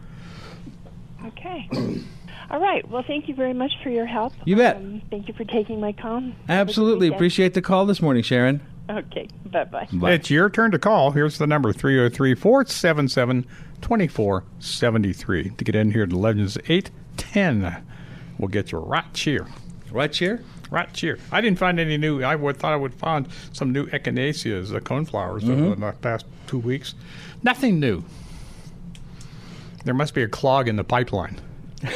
Okay. 1.26 1.68
All 2.52 2.60
right. 2.60 2.88
Well, 2.88 3.04
thank 3.06 3.28
you 3.28 3.34
very 3.34 3.54
much 3.54 3.72
for 3.82 3.90
your 3.90 4.06
help. 4.06 4.32
You 4.46 4.58
bet. 4.58 4.76
Um, 4.76 5.02
thank 5.10 5.28
you 5.28 5.34
for 5.34 5.44
taking 5.44 5.82
my 5.82 5.92
call. 5.94 6.22
Have 6.22 6.30
a 6.30 6.32
good 6.32 6.50
Absolutely 6.50 7.08
appreciate 7.08 7.56
the 7.56 7.64
call 7.64 7.88
this 7.88 8.00
morning, 8.00 8.22
Sharon. 8.22 8.62
Okay. 8.90 9.28
Bye 9.48 9.64
bye. 9.64 9.88
Bye. 9.92 10.12
It's 10.14 10.30
your 10.30 10.52
turn 10.52 10.70
to 10.72 10.80
call. 10.80 11.12
Here's 11.12 11.40
the 11.40 11.48
number 11.48 11.74
303 11.74 12.36
477 12.36 13.48
2473 13.82 15.50
to 15.50 15.64
get 15.64 15.76
in 15.76 15.92
here 15.92 16.06
to 16.06 16.16
Legends 16.16 16.58
810. 16.68 17.84
We'll 18.38 18.50
get 18.50 18.72
you 18.72 18.78
right 18.78 19.12
cheer. 19.16 19.48
Right 19.92 20.16
here. 20.16 20.44
Right 20.70 20.92
cheer. 20.94 21.18
I 21.32 21.40
didn't 21.42 21.60
find 21.60 21.80
any 21.80 21.98
new. 21.98 22.22
I 22.24 22.36
would, 22.36 22.58
thought 22.58 22.74
I 22.74 22.76
would 22.76 22.94
find 22.94 23.28
some 23.54 23.72
new 23.72 23.86
echinaceas, 23.88 24.70
the 24.72 24.82
coneflowers, 24.82 25.42
Mm-hmm. 25.42 25.64
over 25.66 25.76
the 25.76 25.92
past 26.02 26.26
two 26.48 26.60
weeks. 26.60 26.94
Nothing 27.44 27.80
new. 27.80 28.04
There 29.86 29.94
must 29.94 30.14
be 30.14 30.24
a 30.24 30.28
clog 30.28 30.68
in 30.68 30.76
the 30.76 30.84
pipeline. 30.84 31.40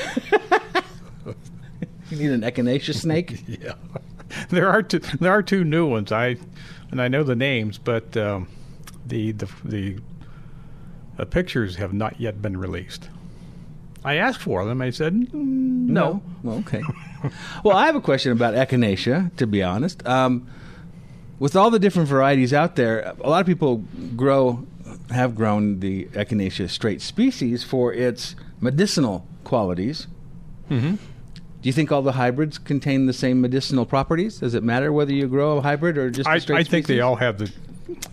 You 2.10 2.18
need 2.18 2.32
an 2.32 2.42
echinacea 2.42 2.94
snake. 2.94 3.42
Yeah, 3.48 3.74
there 4.50 4.68
are 4.70 4.84
two. 4.84 5.00
There 5.00 5.32
are 5.32 5.42
two 5.44 5.64
new 5.64 5.86
ones. 5.88 6.12
I 6.12 6.36
and 6.90 7.02
I 7.02 7.08
know 7.08 7.24
the 7.24 7.36
names, 7.38 7.78
but 7.78 8.16
um, 8.18 8.48
the 9.08 9.32
the 9.32 9.48
the 9.64 9.98
the 11.16 11.26
pictures 11.26 11.78
have 11.78 11.94
not 11.94 12.20
yet 12.20 12.42
been 12.42 12.58
released. 12.58 13.10
I 14.04 14.16
asked 14.16 14.42
for 14.42 14.66
them. 14.66 14.82
I 14.82 14.90
said 14.90 15.14
"Mm, 15.14 15.32
no. 15.34 16.22
Well, 16.44 16.58
okay. 16.60 16.82
well, 17.64 17.78
I 17.78 17.86
have 17.86 17.96
a 17.96 18.02
question 18.02 18.32
about 18.32 18.54
echinacea. 18.56 19.36
To 19.38 19.48
be 19.48 19.62
honest, 19.62 20.06
um, 20.08 20.48
with 21.40 21.56
all 21.56 21.70
the 21.70 21.80
different 21.80 22.10
varieties 22.10 22.54
out 22.54 22.76
there, 22.76 23.14
a 23.22 23.30
lot 23.30 23.42
of 23.42 23.48
people 23.48 23.84
grow, 24.16 24.66
have 25.10 25.36
grown 25.36 25.80
the 25.80 26.06
echinacea 26.06 26.70
straight 26.70 27.02
species 27.02 27.64
for 27.64 27.94
its 27.94 28.36
medicinal 28.60 29.26
qualities. 29.44 30.08
Mm-hmm. 30.70 30.96
Do 30.96 31.70
you 31.70 31.74
think 31.74 31.92
all 31.92 32.02
the 32.02 32.14
hybrids 32.14 32.58
contain 32.58 33.06
the 33.06 33.14
same 33.14 33.40
medicinal 33.40 33.86
properties? 33.86 34.40
Does 34.40 34.56
it 34.56 34.64
matter 34.64 34.92
whether 34.92 35.14
you 35.14 35.28
grow 35.28 35.58
a 35.58 35.62
hybrid 35.62 35.98
or 35.98 36.10
just 36.10 36.28
a 36.28 36.32
I, 36.32 36.60
I 36.60 36.64
think 36.64 36.88
they 36.88 37.02
all 37.02 37.18
have 37.18 37.38
the 37.38 37.52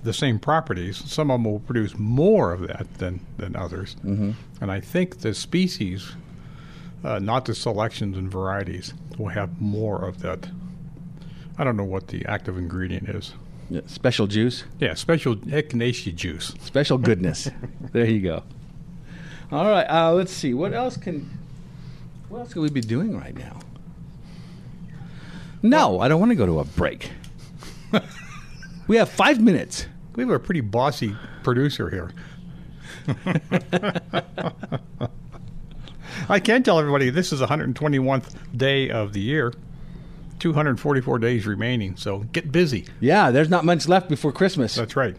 the 0.03 0.13
same 0.13 0.39
properties. 0.39 0.97
Some 1.11 1.31
of 1.31 1.37
them 1.37 1.45
will 1.51 1.61
produce 1.61 1.99
more 1.99 2.53
of 2.53 2.67
that 2.69 2.87
than 2.99 3.21
than 3.37 3.57
others, 3.57 3.97
mm-hmm. 4.05 4.33
and 4.61 4.71
I 4.71 4.81
think 4.81 5.19
the 5.21 5.35
species, 5.35 6.13
uh, 7.05 7.19
not 7.19 7.45
the 7.45 7.55
selections 7.55 8.17
and 8.17 8.31
varieties, 8.31 8.95
will 9.19 9.29
have 9.29 9.61
more 9.61 10.05
of 10.05 10.21
that. 10.21 10.49
I 11.59 11.65
don't 11.65 11.77
know 11.77 11.85
what 11.85 12.09
the 12.09 12.25
active 12.27 12.57
ingredient 12.57 13.09
is. 13.09 13.35
Yeah, 13.71 13.83
special 13.87 14.27
juice, 14.27 14.65
Yeah, 14.81 14.95
special 14.95 15.37
echinacea 15.37 16.15
juice. 16.15 16.55
special 16.61 16.97
goodness. 16.97 17.51
there 17.93 18.07
you 18.07 18.21
go. 18.21 18.43
All 19.51 19.69
right. 19.69 19.85
Uh, 19.89 20.13
let's 20.13 20.33
see. 20.33 20.55
What 20.55 20.73
else 20.73 20.97
can 20.97 21.29
what 22.29 22.41
else 22.41 22.53
could 22.53 22.63
we 22.63 22.71
be 22.71 22.81
doing 22.81 23.17
right 23.17 23.37
now? 23.37 23.59
No, 25.63 26.01
I 26.01 26.09
don't 26.09 26.21
want 26.21 26.31
to 26.31 26.37
go 26.37 26.47
to 26.47 26.61
a 26.61 26.65
break. 26.65 27.11
we 28.89 28.97
have 28.97 29.09
five 29.09 29.41
minutes. 29.41 29.87
We 30.17 30.25
have 30.25 30.33
a 30.33 30.41
pretty 30.41 30.63
bossy 30.63 31.15
producer 31.45 31.89
here. 31.91 32.11
I 36.29 36.41
can 36.41 36.63
tell 36.63 36.79
everybody 36.79 37.11
this 37.11 37.33
is 37.33 37.39
the 37.39 37.47
121st 37.47 38.35
day 38.57 38.91
of 38.91 39.13
the 39.13 39.21
year, 39.21 39.53
244 40.41 41.19
days 41.21 41.47
remaining. 41.47 41.97
So 41.97 42.21
get 42.33 42.51
busy. 42.51 42.87
Yeah, 42.99 43.31
there's 43.31 43.49
not 43.49 43.65
much 43.65 43.87
left 43.87 44.09
before 44.09 44.33
Christmas. 44.33 44.75
That's 44.75 44.97
right. 44.97 45.17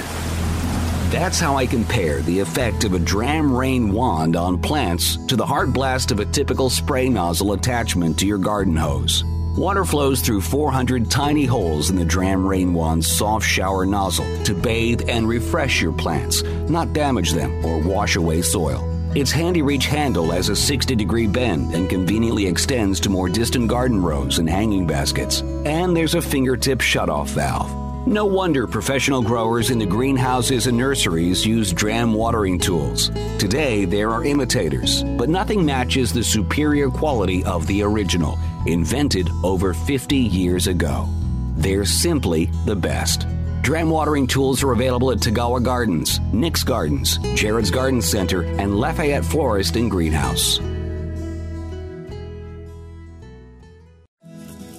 That's 1.10 1.40
how 1.40 1.56
I 1.56 1.66
compare 1.66 2.22
the 2.22 2.40
effect 2.40 2.84
of 2.84 2.94
a 2.94 3.00
Dramm 3.00 3.52
rain 3.52 3.92
wand 3.92 4.36
on 4.36 4.62
plants 4.62 5.18
to 5.28 5.36
the 5.36 5.46
hard 5.46 5.74
blast 5.74 6.12
of 6.12 6.20
a 6.20 6.26
typical 6.26 6.70
spray 6.70 7.10
nozzle 7.10 7.54
attachment 7.54 8.20
to 8.20 8.28
your 8.28 8.38
garden 8.38 8.76
hose. 8.76 9.24
Water 9.60 9.84
flows 9.84 10.22
through 10.22 10.40
400 10.40 11.12
tiny 11.12 11.44
holes 11.44 11.90
in 11.90 11.98
the 11.98 12.06
Dramm 12.06 12.48
Rain 12.48 12.74
Wand's 12.74 13.08
soft 13.08 13.46
shower 13.46 13.86
nozzle 13.86 14.26
to 14.46 14.54
bathe 14.54 15.10
and 15.10 15.28
refresh 15.28 15.82
your 15.82 15.92
plants, 15.92 16.44
not 16.70 16.94
damage 16.94 17.34
them 17.34 17.66
or 17.66 17.78
wash 17.78 18.16
away 18.16 18.42
soil. 18.42 18.88
Its 19.16 19.34
handy 19.34 19.62
reach 19.62 19.86
handle 19.86 20.32
has 20.32 20.48
a 20.48 20.56
60 20.56 20.96
degree 20.96 21.28
bend 21.28 21.76
and 21.76 21.90
conveniently 21.90 22.48
extends 22.48 23.02
to 23.02 23.10
more 23.10 23.28
distant 23.28 23.68
garden 23.68 24.02
rows 24.02 24.40
and 24.40 24.50
hanging 24.50 24.88
baskets. 24.88 25.42
And 25.66 25.94
there's 25.94 26.16
a 26.16 26.22
fingertip 26.22 26.80
shutoff 26.80 27.28
valve. 27.28 27.80
No 28.08 28.26
wonder 28.26 28.66
professional 28.66 29.22
growers 29.22 29.72
in 29.72 29.78
the 29.78 29.86
greenhouses 29.86 30.68
and 30.68 30.78
nurseries 30.78 31.46
use 31.46 31.74
Dramm 31.74 32.14
watering 32.14 32.58
tools. 32.58 33.10
Today, 33.38 33.84
there 33.84 34.10
are 34.10 34.24
imitators, 34.24 35.04
but 35.04 35.28
nothing 35.30 35.66
matches 35.66 36.14
the 36.14 36.24
superior 36.24 36.90
quality 36.90 37.44
of 37.44 37.68
the 37.68 37.84
original, 37.84 38.40
invented 38.66 39.30
over 39.44 39.74
50 39.74 40.16
years 40.16 40.68
ago. 40.68 41.08
They're 41.56 41.86
simply 41.86 42.50
the 42.66 42.76
best. 42.76 43.28
Dramm 43.62 43.90
watering 43.90 44.26
tools 44.28 44.64
are 44.64 44.72
available 44.72 45.12
at 45.12 45.20
Tagawa 45.20 45.64
Gardens, 45.64 46.20
Nick's 46.34 46.64
Gardens, 46.64 47.18
Jared's 47.36 47.72
Garden 47.72 48.02
Center, 48.02 48.44
and 48.44 48.80
Lafayette 48.80 49.26
Florist 49.26 49.76
and 49.76 49.92
Greenhouse. 49.92 50.60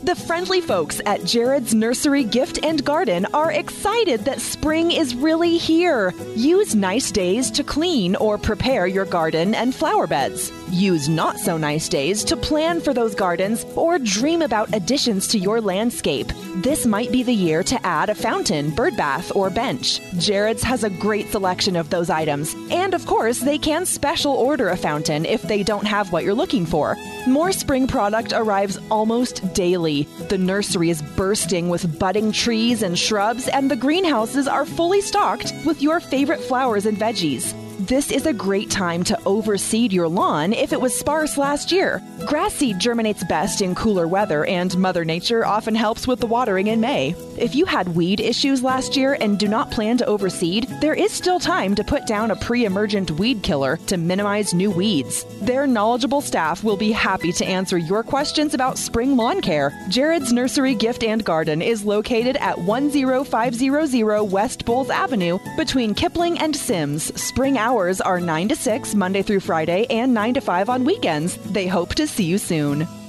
The 0.03 0.17
friendly 0.17 0.61
folks 0.61 1.01
at 1.07 1.25
Jared's 1.25 1.73
Nursery 1.73 2.25
Gift 2.25 2.65
and 2.65 2.85
Garden 2.85 3.27
are 3.35 3.53
excited 3.53 4.25
that 4.25 4.41
spring 4.41 4.91
is 4.91 5.15
really 5.15 5.57
here. 5.57 6.13
Use 6.35 6.75
nice 6.75 7.13
days 7.13 7.51
to 7.53 7.63
clean 7.63 8.17
or 8.17 8.39
prepare 8.39 8.87
your 8.87 9.05
garden 9.05 9.55
and 9.55 9.73
flower 9.73 10.07
beds. 10.07 10.51
Use 10.73 11.09
not 11.09 11.37
so 11.37 11.57
nice 11.57 11.89
days 11.89 12.23
to 12.25 12.37
plan 12.37 12.81
for 12.81 12.95
those 12.95 13.15
gardens 13.15 13.65
or 13.75 13.99
dream 13.99 14.41
about 14.41 14.73
additions 14.73 15.27
to 15.29 15.39
your 15.39 15.61
landscape. 15.61 16.31
This 16.57 16.87
might 16.87 17.11
be 17.11 17.25
the 17.25 17.35
year 17.35 17.65
to 17.65 17.87
add 17.87 18.09
a 18.09 18.15
fountain, 18.15 18.71
bird 18.71 18.97
bath, 18.97 19.35
or 19.35 19.51
bench. 19.51 20.01
Jared's 20.19 20.63
has 20.63 20.85
a 20.85 20.91
great 20.91 21.29
selection 21.33 21.75
of 21.75 21.91
those 21.91 22.09
items. 22.09 22.55
And 22.71 22.95
of 22.95 23.05
course, 23.07 23.41
they 23.41 23.59
can 23.59 23.85
special 23.85 24.33
order 24.33 24.69
a 24.69 24.77
fountain 24.77 25.27
if 25.27 25.43
they 25.43 25.65
don't 25.65 25.87
have 25.87 26.13
what 26.13 26.23
you're 26.23 26.35
looking 26.35 26.67
for. 26.67 26.97
More 27.27 27.51
spring 27.51 27.89
product 27.89 28.33
arrives 28.33 28.79
almost 28.91 29.53
daily. 29.53 30.05
The 30.29 30.39
nursery 30.39 30.91
is 30.91 31.03
bursting 31.03 31.69
with 31.69 31.99
budding 31.99 32.31
trees 32.31 32.83
and 32.83 32.97
shrubs, 32.97 33.49
and 33.49 33.71
the 33.71 33.77
greenhouses 33.77 34.47
are 34.47 34.65
fully 34.65 35.01
stocked 35.01 35.53
with 35.65 35.83
your 35.83 35.99
favorite 35.99 36.41
flowers 36.41 36.87
and 36.87 36.97
veggies. 36.97 37.55
This 37.89 38.11
is 38.11 38.27
a 38.27 38.35
great 38.35 38.71
time 38.71 39.05
to 39.05 39.19
overseed 39.25 39.91
your 39.91 40.07
lawn 40.07 40.53
if 40.53 40.75
it 40.75 40.81
was 40.83 40.95
sparse 40.95 41.39
last 41.39 41.73
year. 41.73 42.03
Grass 42.27 42.53
seed 42.53 42.79
germinates 42.79 43.25
best 43.25 43.63
in 43.63 43.75
cooler 43.75 44.07
weather, 44.07 44.45
and 44.45 44.77
Mother 44.77 45.03
Nature 45.03 45.47
often 45.47 45.75
helps 45.75 46.07
with 46.07 46.21
the 46.21 46.27
watering 46.27 46.67
in 46.67 46.83
May. 46.83 47.15
If 47.39 47.55
you 47.55 47.65
had 47.65 47.97
weed 47.97 48.21
issues 48.21 48.63
last 48.63 48.99
year 48.99 49.17
and 49.19 49.39
do 49.39 49.49
not 49.49 49.71
plan 49.71 49.97
to 49.97 50.05
overseed, 50.05 50.69
there 50.83 50.93
is 50.93 51.11
still 51.11 51.41
time 51.41 51.75
to 51.75 51.83
put 51.83 52.07
down 52.07 52.31
a 52.31 52.37
pre 52.37 52.67
emergent 52.67 53.13
weed 53.13 53.43
killer 53.43 53.79
to 53.87 53.97
minimize 53.97 54.53
new 54.53 54.71
weeds. 54.71 55.25
Their 55.41 55.67
knowledgeable 55.67 56.21
staff 56.21 56.63
will 56.63 56.77
be 56.77 56.93
happy 56.93 57.33
to 57.33 57.47
answer 57.47 57.79
your 57.79 58.03
questions 58.03 58.53
about 58.53 58.77
spring 58.77 59.17
lawn 59.17 59.41
care. 59.41 59.73
Jared's 59.89 60.35
Nursery 60.35 60.75
Gift 60.75 61.03
and 61.03 61.25
Garden 61.25 61.63
is 61.63 61.83
located 61.87 62.37
at 62.37 62.59
10500 62.59 64.23
West 64.25 64.67
Bowles 64.67 64.91
Avenue 64.91 65.39
between 65.57 65.95
Kipling 65.95 66.39
and 66.39 66.55
Simms. 66.55 67.11
Spring 67.19 67.57
hours 67.71 68.01
are 68.01 68.21
9 68.21 68.49
to 68.49 68.57
6 68.57 68.95
Monday 68.97 69.23
through 69.23 69.41
Friday 69.41 69.87
and 69.91 70.13
9 70.13 70.35
to 70.35 70.41
5 70.41 70.69
on 70.69 70.85
weekends. 70.85 71.37
They 71.53 71.69
hope 71.69 71.95
to 71.95 72.07
see 72.07 72.25
you 72.25 72.39
soon. 72.39 73.00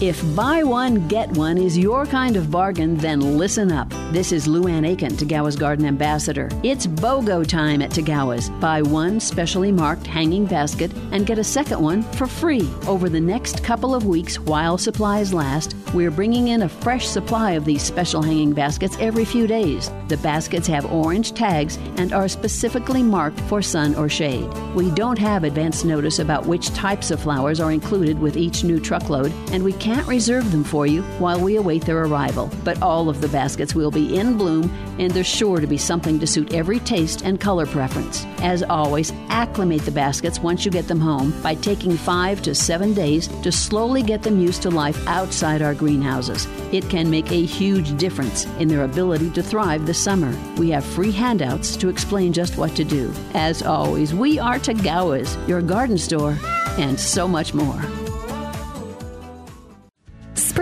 If 0.00 0.22
buy 0.36 0.62
one, 0.62 1.08
get 1.08 1.28
one 1.32 1.58
is 1.58 1.76
your 1.76 2.06
kind 2.06 2.36
of 2.36 2.52
bargain, 2.52 2.96
then 2.98 3.36
listen 3.36 3.72
up. 3.72 3.90
This 4.12 4.30
is 4.30 4.46
Luann 4.46 4.86
Aiken, 4.86 5.16
Tagawa's 5.16 5.56
Garden 5.56 5.84
Ambassador. 5.84 6.48
It's 6.62 6.86
BOGO 6.86 7.44
time 7.44 7.82
at 7.82 7.90
Tagawa's. 7.90 8.48
Buy 8.60 8.80
one 8.80 9.18
specially 9.18 9.72
marked 9.72 10.06
hanging 10.06 10.44
basket 10.46 10.92
and 11.10 11.26
get 11.26 11.40
a 11.40 11.42
second 11.42 11.82
one 11.82 12.04
for 12.04 12.28
free. 12.28 12.70
Over 12.86 13.08
the 13.08 13.20
next 13.20 13.64
couple 13.64 13.92
of 13.92 14.06
weeks, 14.06 14.38
while 14.38 14.78
supplies 14.78 15.34
last, 15.34 15.74
we're 15.92 16.12
bringing 16.12 16.48
in 16.48 16.62
a 16.62 16.68
fresh 16.68 17.08
supply 17.08 17.52
of 17.52 17.64
these 17.64 17.82
special 17.82 18.22
hanging 18.22 18.52
baskets 18.52 18.96
every 19.00 19.24
few 19.24 19.48
days. 19.48 19.90
The 20.06 20.18
baskets 20.18 20.68
have 20.68 20.92
orange 20.92 21.32
tags 21.32 21.76
and 21.96 22.12
are 22.12 22.28
specifically 22.28 23.02
marked 23.02 23.40
for 23.42 23.62
sun 23.62 23.96
or 23.96 24.08
shade. 24.08 24.48
We 24.76 24.92
don't 24.92 25.18
have 25.18 25.42
advance 25.42 25.82
notice 25.82 26.20
about 26.20 26.46
which 26.46 26.68
types 26.68 27.10
of 27.10 27.20
flowers 27.20 27.58
are 27.58 27.72
included 27.72 28.20
with 28.20 28.36
each 28.36 28.62
new 28.62 28.78
truckload, 28.78 29.32
and 29.50 29.64
we 29.64 29.72
can't 29.78 30.06
reserve 30.06 30.50
them 30.52 30.64
for 30.64 30.86
you 30.86 31.02
while 31.18 31.40
we 31.40 31.56
await 31.56 31.84
their 31.84 32.04
arrival. 32.04 32.50
But 32.64 32.82
all 32.82 33.08
of 33.08 33.20
the 33.20 33.28
baskets 33.28 33.74
will 33.74 33.90
be 33.90 34.18
in 34.18 34.36
bloom, 34.36 34.70
and 34.98 35.10
there's 35.10 35.26
sure 35.26 35.60
to 35.60 35.66
be 35.66 35.78
something 35.78 36.18
to 36.20 36.26
suit 36.26 36.52
every 36.52 36.80
taste 36.80 37.22
and 37.22 37.40
color 37.40 37.66
preference. 37.66 38.24
As 38.42 38.62
always, 38.62 39.12
acclimate 39.28 39.82
the 39.82 39.90
baskets 39.90 40.40
once 40.40 40.64
you 40.64 40.70
get 40.70 40.88
them 40.88 41.00
home 41.00 41.32
by 41.42 41.54
taking 41.54 41.96
five 41.96 42.42
to 42.42 42.54
seven 42.54 42.94
days 42.94 43.28
to 43.42 43.52
slowly 43.52 44.02
get 44.02 44.22
them 44.22 44.40
used 44.40 44.62
to 44.62 44.70
life 44.70 45.06
outside 45.06 45.62
our 45.62 45.74
greenhouses. 45.74 46.46
It 46.72 46.88
can 46.90 47.10
make 47.10 47.30
a 47.30 47.44
huge 47.44 47.96
difference 47.96 48.44
in 48.58 48.68
their 48.68 48.84
ability 48.84 49.30
to 49.30 49.42
thrive 49.42 49.86
this 49.86 50.02
summer. 50.02 50.36
We 50.56 50.70
have 50.70 50.84
free 50.84 51.12
handouts 51.12 51.76
to 51.76 51.88
explain 51.88 52.32
just 52.32 52.58
what 52.58 52.74
to 52.76 52.84
do. 52.84 53.12
As 53.34 53.62
always, 53.62 54.14
we 54.14 54.38
are 54.38 54.58
Tagawa's, 54.58 55.36
your 55.48 55.62
garden 55.62 55.98
store, 55.98 56.36
and 56.78 56.98
so 56.98 57.26
much 57.26 57.54
more. 57.54 57.97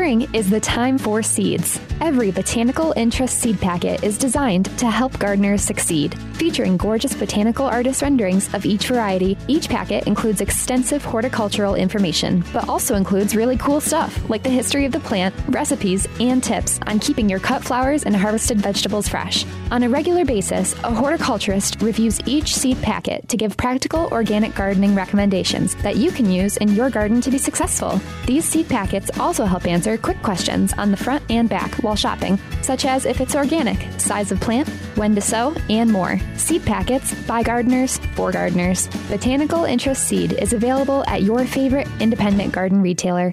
Spring 0.07 0.33
is 0.33 0.49
the 0.49 0.61
time 0.61 0.99
for 0.99 1.21
seeds. 1.21 1.81
Every 2.01 2.31
botanical 2.31 2.93
interest 2.97 3.41
seed 3.41 3.61
packet 3.61 4.05
is 4.05 4.17
designed 4.17 4.67
to 4.79 4.89
help 4.89 5.19
gardeners 5.19 5.63
succeed. 5.63 6.17
Featuring 6.35 6.77
gorgeous 6.77 7.13
botanical 7.13 7.67
artist 7.67 8.03
renderings 8.03 8.53
of 8.55 8.65
each 8.65 8.87
variety, 8.87 9.37
each 9.49 9.69
packet 9.69 10.07
includes 10.07 10.41
extensive 10.41 11.05
horticultural 11.05 11.75
information, 11.75 12.45
but 12.53 12.69
also 12.69 12.95
includes 12.95 13.35
really 13.35 13.57
cool 13.57 13.81
stuff 13.81 14.31
like 14.31 14.45
the 14.45 14.49
history 14.51 14.85
of 14.85 14.93
the 14.93 15.01
plant, 15.01 15.35
recipes, 15.49 16.07
and 16.21 16.45
tips 16.45 16.79
on 16.87 17.01
keeping 17.01 17.29
your 17.29 17.41
cut 17.41 17.65
flowers 17.65 18.05
and 18.05 18.15
harvested 18.15 18.61
vegetables 18.61 19.09
fresh. 19.09 19.45
On 19.73 19.83
a 19.83 19.89
regular 19.89 20.25
basis, 20.25 20.75
a 20.85 20.95
horticulturist 20.95 21.83
reviews 21.83 22.21
each 22.27 22.55
seed 22.55 22.81
packet 22.81 23.29
to 23.29 23.37
give 23.37 23.57
practical 23.57 24.07
organic 24.13 24.55
gardening 24.55 24.95
recommendations 24.95 25.75
that 25.77 25.97
you 25.97 26.13
can 26.13 26.31
use 26.31 26.59
in 26.59 26.69
your 26.77 26.91
garden 26.91 27.21
to 27.23 27.31
be 27.31 27.39
successful. 27.39 28.01
These 28.27 28.45
seed 28.45 28.69
packets 28.69 29.11
also 29.19 29.45
help 29.47 29.67
answer 29.67 29.96
quick 29.99 30.23
questions 30.23 30.73
on 30.75 30.91
the 30.91 30.97
front 30.97 31.23
and 31.31 31.49
back 31.49 31.75
while 31.77 31.97
shopping, 31.97 32.39
such 32.63 32.85
as 32.85 33.05
if 33.05 33.21
it's 33.21 33.35
organic, 33.35 33.79
size 34.01 34.33
of 34.33 34.41
plant, 34.41 34.69
when 34.97 35.15
to 35.15 35.21
sow, 35.21 35.55
and 35.69 35.93
more. 35.93 36.19
Seed 36.37 36.65
packets 36.65 37.15
by 37.27 37.43
gardeners 37.43 37.99
for 38.15 38.33
gardeners. 38.33 38.89
Botanical 39.09 39.65
Interest 39.65 40.03
Seed 40.03 40.33
is 40.33 40.53
available 40.53 41.05
at 41.07 41.23
your 41.23 41.45
favorite 41.45 41.89
independent 42.01 42.53
garden 42.53 42.83
retailer. 42.83 43.33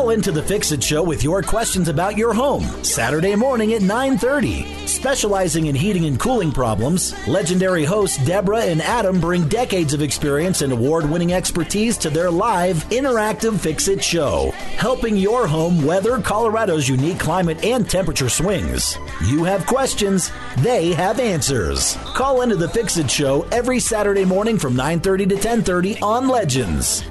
Call 0.00 0.08
into 0.08 0.32
the 0.32 0.42
Fix 0.42 0.72
It 0.72 0.82
Show 0.82 1.02
with 1.02 1.22
your 1.22 1.42
questions 1.42 1.88
about 1.88 2.16
your 2.16 2.32
home 2.32 2.64
Saturday 2.82 3.36
morning 3.36 3.74
at 3.74 3.82
9:30. 3.82 4.88
Specializing 4.88 5.66
in 5.66 5.74
heating 5.74 6.06
and 6.06 6.18
cooling 6.18 6.52
problems, 6.52 7.12
legendary 7.28 7.84
hosts 7.84 8.16
Deborah 8.24 8.64
and 8.64 8.80
Adam 8.80 9.20
bring 9.20 9.46
decades 9.46 9.92
of 9.92 10.00
experience 10.00 10.62
and 10.62 10.72
award-winning 10.72 11.34
expertise 11.34 11.98
to 11.98 12.08
their 12.08 12.30
live 12.30 12.88
interactive 12.88 13.60
Fix 13.60 13.88
It 13.88 14.02
Show, 14.02 14.52
helping 14.78 15.18
your 15.18 15.46
home 15.46 15.84
weather 15.84 16.18
Colorado's 16.18 16.88
unique 16.88 17.18
climate 17.18 17.62
and 17.62 17.88
temperature 17.88 18.30
swings. 18.30 18.96
You 19.26 19.44
have 19.44 19.66
questions, 19.66 20.32
they 20.60 20.94
have 20.94 21.20
answers. 21.20 21.98
Call 22.14 22.40
into 22.40 22.56
the 22.56 22.70
Fix 22.70 22.96
It 22.96 23.10
Show 23.10 23.46
every 23.52 23.78
Saturday 23.78 24.24
morning 24.24 24.58
from 24.58 24.74
9:30 24.74 25.26
to 25.26 25.36
10:30 25.36 26.00
on 26.00 26.26
Legends. 26.26 27.02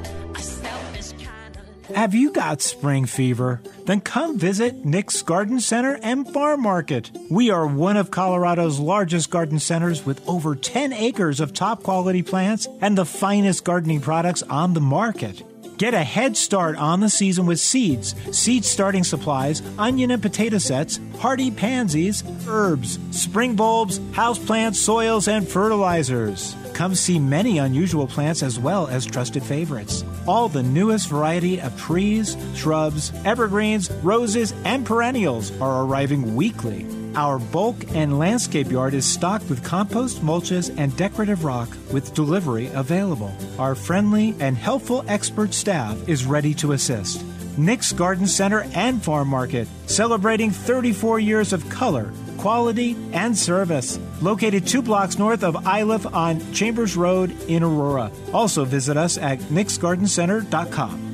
Have 1.99 2.15
you 2.15 2.31
got 2.31 2.61
spring 2.61 3.05
fever? 3.07 3.59
Then 3.83 3.99
come 3.99 4.39
visit 4.39 4.85
Nick's 4.85 5.21
Garden 5.21 5.59
Center 5.59 5.99
and 6.01 6.25
Farm 6.31 6.61
Market. 6.61 7.11
We 7.29 7.49
are 7.49 7.67
one 7.67 7.97
of 7.97 8.09
Colorado's 8.09 8.79
largest 8.79 9.29
garden 9.29 9.59
centers 9.59 10.05
with 10.05 10.25
over 10.25 10.55
10 10.55 10.93
acres 10.93 11.41
of 11.41 11.53
top 11.53 11.83
quality 11.83 12.23
plants 12.23 12.69
and 12.79 12.97
the 12.97 13.03
finest 13.03 13.65
gardening 13.65 13.99
products 13.99 14.43
on 14.43 14.73
the 14.75 14.79
market. 14.79 15.43
Get 15.79 15.93
a 15.93 16.03
head 16.03 16.35
start 16.35 16.75
on 16.75 16.99
the 16.99 17.07
season 17.07 17.45
with 17.45 17.57
seeds, 17.57 18.13
seed 18.37 18.65
starting 18.65 19.05
supplies, 19.05 19.61
onion 19.77 20.11
and 20.11 20.21
potato 20.21 20.57
sets, 20.57 20.99
hardy 21.19 21.51
pansies, 21.51 22.21
herbs, 22.49 22.99
spring 23.11 23.55
bulbs, 23.55 23.99
houseplants, 24.11 24.75
soils, 24.75 25.29
and 25.29 25.47
fertilizers. 25.47 26.53
Come 26.73 26.95
see 26.95 27.17
many 27.17 27.59
unusual 27.59 28.07
plants 28.07 28.43
as 28.43 28.59
well 28.59 28.87
as 28.87 29.05
trusted 29.05 29.41
favorites. 29.41 30.03
All 30.27 30.49
the 30.49 30.63
newest 30.63 31.07
variety 31.07 31.61
of 31.61 31.79
trees, 31.79 32.35
shrubs, 32.55 33.13
evergreens, 33.23 33.89
roses, 34.03 34.53
and 34.65 34.85
perennials 34.85 35.49
are 35.61 35.85
arriving 35.85 36.35
weekly. 36.35 36.85
Our 37.15 37.39
bulk 37.39 37.75
and 37.95 38.19
landscape 38.19 38.71
yard 38.71 38.93
is 38.93 39.05
stocked 39.05 39.49
with 39.49 39.63
compost, 39.63 40.21
mulches, 40.21 40.73
and 40.77 40.95
decorative 40.95 41.43
rock 41.43 41.69
with 41.91 42.13
delivery 42.13 42.67
available. 42.73 43.33
Our 43.57 43.75
friendly 43.75 44.35
and 44.39 44.55
helpful 44.55 45.03
expert 45.07 45.53
staff 45.53 45.97
is 46.07 46.25
ready 46.25 46.53
to 46.55 46.73
assist. 46.73 47.23
Nick's 47.57 47.91
Garden 47.91 48.25
Center 48.27 48.61
and 48.73 49.03
Farm 49.03 49.27
Market, 49.27 49.67
celebrating 49.87 50.51
34 50.51 51.19
years 51.19 51.51
of 51.51 51.67
color, 51.69 52.11
quality, 52.37 52.95
and 53.11 53.37
service. 53.37 53.99
Located 54.21 54.65
two 54.65 54.81
blocks 54.81 55.17
north 55.17 55.43
of 55.43 55.67
Iliff 55.67 56.05
on 56.13 56.53
Chambers 56.53 56.95
Road 56.95 57.31
in 57.49 57.63
Aurora. 57.63 58.11
Also 58.33 58.63
visit 58.63 58.95
us 58.95 59.17
at 59.17 59.39
nicksgardencenter.com. 59.39 61.08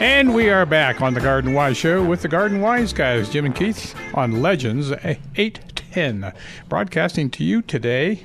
And 0.00 0.34
we 0.34 0.48
are 0.48 0.64
back 0.64 1.02
on 1.02 1.12
the 1.12 1.20
Garden 1.20 1.52
Wise 1.52 1.76
Show 1.76 2.02
with 2.02 2.22
the 2.22 2.28
Garden 2.28 2.62
Wise 2.62 2.94
guys, 2.94 3.28
Jim 3.28 3.44
and 3.44 3.54
Keith, 3.54 3.94
on 4.14 4.40
Legends 4.40 4.90
eh, 4.90 5.16
810. 5.36 6.32
Broadcasting 6.70 7.28
to 7.28 7.44
you 7.44 7.60
today 7.60 8.24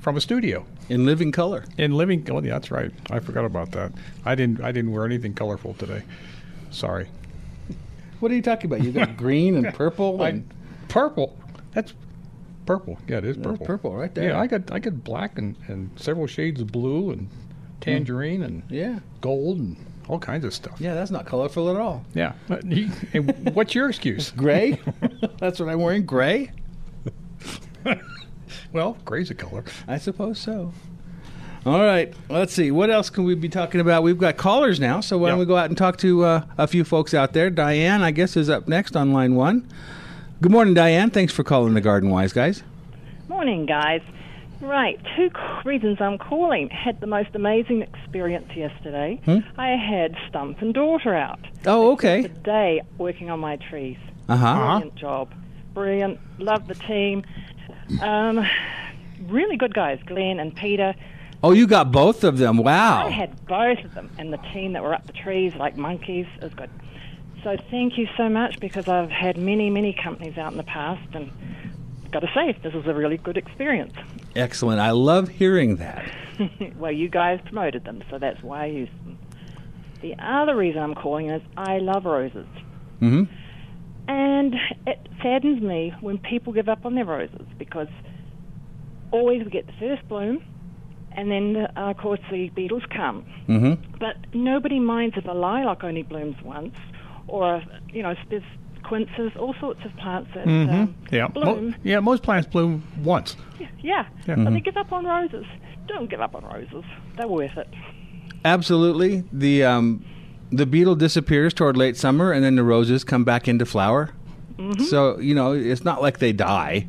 from 0.00 0.16
a 0.16 0.20
studio. 0.20 0.66
In 0.88 1.06
living 1.06 1.30
color. 1.30 1.66
In 1.78 1.92
living 1.92 2.28
oh, 2.32 2.42
yeah, 2.42 2.54
that's 2.54 2.72
right. 2.72 2.90
I 3.12 3.20
forgot 3.20 3.44
about 3.44 3.70
that. 3.72 3.92
I 4.24 4.34
didn't 4.34 4.60
I 4.60 4.72
didn't 4.72 4.90
wear 4.90 5.04
anything 5.04 5.34
colorful 5.34 5.74
today. 5.74 6.02
Sorry. 6.72 7.06
What 8.18 8.32
are 8.32 8.34
you 8.34 8.42
talking 8.42 8.68
about? 8.68 8.84
You 8.84 8.90
got 8.90 9.16
green 9.16 9.54
and 9.54 9.72
purple 9.72 10.20
and 10.24 10.52
purple. 10.88 11.38
That's 11.74 11.94
purple. 12.66 12.98
Yeah, 13.06 13.18
it 13.18 13.24
is 13.24 13.36
That's 13.36 13.46
purple. 13.46 13.66
purple 13.66 13.96
right 13.96 14.12
there. 14.16 14.30
Yeah, 14.30 14.40
I 14.40 14.48
got 14.48 14.72
I 14.72 14.80
got 14.80 15.04
black 15.04 15.38
and, 15.38 15.54
and 15.68 15.90
several 15.94 16.26
shades 16.26 16.60
of 16.60 16.72
blue 16.72 17.12
and 17.12 17.28
hmm. 17.28 17.80
tangerine 17.80 18.42
and 18.42 18.64
Yeah. 18.68 18.98
gold 19.20 19.58
and 19.58 19.76
all 20.08 20.18
kinds 20.18 20.44
of 20.44 20.54
stuff. 20.54 20.80
Yeah, 20.80 20.94
that's 20.94 21.10
not 21.10 21.26
colorful 21.26 21.70
at 21.70 21.76
all. 21.76 22.04
Yeah. 22.14 22.32
But 22.48 22.64
you- 22.64 22.90
and 23.12 23.54
what's 23.54 23.74
your 23.74 23.88
excuse? 23.88 24.30
Gray? 24.36 24.80
that's 25.38 25.58
what 25.60 25.68
I'm 25.68 25.80
wearing. 25.80 26.04
Gray? 26.06 26.52
well, 28.72 28.96
gray's 29.04 29.30
a 29.30 29.34
color. 29.34 29.64
I 29.88 29.98
suppose 29.98 30.38
so. 30.38 30.72
All 31.64 31.80
right, 31.82 32.14
let's 32.28 32.52
see. 32.52 32.70
What 32.70 32.90
else 32.90 33.10
can 33.10 33.24
we 33.24 33.34
be 33.34 33.48
talking 33.48 33.80
about? 33.80 34.04
We've 34.04 34.18
got 34.18 34.36
callers 34.36 34.78
now, 34.78 35.00
so 35.00 35.18
why 35.18 35.30
don't 35.30 35.40
we 35.40 35.44
go 35.44 35.56
out 35.56 35.66
and 35.68 35.76
talk 35.76 35.96
to 35.98 36.24
uh, 36.24 36.44
a 36.58 36.68
few 36.68 36.84
folks 36.84 37.12
out 37.12 37.32
there? 37.32 37.50
Diane, 37.50 38.02
I 38.02 38.12
guess, 38.12 38.36
is 38.36 38.48
up 38.48 38.68
next 38.68 38.94
on 38.94 39.12
line 39.12 39.34
one. 39.34 39.68
Good 40.40 40.52
morning, 40.52 40.74
Diane. 40.74 41.10
Thanks 41.10 41.32
for 41.32 41.42
calling 41.42 41.74
the 41.74 41.80
Garden 41.80 42.10
Wise 42.10 42.32
guys. 42.32 42.62
Morning, 43.28 43.66
guys. 43.66 44.00
Right, 44.60 44.98
two 45.16 45.30
reasons 45.64 45.98
I'm 46.00 46.18
calling. 46.18 46.70
Had 46.70 47.00
the 47.00 47.06
most 47.06 47.30
amazing 47.34 47.82
experience 47.82 48.48
yesterday. 48.56 49.20
Hmm? 49.24 49.38
I 49.58 49.76
had 49.76 50.16
Stump 50.28 50.62
and 50.62 50.72
Daughter 50.72 51.14
out. 51.14 51.40
Oh, 51.66 51.92
okay. 51.92 52.22
Today, 52.22 52.82
working 52.98 53.30
on 53.30 53.40
my 53.40 53.56
trees. 53.56 53.98
Uh-huh. 54.28 54.54
Brilliant 54.54 54.94
job. 54.96 55.34
Brilliant. 55.74 56.18
Love 56.38 56.66
the 56.68 56.74
team. 56.74 57.24
Um, 58.00 58.46
really 59.28 59.56
good 59.56 59.74
guys, 59.74 60.00
Glenn 60.06 60.40
and 60.40 60.54
Peter. 60.56 60.94
Oh, 61.42 61.52
you 61.52 61.66
got 61.66 61.92
both 61.92 62.24
of 62.24 62.38
them. 62.38 62.56
Wow. 62.56 63.06
I 63.06 63.10
had 63.10 63.46
both 63.46 63.84
of 63.84 63.94
them, 63.94 64.10
and 64.18 64.32
the 64.32 64.38
team 64.54 64.72
that 64.72 64.82
were 64.82 64.94
up 64.94 65.06
the 65.06 65.12
trees 65.12 65.54
like 65.54 65.76
monkeys. 65.76 66.26
It 66.38 66.44
was 66.44 66.54
good. 66.54 66.70
So 67.44 67.56
thank 67.70 67.98
you 67.98 68.08
so 68.16 68.28
much 68.28 68.58
because 68.58 68.88
I've 68.88 69.10
had 69.10 69.36
many, 69.36 69.70
many 69.70 69.92
companies 69.92 70.38
out 70.38 70.50
in 70.50 70.56
the 70.56 70.64
past, 70.64 71.14
and 71.14 71.30
got 72.20 72.26
to 72.26 72.32
say, 72.34 72.58
this 72.62 72.72
was 72.72 72.86
a 72.86 72.94
really 72.94 73.18
good 73.18 73.36
experience. 73.36 73.92
Excellent. 74.34 74.80
I 74.80 74.92
love 74.92 75.28
hearing 75.28 75.76
that. 75.76 76.10
well, 76.76 76.92
you 76.92 77.10
guys 77.10 77.40
promoted 77.44 77.84
them, 77.84 78.02
so 78.10 78.18
that's 78.18 78.42
why 78.42 78.62
I 78.62 78.66
used 78.66 78.92
them. 79.04 79.18
The 80.00 80.14
other 80.18 80.56
reason 80.56 80.80
I'm 80.82 80.94
calling 80.94 81.28
is 81.28 81.42
I 81.58 81.78
love 81.78 82.06
roses. 82.06 82.46
hmm 83.00 83.24
And 84.08 84.54
it 84.86 85.08
saddens 85.22 85.60
me 85.62 85.92
when 86.00 86.16
people 86.16 86.54
give 86.54 86.70
up 86.70 86.86
on 86.86 86.94
their 86.94 87.04
roses 87.04 87.46
because 87.58 87.88
always 89.10 89.44
we 89.44 89.50
get 89.50 89.66
the 89.66 89.74
first 89.78 90.08
bloom, 90.08 90.42
and 91.12 91.30
then, 91.30 91.66
uh, 91.76 91.90
of 91.90 91.98
course, 91.98 92.20
the 92.30 92.48
beetles 92.50 92.82
come. 92.88 93.26
hmm 93.46 93.74
But 94.00 94.16
nobody 94.32 94.78
minds 94.78 95.16
if 95.18 95.26
a 95.26 95.32
lilac 95.32 95.84
only 95.84 96.02
blooms 96.02 96.36
once, 96.42 96.74
or, 97.28 97.62
you 97.90 98.02
know, 98.02 98.14
there's 98.30 98.42
quinces, 98.86 99.32
all 99.38 99.54
sorts 99.60 99.84
of 99.84 99.94
plants 99.96 100.30
that 100.34 100.44
hmm 100.44 100.68
um, 100.70 100.94
yeah. 101.10 101.26
bloom. 101.28 101.70
Mo- 101.70 101.74
yeah, 101.82 102.00
most 102.00 102.22
plants 102.22 102.46
bloom 102.48 102.82
once. 103.02 103.36
Yeah, 103.58 103.66
Yeah. 103.82 104.06
but 104.26 104.38
Mhm. 104.38 104.52
they 104.54 104.60
give 104.60 104.76
up 104.76 104.92
on 104.92 105.04
roses. 105.04 105.44
Don't 105.88 106.08
give 106.08 106.20
up 106.20 106.34
on 106.34 106.44
roses. 106.44 106.84
They're 107.16 107.26
worth 107.28 107.56
it. 107.56 107.68
Absolutely. 108.44 109.24
The 109.32 109.64
um, 109.64 110.04
the 110.52 110.66
beetle 110.66 110.94
disappears 110.94 111.52
toward 111.52 111.76
late 111.76 111.96
summer, 111.96 112.32
and 112.32 112.44
then 112.44 112.54
the 112.56 112.62
roses 112.62 113.02
come 113.04 113.24
back 113.24 113.48
into 113.48 113.66
flower. 113.66 114.10
Mhm. 114.58 114.80
So 114.82 115.18
you 115.18 115.34
know, 115.34 115.52
it's 115.52 115.84
not 115.84 116.00
like 116.00 116.18
they 116.18 116.32
die. 116.32 116.86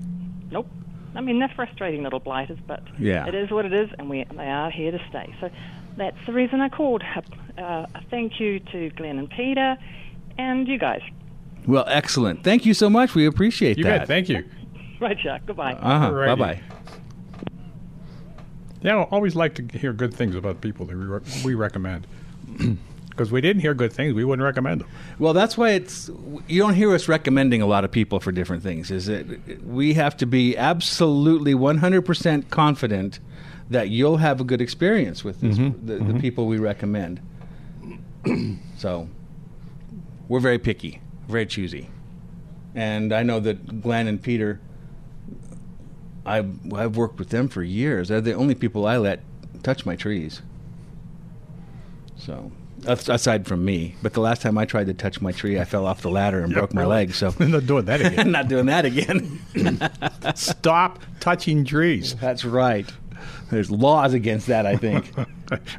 Nope. 0.52 0.68
I 1.16 1.22
mean, 1.22 1.40
they're 1.40 1.52
frustrating 1.56 2.04
little 2.04 2.20
blighters, 2.20 2.60
but 2.68 2.84
Yeah. 3.00 3.26
it 3.28 3.34
is 3.34 3.50
what 3.50 3.66
it 3.66 3.74
is, 3.74 3.90
and 3.98 4.10
we 4.10 4.24
they 4.36 4.48
are 4.50 4.70
here 4.70 4.92
to 4.92 5.00
stay. 5.10 5.34
So 5.42 5.50
that's 5.98 6.18
the 6.28 6.34
reason 6.34 6.62
I 6.62 6.70
called. 6.70 7.02
Uh, 7.58 7.86
a 7.96 8.02
thank 8.12 8.40
you 8.40 8.60
to 8.72 8.92
Glenn 8.92 9.18
and 9.18 9.30
Peter, 9.30 9.78
and 10.38 10.68
you 10.68 10.78
guys. 10.78 11.02
Well, 11.68 11.86
excellent. 11.88 12.44
Thank 12.44 12.66
you 12.66 12.74
so 12.74 12.90
much. 12.90 13.14
We 13.14 13.26
appreciate 13.26 13.78
You 13.78 13.84
that. 13.84 14.00
bet. 14.00 14.08
Thank 14.08 14.30
you. 14.30 14.44
Right, 15.00 15.18
Jack. 15.18 15.46
Goodbye. 15.46 15.74
Uh 15.74 16.00
huh. 16.00 16.12
Bye 16.12 16.36
bye. 16.36 16.62
Yeah, 18.82 18.98
I 18.98 19.04
always 19.04 19.36
like 19.36 19.56
to 19.56 19.78
hear 19.78 19.92
good 19.92 20.14
things 20.14 20.36
about 20.36 20.62
people 20.62 20.86
that 20.86 20.96
we, 20.96 21.04
re- 21.06 21.22
we 21.44 21.54
recommend. 21.56 22.08
Because 23.10 23.32
we 23.32 23.42
didn't 23.42 23.64
hear 23.64 23.74
good 23.74 23.92
things, 23.92 24.14
we 24.14 24.24
wouldn't 24.24 24.44
recommend 24.46 24.82
them. 24.82 24.88
Well, 25.18 25.34
that's 25.34 25.58
why 25.58 25.72
it's 25.72 26.08
you 26.48 26.62
don't 26.62 26.76
hear 26.76 26.94
us 26.94 27.08
recommending 27.08 27.64
a 27.64 27.66
lot 27.66 27.84
of 27.84 27.90
people 27.90 28.20
for 28.20 28.32
different 28.32 28.62
things. 28.62 28.92
Is 28.92 29.08
that 29.08 29.64
we 29.66 29.96
have 29.96 30.16
to 30.18 30.28
be 30.28 30.56
absolutely 30.56 31.56
100% 31.56 32.50
confident 32.52 33.20
that 33.72 33.90
you'll 33.90 34.18
have 34.18 34.40
a 34.40 34.44
good 34.44 34.62
experience 34.62 35.24
with 35.24 35.42
this, 35.42 35.58
Mhm, 35.58 35.88
the, 35.88 35.96
the 36.14 36.20
people 36.20 36.46
we 36.46 36.60
recommend. 36.60 37.20
so 38.78 39.10
we're 40.28 40.40
very 40.40 40.60
picky, 40.60 41.02
very 41.28 41.46
choosy, 41.46 41.90
and 42.76 43.14
I 43.14 43.24
know 43.24 43.40
that 43.40 43.82
Glenn 43.82 44.08
and 44.08 44.22
Peter. 44.22 44.60
I've 46.26 46.74
I've 46.74 46.98
worked 46.98 47.20
with 47.20 47.30
them 47.30 47.48
for 47.48 47.64
years. 47.64 48.10
They're 48.10 48.20
the 48.20 48.34
only 48.34 48.54
people 48.56 48.86
I 48.86 48.98
let 48.98 49.22
touch 49.64 49.86
my 49.86 49.96
trees. 49.96 50.42
So, 52.18 52.52
aside 52.86 53.48
from 53.48 53.64
me, 53.64 53.96
but 54.02 54.14
the 54.14 54.20
last 54.20 54.42
time 54.42 54.58
I 54.58 54.66
tried 54.66 54.88
to 54.88 54.94
touch 54.94 55.22
my 55.22 55.32
tree, 55.32 55.58
I 55.60 55.64
fell 55.64 55.86
off 55.86 56.02
the 56.02 56.10
ladder 56.10 56.42
and 56.44 56.52
Yeah, 56.52 56.58
broke 56.60 56.74
my 56.74 56.82
really. 56.82 56.96
leg. 56.96 57.14
So, 57.14 57.34
I'm 57.40 57.52
not 57.52 57.66
doing 57.66 57.86
that 57.86 58.02
again. 58.02 58.32
not 58.32 58.48
doing 58.50 58.66
that 58.66 58.84
again. 58.86 59.40
Stop 60.36 61.00
touching 61.22 61.64
trees. 61.64 62.16
That's 62.16 62.44
right. 62.44 62.92
There's 63.50 63.72
laws 63.72 64.14
against 64.14 64.48
that, 64.48 64.66
I 64.66 64.76
think. 64.76 65.14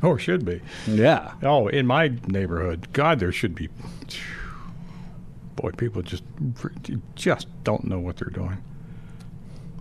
oh, 0.03 0.17
should 0.17 0.45
be. 0.45 0.63
Yeah. 0.87 1.33
Oh, 1.43 1.69
in 1.69 1.87
my 1.87 2.13
neighborhood, 2.27 2.89
God, 2.95 3.19
there 3.21 3.33
should 3.33 3.55
be. 3.55 3.69
Boy, 5.61 5.73
people 5.73 6.03
just 6.03 6.23
just 7.17 7.49
don't 7.65 7.83
know 7.85 7.99
what 7.99 8.19
they're 8.19 8.31
doing, 8.31 8.59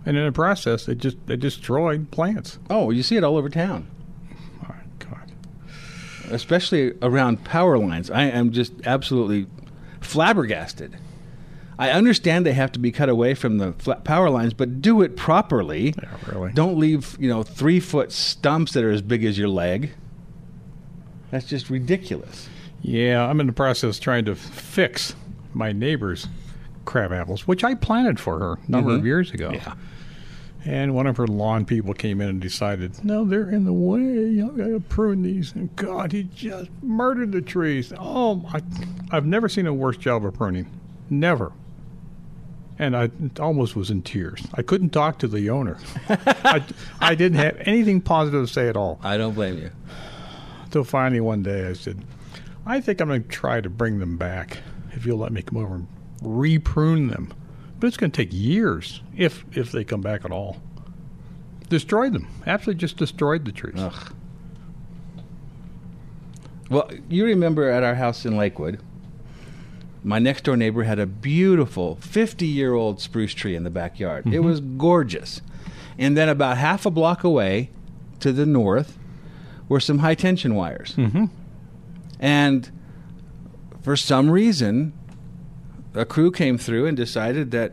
and 0.04 0.16
in 0.16 0.24
the 0.24 0.32
process, 0.32 0.86
they 0.86 0.96
just 0.96 1.16
they 1.26 1.36
destroy 1.36 2.00
plants. 2.00 2.58
Oh, 2.68 2.90
you 2.90 3.04
see 3.04 3.16
it 3.16 3.22
all 3.22 3.36
over 3.36 3.48
town. 3.48 3.88
My 4.60 4.74
God. 4.98 5.30
Especially 6.30 6.94
around 7.00 7.44
power 7.44 7.78
lines. 7.78 8.10
I 8.10 8.24
am 8.24 8.50
just 8.50 8.72
absolutely 8.84 9.46
flabbergasted. 10.00 10.98
I 11.78 11.90
understand 11.90 12.44
they 12.44 12.54
have 12.54 12.72
to 12.72 12.80
be 12.80 12.90
cut 12.90 13.08
away 13.08 13.34
from 13.34 13.58
the 13.58 13.70
power 14.02 14.30
lines, 14.30 14.54
but 14.54 14.82
do 14.82 15.00
it 15.02 15.16
properly. 15.16 15.94
Yeah, 15.96 16.16
really. 16.26 16.52
Don't 16.54 16.76
leave, 16.76 17.16
you 17.20 17.28
know, 17.28 17.44
three 17.44 17.78
foot 17.78 18.10
stumps 18.10 18.72
that 18.72 18.82
are 18.82 18.90
as 18.90 19.00
big 19.00 19.24
as 19.24 19.38
your 19.38 19.48
leg. 19.48 19.92
That's 21.30 21.46
just 21.46 21.70
ridiculous. 21.70 22.48
Yeah, 22.82 23.24
I'm 23.24 23.38
in 23.38 23.46
the 23.46 23.52
process 23.52 24.00
trying 24.00 24.24
to 24.24 24.34
fix 24.34 25.14
my 25.54 25.72
neighbor's 25.72 26.26
crab 26.84 27.12
apples, 27.12 27.46
which 27.46 27.64
I 27.64 27.74
planted 27.74 28.18
for 28.18 28.38
her 28.38 28.52
a 28.66 28.70
number 28.70 28.94
of 28.94 29.02
Mhm. 29.02 29.04
years 29.04 29.30
ago. 29.32 29.50
Yeah. 29.52 29.74
And 30.64 30.94
one 30.94 31.06
of 31.06 31.16
her 31.18 31.26
lawn 31.26 31.64
people 31.64 31.94
came 31.94 32.20
in 32.20 32.28
and 32.28 32.40
decided, 32.40 33.02
no, 33.04 33.24
they're 33.24 33.48
in 33.48 33.64
the 33.64 33.72
way. 33.72 34.42
I've 34.42 34.56
got 34.56 34.66
to 34.66 34.80
prune 34.80 35.22
these. 35.22 35.54
And 35.54 35.74
God, 35.76 36.12
he 36.12 36.24
just 36.24 36.68
murdered 36.82 37.32
the 37.32 37.40
trees. 37.40 37.92
Oh, 37.96 38.36
my. 38.36 38.60
I've 39.10 39.24
never 39.24 39.48
seen 39.48 39.66
a 39.66 39.72
worse 39.72 39.96
job 39.96 40.24
of 40.26 40.34
pruning. 40.34 40.66
Never. 41.08 41.52
And 42.78 42.96
I 42.96 43.10
almost 43.40 43.76
was 43.76 43.90
in 43.90 44.02
tears. 44.02 44.46
I 44.54 44.62
couldn't 44.62 44.90
talk 44.90 45.18
to 45.20 45.28
the 45.28 45.48
owner. 45.50 45.78
I, 46.08 46.62
I 47.00 47.14
didn't 47.14 47.38
have 47.38 47.56
anything 47.60 48.00
positive 48.00 48.46
to 48.46 48.52
say 48.52 48.68
at 48.68 48.76
all. 48.76 48.98
I 49.02 49.16
don't 49.16 49.34
blame 49.34 49.58
you. 49.58 49.70
Until 50.64 50.84
finally 50.84 51.20
one 51.20 51.42
day 51.42 51.66
I 51.68 51.72
said, 51.72 52.02
I 52.66 52.80
think 52.80 53.00
I'm 53.00 53.08
going 53.08 53.22
to 53.22 53.28
try 53.28 53.60
to 53.60 53.70
bring 53.70 53.98
them 54.00 54.16
back 54.16 54.58
if 54.92 55.04
you'll 55.06 55.18
let 55.18 55.32
me 55.32 55.42
come 55.42 55.58
over 55.58 55.74
and 55.74 55.86
reprune 56.22 57.08
them. 57.10 57.32
But 57.80 57.86
it's 57.88 57.96
going 57.96 58.10
to 58.10 58.16
take 58.16 58.32
years 58.32 59.02
if 59.16 59.44
if 59.56 59.70
they 59.72 59.84
come 59.84 60.00
back 60.00 60.24
at 60.24 60.30
all. 60.30 60.56
Destroyed 61.68 62.12
them. 62.14 62.26
Absolutely 62.46 62.80
just 62.80 62.96
destroyed 62.96 63.44
the 63.44 63.52
trees. 63.52 63.74
Ugh. 63.78 64.12
Well, 66.70 66.90
you 67.08 67.24
remember 67.24 67.68
at 67.70 67.82
our 67.82 67.94
house 67.94 68.24
in 68.26 68.36
Lakewood, 68.36 68.80
my 70.04 70.18
next 70.18 70.44
door 70.44 70.56
neighbor 70.56 70.84
had 70.84 70.98
a 70.98 71.06
beautiful 71.06 71.96
50 71.96 72.46
year 72.46 72.74
old 72.74 73.00
spruce 73.00 73.34
tree 73.34 73.56
in 73.56 73.64
the 73.64 73.70
backyard. 73.70 74.26
It 74.26 74.40
Mhm. 74.40 74.44
was 74.44 74.60
gorgeous. 74.60 75.40
And 75.98 76.16
then 76.16 76.28
about 76.28 76.58
half 76.58 76.86
a 76.86 76.90
block 76.90 77.24
away 77.24 77.70
to 78.20 78.32
the 78.32 78.46
north 78.46 78.98
were 79.68 79.80
some 79.80 79.98
high 79.98 80.14
tension 80.14 80.54
wires. 80.54 80.94
Mm-hmm. 80.96 81.24
And 82.20 82.70
for 83.82 83.96
some 83.96 84.30
reason, 84.30 84.92
a 85.94 86.04
crew 86.04 86.30
came 86.30 86.58
through 86.58 86.86
and 86.86 86.96
decided 86.96 87.50
that 87.52 87.72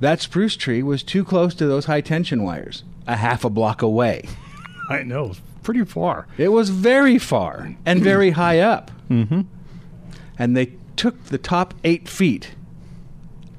that 0.00 0.20
spruce 0.20 0.56
tree 0.56 0.82
was 0.82 1.02
too 1.02 1.24
close 1.24 1.54
to 1.54 1.66
those 1.66 1.86
high 1.86 2.00
tension 2.00 2.42
wires, 2.42 2.84
a 3.06 3.16
half 3.16 3.44
a 3.44 3.50
block 3.50 3.82
away. 3.82 4.28
I 4.90 5.02
know, 5.02 5.32
pretty 5.62 5.84
far. 5.84 6.26
It 6.36 6.48
was 6.48 6.70
very 6.70 7.18
far 7.18 7.74
and 7.84 8.02
very 8.02 8.30
high 8.42 8.60
up. 8.60 8.90
Mm-hmm. 9.10 9.42
And 10.38 10.56
they 10.56 10.72
took 10.96 11.24
the 11.24 11.38
top 11.38 11.74
eight 11.84 12.08
feet 12.08 12.52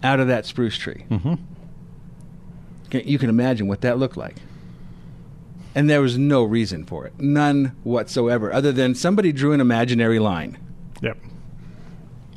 out 0.01 0.19
of 0.19 0.27
that 0.27 0.45
spruce 0.45 0.77
tree. 0.77 1.05
Mm-hmm. 1.09 1.35
You 2.91 3.19
can 3.19 3.29
imagine 3.29 3.67
what 3.67 3.81
that 3.81 3.99
looked 3.99 4.17
like. 4.17 4.37
And 5.75 5.89
there 5.89 6.01
was 6.01 6.17
no 6.17 6.43
reason 6.43 6.83
for 6.83 7.05
it, 7.05 7.13
none 7.19 7.75
whatsoever, 7.83 8.51
other 8.51 8.71
than 8.71 8.95
somebody 8.95 9.31
drew 9.31 9.53
an 9.53 9.61
imaginary 9.61 10.19
line. 10.19 10.57
Yep. 11.01 11.17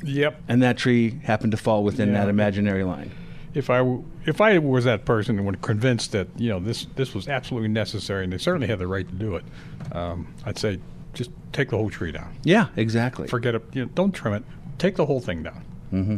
Yep. 0.03 0.41
And 0.47 0.61
that 0.63 0.77
tree 0.77 1.19
happened 1.23 1.51
to 1.51 1.57
fall 1.57 1.83
within 1.83 2.09
Yeah. 2.11 2.21
that 2.21 2.29
imaginary 2.29 2.83
line. 2.83 3.11
If 3.53 3.69
I 3.69 3.99
if 4.25 4.41
I 4.41 4.57
was 4.57 4.83
that 4.85 5.05
person 5.05 5.37
and 5.37 5.45
were 5.45 5.53
convinced 5.53 6.11
that 6.13 6.27
you 6.37 6.49
know 6.49 6.59
this 6.59 6.85
this 6.95 7.13
was 7.13 7.27
absolutely 7.27 7.69
necessary 7.69 8.23
and 8.23 8.33
they 8.33 8.37
certainly 8.39 8.67
had 8.67 8.79
the 8.79 8.87
right 8.87 9.07
to 9.07 9.13
do 9.13 9.35
it, 9.35 9.43
um, 9.91 10.33
I'd 10.45 10.57
say 10.57 10.79
just 11.13 11.29
take 11.51 11.69
the 11.69 11.77
whole 11.77 11.91
tree 11.91 12.11
down. 12.11 12.33
Yeah, 12.43 12.67
exactly. 12.75 13.27
Forget 13.27 13.53
it. 13.55 13.63
You 13.73 13.83
know, 13.83 13.91
don't 13.93 14.11
trim 14.11 14.33
it. 14.33 14.43
Take 14.79 14.95
the 14.95 15.05
whole 15.05 15.19
thing 15.19 15.43
down. 15.43 15.63
Mm-hmm. 15.93 16.17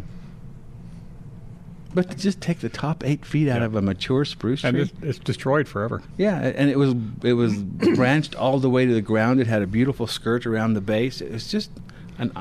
But 1.93 2.09
to 2.11 2.17
just 2.17 2.41
take 2.41 2.59
the 2.59 2.67
top 2.69 3.05
eight 3.05 3.25
feet 3.25 3.47
out 3.47 3.61
of 3.61 3.75
a 3.75 3.81
mature 3.81 4.25
spruce 4.25 4.61
tree. 4.61 4.69
And 4.69 4.77
it's, 4.77 4.93
it's 5.01 5.19
destroyed 5.19 5.67
forever. 5.67 6.01
Yeah, 6.17 6.39
and 6.39 6.69
it 6.69 6.77
was 6.77 6.93
it 7.23 7.33
was 7.33 7.57
branched 7.95 8.35
all 8.35 8.59
the 8.59 8.69
way 8.69 8.85
to 8.85 8.93
the 8.93 9.01
ground. 9.01 9.39
It 9.39 9.47
had 9.47 9.61
a 9.61 9.67
beautiful 9.67 10.05
skirt 10.07 10.45
around 10.45 10.73
the 10.73 10.81
base. 10.81 11.21
It 11.21 11.31
was 11.31 11.49
just 11.49 11.71
an 12.17 12.31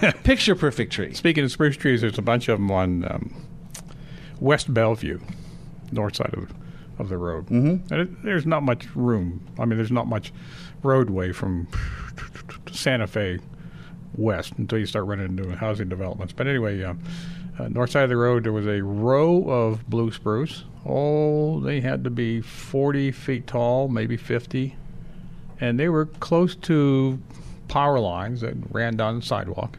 picture 0.24 0.54
perfect 0.54 0.92
tree. 0.92 1.12
Speaking 1.14 1.44
of 1.44 1.50
spruce 1.52 1.76
trees, 1.76 2.00
there's 2.00 2.18
a 2.18 2.22
bunch 2.22 2.48
of 2.48 2.58
them 2.58 2.70
on 2.70 3.04
um, 3.10 3.46
West 4.40 4.72
Bellevue, 4.72 5.20
north 5.92 6.16
side 6.16 6.34
of 6.34 6.52
of 6.98 7.08
the 7.08 7.18
road. 7.18 7.46
Mhm. 7.46 7.90
And 7.90 8.00
it, 8.00 8.22
there's 8.22 8.46
not 8.46 8.62
much 8.62 8.86
room. 8.94 9.44
I 9.58 9.64
mean, 9.64 9.76
there's 9.76 9.90
not 9.90 10.06
much 10.06 10.32
roadway 10.84 11.32
from 11.32 11.66
Santa 12.70 13.06
Fe 13.08 13.40
west 14.16 14.52
until 14.58 14.78
you 14.78 14.86
start 14.86 15.06
running 15.06 15.26
into 15.26 15.56
housing 15.56 15.88
developments. 15.88 16.32
But 16.32 16.46
anyway, 16.46 16.82
uh, 16.84 16.94
uh, 17.58 17.68
north 17.68 17.90
side 17.90 18.04
of 18.04 18.10
the 18.10 18.16
road, 18.16 18.44
there 18.44 18.52
was 18.52 18.66
a 18.68 18.80
row 18.82 19.42
of 19.48 19.88
blue 19.90 20.12
spruce. 20.12 20.64
Oh, 20.86 21.58
they 21.60 21.80
had 21.80 22.04
to 22.04 22.10
be 22.10 22.40
40 22.40 23.10
feet 23.10 23.46
tall, 23.48 23.88
maybe 23.88 24.16
50. 24.16 24.76
And 25.60 25.80
they 25.80 25.88
were 25.88 26.06
close 26.06 26.54
to 26.56 27.18
power 27.66 27.98
lines 27.98 28.40
that 28.42 28.54
ran 28.70 28.96
down 28.96 29.16
the 29.18 29.26
sidewalk. 29.26 29.78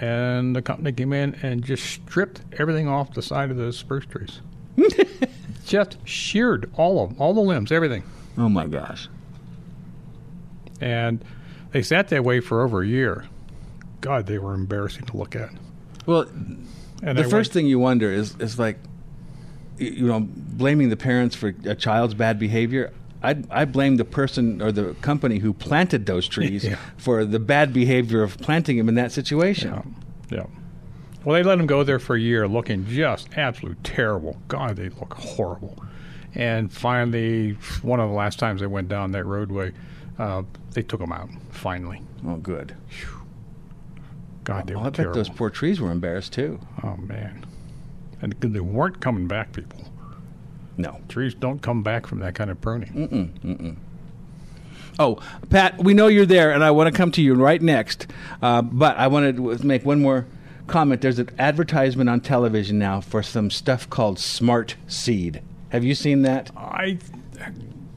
And 0.00 0.54
the 0.56 0.62
company 0.62 0.92
came 0.92 1.12
in 1.12 1.34
and 1.42 1.62
just 1.62 1.84
stripped 1.84 2.40
everything 2.58 2.88
off 2.88 3.14
the 3.14 3.22
side 3.22 3.50
of 3.50 3.56
the 3.56 3.72
spruce 3.72 4.06
trees. 4.06 4.40
just 5.66 5.96
sheared 6.06 6.70
all 6.76 7.04
of 7.04 7.10
'em, 7.12 7.16
all 7.20 7.32
the 7.34 7.40
limbs, 7.40 7.70
everything. 7.70 8.02
Oh 8.36 8.48
my 8.48 8.66
gosh. 8.66 9.08
And 10.80 11.24
they 11.72 11.82
sat 11.82 12.08
that 12.08 12.24
way 12.24 12.40
for 12.40 12.62
over 12.62 12.82
a 12.82 12.86
year. 12.86 13.26
God, 14.00 14.26
they 14.26 14.38
were 14.38 14.54
embarrassing 14.54 15.06
to 15.06 15.16
look 15.16 15.34
at. 15.36 15.50
Well, 16.06 16.26
And 17.02 17.16
the 17.16 17.22
first 17.24 17.32
went- 17.32 17.52
thing 17.52 17.66
you 17.66 17.78
wonder 17.78 18.10
is 18.10 18.34
is 18.38 18.58
like, 18.58 18.78
you 19.78 20.06
know, 20.06 20.20
blaming 20.28 20.88
the 20.88 20.96
parents 20.96 21.34
for 21.36 21.54
a 21.64 21.74
child's 21.74 22.14
bad 22.14 22.38
behavior. 22.38 22.92
I 23.24 23.42
I 23.50 23.64
blame 23.64 23.96
the 23.96 24.04
person 24.04 24.60
or 24.62 24.70
the 24.72 24.94
company 25.00 25.38
who 25.38 25.52
planted 25.52 26.06
those 26.06 26.28
trees 26.28 26.64
Yeah. 26.64 26.76
for 26.96 27.24
the 27.24 27.38
bad 27.40 27.72
behavior 27.72 28.22
of 28.22 28.38
planting 28.38 28.76
them 28.76 28.88
in 28.88 28.94
that 28.96 29.10
situation. 29.12 29.96
Yeah. 30.30 30.46
Well, 31.24 31.34
they 31.34 31.42
let 31.42 31.56
them 31.56 31.66
go 31.66 31.82
there 31.84 31.98
for 31.98 32.16
a 32.16 32.20
year 32.20 32.46
looking 32.46 32.86
just 32.86 33.28
absolute 33.36 33.82
terrible. 33.82 34.36
God, 34.48 34.76
they 34.76 34.90
look 34.90 35.14
horrible. 35.14 35.82
And 36.34 36.70
finally, 36.72 37.52
one 37.82 37.98
of 38.00 38.08
the 38.10 38.14
last 38.14 38.38
times 38.38 38.60
they 38.60 38.66
went 38.66 38.88
down 38.88 39.12
that 39.12 39.24
roadway, 39.24 39.72
uh, 40.18 40.42
they 40.72 40.82
took 40.82 41.00
them 41.00 41.12
out, 41.12 41.30
finally. 41.50 42.02
Oh, 42.26 42.36
good. 42.36 42.74
God, 44.44 44.66
they 44.66 44.74
Well, 44.74 44.82
were 44.82 44.88
I 44.88 44.90
bet 44.90 44.96
terrible. 44.96 45.14
those 45.14 45.28
poor 45.30 45.48
trees 45.50 45.80
were 45.80 45.90
embarrassed 45.90 46.32
too. 46.32 46.60
Oh, 46.82 46.96
man. 46.96 47.46
And 48.20 48.34
they 48.40 48.60
weren't 48.60 49.00
coming 49.00 49.26
back, 49.26 49.52
people. 49.52 49.90
No. 50.76 51.00
Trees 51.08 51.34
don't 51.34 51.60
come 51.60 51.82
back 51.82 52.06
from 52.06 52.18
that 52.20 52.34
kind 52.34 52.50
of 52.50 52.60
pruning. 52.60 52.90
Mm-mm, 52.92 53.28
mm-mm. 53.40 53.76
Oh, 54.98 55.18
Pat, 55.50 55.82
we 55.82 55.92
know 55.94 56.06
you're 56.06 56.26
there, 56.26 56.52
and 56.52 56.62
I 56.62 56.70
want 56.70 56.92
to 56.92 56.96
come 56.96 57.10
to 57.12 57.22
you 57.22 57.34
right 57.34 57.60
next. 57.60 58.06
Uh, 58.40 58.62
but 58.62 58.96
I 58.96 59.08
want 59.08 59.36
to 59.36 59.66
make 59.66 59.84
one 59.84 60.00
more 60.00 60.26
comment. 60.66 61.00
There's 61.00 61.18
an 61.18 61.30
advertisement 61.38 62.08
on 62.08 62.20
television 62.20 62.78
now 62.78 63.00
for 63.00 63.22
some 63.22 63.50
stuff 63.50 63.90
called 63.90 64.18
Smart 64.18 64.76
Seed. 64.86 65.42
Have 65.70 65.82
you 65.84 65.94
seen 65.94 66.22
that? 66.22 66.50
I 66.56 66.98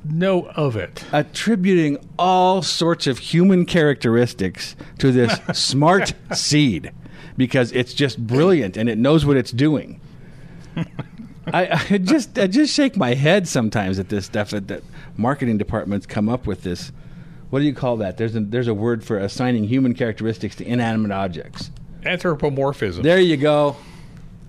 know 0.03 0.47
of 0.55 0.75
it. 0.75 1.03
Attributing 1.11 1.97
all 2.17 2.61
sorts 2.61 3.07
of 3.07 3.19
human 3.19 3.65
characteristics 3.65 4.75
to 4.99 5.11
this 5.11 5.39
smart 5.53 6.13
seed 6.34 6.91
because 7.36 7.71
it's 7.73 7.93
just 7.93 8.25
brilliant 8.25 8.78
and 8.78 8.89
it 8.89 8.97
knows 8.97 9.25
what 9.25 9.38
it's 9.38 9.51
doing. 9.51 9.99
I, 11.54 11.86
I 11.89 11.98
just 11.98 12.38
I 12.38 12.48
just 12.48 12.74
shake 12.74 12.98
my 12.98 13.14
head 13.14 13.48
sometimes 13.48 14.00
at 14.00 14.10
this 14.10 14.26
stuff 14.26 14.50
that, 14.52 14.68
that 14.68 14.84
marketing 15.16 15.58
departments 15.58 16.06
come 16.06 16.30
up 16.30 16.45
with 16.48 16.64
this. 16.64 16.91
What 17.50 17.60
do 17.60 17.66
you 17.66 17.74
call 17.74 17.98
that? 17.98 18.18
There's 18.18 18.36
a, 18.36 18.41
there's 18.41 18.68
a 18.68 18.74
word 18.74 19.04
for 19.04 19.18
assigning 19.18 19.64
human 19.64 19.93
characteristics 19.93 20.56
to 20.58 20.66
inanimate 20.66 21.12
objects. 21.12 21.72
Anthropomorphism. 22.04 23.04
There 23.04 23.20
you 23.20 23.38
go. 23.38 23.78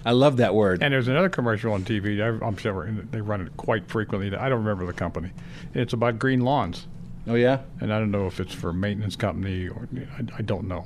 I 0.04 0.12
love 0.12 0.38
that 0.38 0.54
word. 0.54 0.82
And 0.82 0.92
there's 0.92 1.08
another 1.08 1.28
commercial 1.28 1.72
on 1.72 1.84
TV. 1.84 2.20
I- 2.20 2.44
I'm 2.44 2.56
sure 2.56 2.90
they 3.10 3.20
run 3.20 3.40
it 3.42 3.56
quite 3.56 3.88
frequently. 3.88 4.34
I 4.36 4.48
don't 4.48 4.58
remember 4.64 4.86
the 4.86 4.92
company. 4.92 5.30
It's 5.74 5.92
about 5.92 6.18
green 6.18 6.40
lawns. 6.40 6.86
Oh 7.26 7.34
yeah. 7.34 7.60
And 7.80 7.92
I 7.92 7.98
don't 7.98 8.10
know 8.10 8.26
if 8.26 8.40
it's 8.40 8.54
for 8.54 8.70
a 8.70 8.74
maintenance 8.74 9.16
company 9.16 9.68
or 9.68 9.88
I, 10.16 10.38
I 10.38 10.42
don't 10.42 10.66
know. 10.66 10.84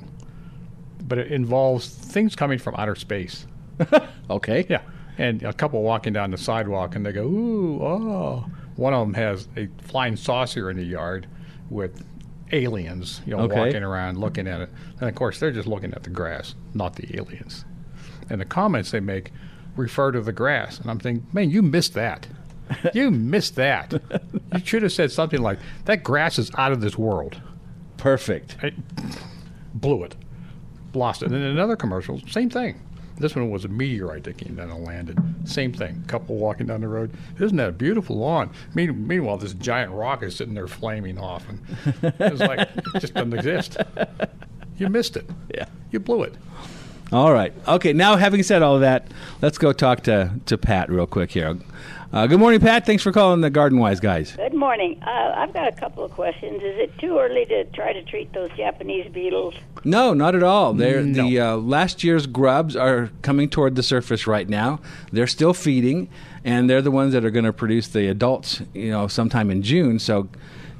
But 1.07 1.17
it 1.17 1.31
involves 1.31 1.87
things 1.87 2.35
coming 2.35 2.59
from 2.59 2.75
outer 2.75 2.95
space. 2.95 3.47
okay. 4.29 4.65
Yeah. 4.69 4.81
And 5.17 5.43
a 5.43 5.53
couple 5.53 5.81
walking 5.83 6.13
down 6.13 6.31
the 6.31 6.37
sidewalk 6.37 6.95
and 6.95 7.05
they 7.05 7.11
go, 7.11 7.23
ooh, 7.23 7.81
oh. 7.83 8.45
One 8.75 8.93
of 8.93 9.05
them 9.05 9.13
has 9.13 9.47
a 9.55 9.67
flying 9.83 10.15
saucer 10.15 10.69
in 10.71 10.77
the 10.77 10.83
yard 10.83 11.27
with 11.69 12.03
aliens, 12.51 13.21
you 13.25 13.35
know, 13.35 13.43
Okay. 13.43 13.59
walking 13.59 13.83
around 13.83 14.17
looking 14.19 14.47
at 14.47 14.61
it. 14.61 14.69
And 14.99 15.09
of 15.09 15.15
course, 15.15 15.39
they're 15.39 15.51
just 15.51 15.67
looking 15.67 15.93
at 15.93 16.03
the 16.03 16.09
grass, 16.09 16.55
not 16.73 16.95
the 16.95 17.15
aliens. 17.15 17.65
And 18.29 18.41
the 18.41 18.45
comments 18.45 18.91
they 18.91 18.99
make 18.99 19.31
refer 19.75 20.11
to 20.11 20.21
the 20.21 20.31
grass. 20.33 20.79
And 20.79 20.89
I'm 20.89 20.99
thinking, 20.99 21.25
man, 21.33 21.49
you 21.51 21.61
missed 21.61 21.93
that. 21.93 22.27
you 22.93 23.11
missed 23.11 23.55
that. 23.55 23.93
You 24.53 24.59
should 24.63 24.81
have 24.83 24.91
said 24.91 25.11
something 25.11 25.41
like, 25.41 25.59
that 25.85 26.03
grass 26.03 26.39
is 26.39 26.49
out 26.57 26.71
of 26.71 26.81
this 26.81 26.97
world. 26.97 27.39
Perfect. 27.97 28.57
I 28.63 28.71
blew 29.73 30.03
it. 30.03 30.15
Lost 30.93 31.21
it. 31.21 31.25
And 31.27 31.35
then 31.35 31.41
another 31.43 31.75
commercial, 31.75 32.19
same 32.27 32.49
thing. 32.49 32.79
This 33.17 33.35
one 33.35 33.49
was 33.51 33.63
a 33.65 33.67
meteorite 33.67 34.23
that 34.23 34.37
came 34.37 34.55
down 34.55 34.69
and 34.71 34.83
landed. 34.83 35.17
Same 35.47 35.71
thing. 35.71 36.03
Couple 36.07 36.35
walking 36.35 36.65
down 36.67 36.81
the 36.81 36.87
road. 36.87 37.11
Isn't 37.39 37.57
that 37.57 37.69
a 37.69 37.73
beautiful 37.73 38.17
lawn? 38.17 38.49
Mean- 38.73 39.07
Meanwhile, 39.07 39.37
this 39.37 39.53
giant 39.53 39.91
rock 39.91 40.23
is 40.23 40.35
sitting 40.35 40.53
there 40.55 40.67
flaming 40.67 41.17
off, 41.19 41.47
and 41.47 41.59
it's 42.19 42.39
like 42.41 42.59
it 42.61 42.99
just 42.99 43.13
doesn't 43.13 43.33
exist. 43.33 43.77
You 44.75 44.89
missed 44.89 45.15
it. 45.15 45.29
Yeah. 45.53 45.67
You 45.91 45.99
blew 45.99 46.23
it. 46.23 46.33
All 47.13 47.31
right. 47.31 47.53
Okay. 47.67 47.93
Now, 47.93 48.15
having 48.15 48.41
said 48.41 48.63
all 48.63 48.73
of 48.73 48.81
that, 48.81 49.05
let's 49.39 49.59
go 49.59 49.71
talk 49.71 50.01
to, 50.03 50.31
to 50.47 50.57
Pat 50.57 50.89
real 50.89 51.05
quick 51.05 51.29
here. 51.29 51.55
Uh, 52.11 52.25
good 52.25 52.39
morning, 52.39 52.59
Pat. 52.59 52.87
Thanks 52.87 53.03
for 53.03 53.11
calling 53.11 53.41
the 53.41 53.51
Garden 53.51 53.77
Wise 53.77 53.99
guys. 53.99 54.35
Good 54.35 54.55
morning. 54.55 54.99
Uh, 55.03 55.33
I've 55.35 55.53
got 55.53 55.67
a 55.67 55.73
couple 55.73 56.03
of 56.03 56.09
questions. 56.09 56.63
Is 56.63 56.79
it 56.79 56.97
too 56.97 57.19
early 57.19 57.45
to 57.45 57.65
try 57.65 57.93
to 57.93 58.01
treat 58.03 58.33
those 58.33 58.49
Japanese 58.57 59.11
beetles? 59.11 59.53
No, 59.83 60.15
not 60.15 60.33
at 60.33 60.41
all. 60.41 60.73
They're, 60.73 61.03
The 61.03 61.39
uh, 61.39 61.57
last 61.57 62.03
year's 62.03 62.25
grubs 62.25 62.75
are 62.75 63.11
coming 63.21 63.47
toward 63.47 63.75
the 63.75 63.83
surface 63.83 64.25
right 64.25 64.49
now. 64.49 64.79
They're 65.11 65.27
still 65.27 65.53
feeding, 65.53 66.09
and 66.43 66.67
they're 66.67 66.81
the 66.81 66.91
ones 66.91 67.13
that 67.13 67.23
are 67.23 67.31
going 67.31 67.45
to 67.45 67.53
produce 67.53 67.89
the 67.89 68.07
adults. 68.07 68.63
You 68.73 68.89
know, 68.89 69.07
sometime 69.07 69.51
in 69.51 69.61
June. 69.61 69.99
So, 69.99 70.29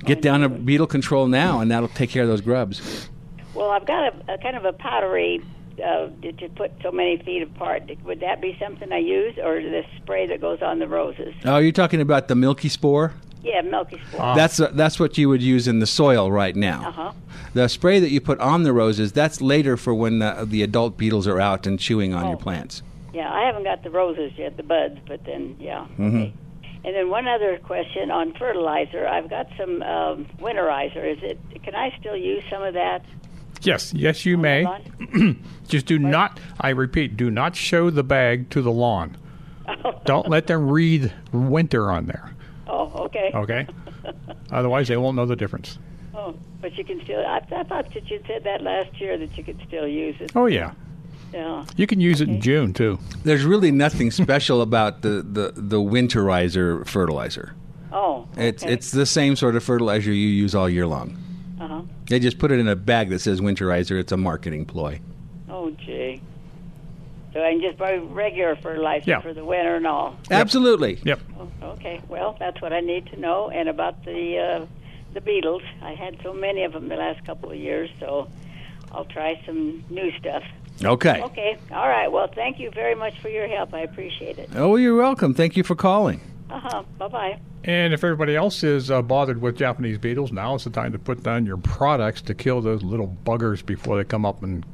get 0.04 0.24
down 0.24 0.42
to 0.42 0.50
beetle 0.50 0.88
control 0.88 1.28
now, 1.28 1.60
and 1.60 1.70
that'll 1.70 1.90
take 1.90 2.10
care 2.10 2.24
of 2.24 2.30
those 2.30 2.42
grubs. 2.42 3.08
Well, 3.54 3.70
I've 3.70 3.86
got 3.86 4.14
a, 4.28 4.34
a 4.34 4.38
kind 4.40 4.58
of 4.58 4.66
a 4.66 4.74
powdery 4.74 5.44
uh, 5.82 6.10
to 6.22 6.50
put 6.56 6.72
so 6.82 6.92
many 6.92 7.18
feet 7.18 7.44
apart. 7.44 7.84
Would 8.04 8.20
that 8.20 8.42
be 8.42 8.58
something 8.60 8.92
I 8.92 9.00
use, 9.00 9.38
or 9.38 9.62
the 9.62 9.84
spray 9.98 10.28
that 10.28 10.42
goes 10.42 10.62
on 10.62 10.80
the 10.80 10.88
roses? 10.88 11.34
Oh, 11.46 11.58
you're 11.58 11.72
talking 11.72 12.02
about 12.02 12.28
the 12.28 12.36
milky 12.36 12.70
spore? 12.70 13.14
Yeah, 13.42 13.62
milky 13.62 14.02
spore. 14.10 14.36
That's 14.36 14.60
uh, 14.60 14.72
that's 14.74 15.00
what 15.00 15.18
you 15.18 15.30
would 15.30 15.44
use 15.44 15.68
in 15.68 15.80
the 15.80 15.88
soil 15.88 16.32
right 16.32 16.56
now. 16.56 16.88
Uh 16.88 16.92
huh. 16.92 17.12
The 17.54 17.68
spray 17.68 18.00
that 18.00 18.10
you 18.10 18.22
put 18.22 18.40
on 18.40 18.64
the 18.64 18.74
roses, 18.74 19.12
that's 19.12 19.42
later 19.42 19.78
for 19.78 19.94
when 19.94 20.20
the, 20.20 20.46
the 20.48 20.64
adult 20.64 20.98
beetles 20.98 21.28
are 21.28 21.40
out 21.40 21.68
and 21.68 21.80
chewing 21.80 22.14
on 22.14 22.28
your 22.28 22.38
plants. 22.38 22.82
Yeah, 23.14 23.32
I 23.32 23.46
haven't 23.46 23.64
got 23.64 23.84
the 23.84 23.92
roses 23.92 24.32
yet, 24.38 24.58
the 24.58 24.64
buds, 24.64 24.98
but 25.06 25.24
then 25.26 25.56
yeah. 25.60 25.86
Mm-hmm. 26.00 26.38
And 26.86 26.96
then 26.96 27.10
one 27.10 27.28
other 27.28 27.60
question 27.60 28.12
on 28.12 28.34
fertilizer. 28.34 29.08
I've 29.08 29.30
got 29.30 29.48
some 29.58 29.82
um, 29.84 30.26
winterizer. 30.40 31.06
Is 31.06 31.20
it? 31.22 31.40
Can 31.64 31.76
I 31.76 31.96
still 32.00 32.18
use 32.18 32.44
some 32.50 32.64
of 32.64 32.74
that? 32.74 33.06
Yes, 33.66 33.94
yes, 33.94 34.26
you 34.26 34.38
may. 34.38 34.66
Just 35.68 35.86
do 35.86 35.98
not, 35.98 36.40
I 36.60 36.70
repeat, 36.70 37.18
do 37.18 37.32
not 37.32 37.56
show 37.56 37.90
the 37.90 38.04
bag 38.04 38.50
to 38.52 38.62
the 38.62 38.72
lawn. 38.72 39.18
Don't 40.06 40.30
let 40.30 40.48
them 40.48 40.70
read 40.70 41.14
winter 41.32 41.90
on 41.90 42.06
there. 42.06 42.34
Oh, 42.68 42.92
okay. 43.06 43.32
Okay? 43.34 43.68
Otherwise, 44.52 44.88
they 44.88 44.98
won't 44.98 45.16
know 45.16 45.26
the 45.26 45.36
difference. 45.36 45.78
Oh, 46.14 46.36
but 46.62 46.78
you 46.78 46.84
can 46.84 47.02
still. 47.04 47.26
I, 47.26 47.38
I 47.52 47.64
thought 47.64 47.94
that 47.94 48.10
you 48.10 48.22
said 48.28 48.44
that 48.44 48.62
last 48.62 49.00
year 49.00 49.18
that 49.18 49.38
you 49.38 49.44
could 49.44 49.60
still 49.68 49.88
use 49.88 50.16
it. 50.20 50.32
Oh, 50.36 50.46
yeah. 50.46 50.74
Yeah. 51.34 51.66
You 51.76 51.88
can 51.88 52.00
use 52.00 52.22
it 52.22 52.30
in 52.30 52.42
June, 52.42 52.74
too. 52.74 53.00
There's 53.24 53.44
really 53.44 53.72
nothing 53.72 54.12
special 54.12 54.62
about 54.62 55.02
the, 55.02 55.24
the, 55.24 55.54
the 55.56 55.78
winterizer 55.78 56.88
fertilizer. 56.88 57.56
Oh. 57.92 58.28
It's 58.38 58.64
it's 58.64 58.92
the 58.92 59.06
same 59.06 59.36
sort 59.36 59.56
of 59.56 59.64
fertilizer 59.64 60.12
you 60.12 60.28
use 60.28 60.56
all 60.56 60.68
year 60.68 60.88
long. 60.88 61.18
Huh. 62.14 62.18
They 62.18 62.20
just 62.20 62.38
put 62.38 62.52
it 62.52 62.60
in 62.60 62.68
a 62.68 62.76
bag 62.76 63.10
that 63.10 63.20
says 63.20 63.42
winterizer. 63.42 64.00
It's 64.00 64.12
a 64.12 64.18
marketing 64.18 64.66
ploy. 64.66 65.00
Oh, 65.50 65.72
gee. 65.72 66.22
So 67.34 67.44
I 67.44 67.52
can 67.52 67.62
just 67.62 67.78
buy 67.80 67.96
regular 67.96 68.56
fertilizer 68.56 69.10
Yeah. 69.10 69.20
for 69.22 69.34
the 69.34 69.44
winter 69.44 69.76
and 69.76 69.88
all. 69.88 70.16
Absolutely. 70.30 71.00
Yep. 71.04 71.20
Oh, 71.40 71.50
okay. 71.72 72.02
Well, 72.08 72.36
that's 72.40 72.62
what 72.62 72.72
I 72.74 72.80
need 72.82 73.08
to 73.08 73.20
know. 73.20 73.50
And 73.50 73.68
about 73.68 74.06
the 74.06 74.38
uh, 74.38 74.66
the 75.14 75.22
beetles, 75.22 75.64
I 75.82 75.94
had 75.96 76.18
so 76.24 76.34
many 76.34 76.64
of 76.64 76.74
them 76.74 76.90
the 76.90 76.96
last 76.96 77.26
couple 77.26 77.52
of 77.52 77.58
years, 77.58 77.90
so 78.00 78.30
I'll 78.92 79.06
try 79.06 79.42
some 79.46 79.84
new 79.90 80.12
stuff. 80.20 80.44
Okay. 80.84 81.22
Okay. 81.24 81.58
All 81.72 81.88
right. 81.88 82.12
Well, 82.12 82.28
thank 82.28 82.60
you 82.60 82.70
very 82.72 82.96
much 82.96 83.20
for 83.20 83.30
your 83.30 83.48
help. 83.48 83.74
I 83.74 83.80
appreciate 83.82 84.38
it. 84.38 84.50
Oh, 84.56 84.76
you're 84.76 84.96
welcome. 84.96 85.34
Thank 85.34 85.56
you 85.58 85.64
for 85.64 85.76
calling. 85.76 86.22
Uh 86.50 86.60
huh. 86.60 86.84
Bye 86.98 87.08
bye. 87.08 87.40
And 87.64 87.94
if 87.94 88.04
everybody 88.04 88.36
else 88.36 88.64
is 88.64 88.92
uh, 88.92 89.02
bothered 89.02 89.42
with 89.42 89.58
Japanese 89.58 89.98
beetles, 89.98 90.32
now 90.32 90.56
is 90.56 90.64
the 90.66 90.70
time 90.70 90.92
to 90.92 91.00
put 91.00 91.24
down 91.24 91.46
your 91.46 91.58
products 91.58 92.22
to 92.24 92.34
kill 92.34 92.62
those 92.62 92.84
little 92.84 93.16
buggers 93.26 93.66
before 93.66 93.98
they 93.98 94.04
come 94.04 94.26
up 94.26 94.44
and 94.44 94.66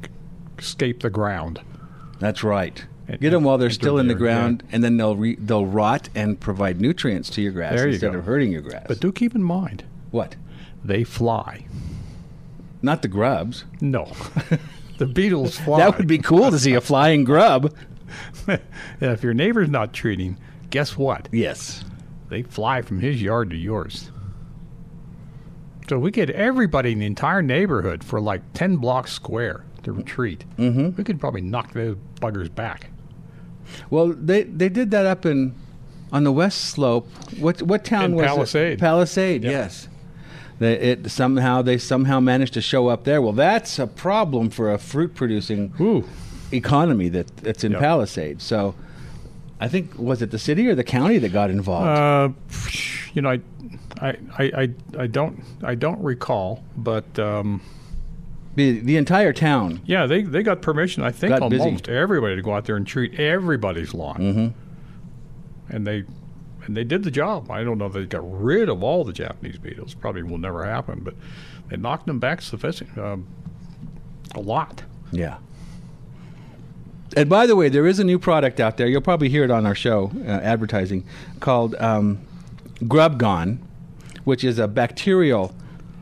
escape 0.58 1.02
the 1.02 1.10
ground. 1.10 1.62
That's 2.20 2.44
right. 2.44 2.84
Get 3.20 3.32
them 3.32 3.44
while 3.44 3.58
they're 3.58 3.70
still 3.72 3.98
in 3.98 4.08
the 4.08 4.14
ground, 4.14 4.62
and 4.72 4.84
then 4.84 4.98
they'll 4.98 5.16
re- 5.16 5.38
they'll 5.40 5.66
rot 5.66 6.10
and 6.14 6.40
provide 6.40 6.80
nutrients 6.80 7.30
to 7.32 7.42
your 7.42 7.52
grass 7.52 7.74
There 7.76 7.88
instead 7.88 8.12
go. 8.14 8.20
of 8.20 8.26
hurting 8.26 8.52
your 8.52 8.62
grass. 8.62 8.86
But 8.88 9.00
do 9.00 9.12
keep 9.12 9.34
in 9.34 9.42
mind 9.42 9.84
what 10.12 10.36
they 10.84 11.04
fly. 11.04 11.66
Not 12.84 13.02
the 13.02 13.08
grubs. 13.08 13.64
No, 13.82 14.12
the 15.00 15.08
beetles 15.08 15.58
fly. 15.60 15.80
That 15.80 15.98
would 15.98 16.08
be 16.08 16.20
cool 16.20 16.52
to 16.52 16.60
see 16.60 16.74
a 16.76 16.82
flying 16.82 17.24
grub. 17.24 17.74
and 18.48 18.60
if 19.02 19.24
your 19.24 19.34
neighbor's 19.34 19.70
not 19.70 19.92
treating, 19.92 20.38
guess 20.70 20.98
what? 20.98 21.30
Yes, 21.32 21.84
they 22.30 22.44
fly 22.44 22.82
from 22.82 23.00
his 23.00 23.22
yard 23.22 23.50
to 23.52 23.56
yours. 23.56 24.12
So 25.88 25.98
we 25.98 26.12
get 26.12 26.30
everybody 26.30 26.92
in 26.92 27.00
the 27.00 27.06
entire 27.06 27.42
neighborhood 27.42 28.04
for 28.04 28.22
like 28.22 28.42
ten 28.54 28.78
blocks 28.78 29.12
square 29.12 29.64
to 29.84 29.92
retreat. 29.92 30.46
Mm-hmm. 30.58 30.96
We 30.98 31.04
could 31.04 31.20
probably 31.20 31.42
knock 31.42 31.74
those 31.74 31.98
buggers 32.22 32.54
back. 32.54 32.90
Well, 33.90 34.10
they 34.10 34.44
they 34.44 34.70
did 34.70 34.92
that 34.92 35.06
up 35.06 35.26
in 35.26 35.56
on 36.12 36.24
the 36.24 36.32
west 36.32 36.66
slope. 36.66 37.08
What 37.40 37.62
what 37.64 37.84
town 37.86 38.06
In 38.06 38.16
was 38.16 38.26
Palisade. 38.26 38.74
it? 38.74 38.80
Palisade. 38.80 39.44
Yep. 39.44 39.52
Yes. 39.52 39.88
They, 40.60 40.74
it 40.74 41.10
somehow 41.10 41.62
they 41.62 41.78
somehow 41.78 42.20
managed 42.20 42.54
to 42.56 42.62
show 42.62 42.90
up 42.90 43.06
there. 43.06 43.22
Well, 43.22 43.32
that's 43.32 43.80
a 43.80 43.88
problem 43.88 44.50
for 44.50 44.72
a 44.72 44.78
fruit 44.78 45.16
producing 45.16 45.74
economy 46.52 47.10
that 47.10 47.36
that's 47.38 47.64
in 47.64 47.74
Palisade. 47.74 48.42
So, 48.42 48.76
I 49.60 49.68
think 49.68 49.98
was 49.98 50.22
it 50.22 50.32
the 50.32 50.40
city 50.40 50.68
or 50.68 50.76
the 50.76 50.84
county 50.84 51.18
that 51.18 51.30
got 51.30 51.50
involved? 51.50 51.88
Uh, 51.88 52.30
you 53.14 53.22
know, 53.22 53.30
I, 53.30 53.42
I, 54.02 54.18
I, 54.38 54.70
I, 54.98 55.08
don't, 55.08 55.44
I 55.64 55.76
don't 55.76 56.02
recall, 56.02 56.64
but 56.78 57.20
um, 57.20 57.62
the 58.56 58.80
the 58.80 58.98
entire 58.98 59.34
town. 59.34 59.82
Yeah, 59.86 60.06
they 60.06 60.24
they 60.24 60.44
got 60.44 60.62
permission. 60.62 61.04
I 61.04 61.12
think 61.12 61.38
Got 61.38 61.50
busy. 61.50 61.64
almost 61.64 61.90
everybody 61.90 62.36
to 62.36 62.42
go 62.42 62.54
out 62.54 62.66
there 62.66 62.76
and 62.76 62.86
treat 62.88 63.20
everybody's 63.20 63.94
lawn, 63.94 64.18
mm-hmm. 64.18 65.76
and 65.76 65.88
they 65.88 66.04
and 66.66 66.76
they 66.76 66.84
did 66.84 67.04
the 67.04 67.12
job. 67.12 67.52
I 67.52 67.64
don't 67.64 67.78
know 67.78 67.88
if 67.88 67.94
they 67.94 68.06
got 68.06 68.22
rid 68.24 68.70
of 68.70 68.84
all 68.84 69.04
the 69.04 69.14
Japanese 69.14 69.58
beetles. 69.58 69.94
Probably 69.94 70.24
will 70.24 70.38
never 70.38 70.66
happen, 70.66 71.02
but 71.04 71.16
they 71.70 71.78
knocked 71.78 72.06
them 72.06 72.20
back 72.20 72.42
sufficient 72.42 72.98
um, 72.98 73.28
a 74.36 74.40
lot. 74.40 74.84
Yeah. 75.12 75.38
And 77.16 77.30
by 77.30 77.46
the 77.46 77.56
way, 77.56 77.70
there 77.70 77.88
is 77.88 78.00
a 78.00 78.04
new 78.04 78.20
product 78.20 78.60
out 78.60 78.78
there. 78.78 78.88
You'll 78.88 79.02
probably 79.02 79.30
hear 79.30 79.44
it 79.44 79.52
on 79.52 79.66
our 79.66 79.76
show, 79.76 80.12
uh, 80.26 80.28
advertising, 80.28 81.06
called 81.40 81.76
um, 81.76 82.20
Grub 82.88 83.18
Gone, 83.18 83.60
which 84.24 84.44
is 84.44 84.60
a 84.60 84.68
bacterial 84.68 85.56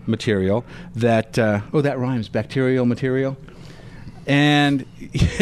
material 0.06 0.66
that, 0.96 1.40
uh, 1.40 1.62
oh, 1.74 1.82
that 1.82 1.98
rhymes, 1.98 2.30
bacterial 2.30 2.86
material. 2.86 3.38
And 4.26 4.86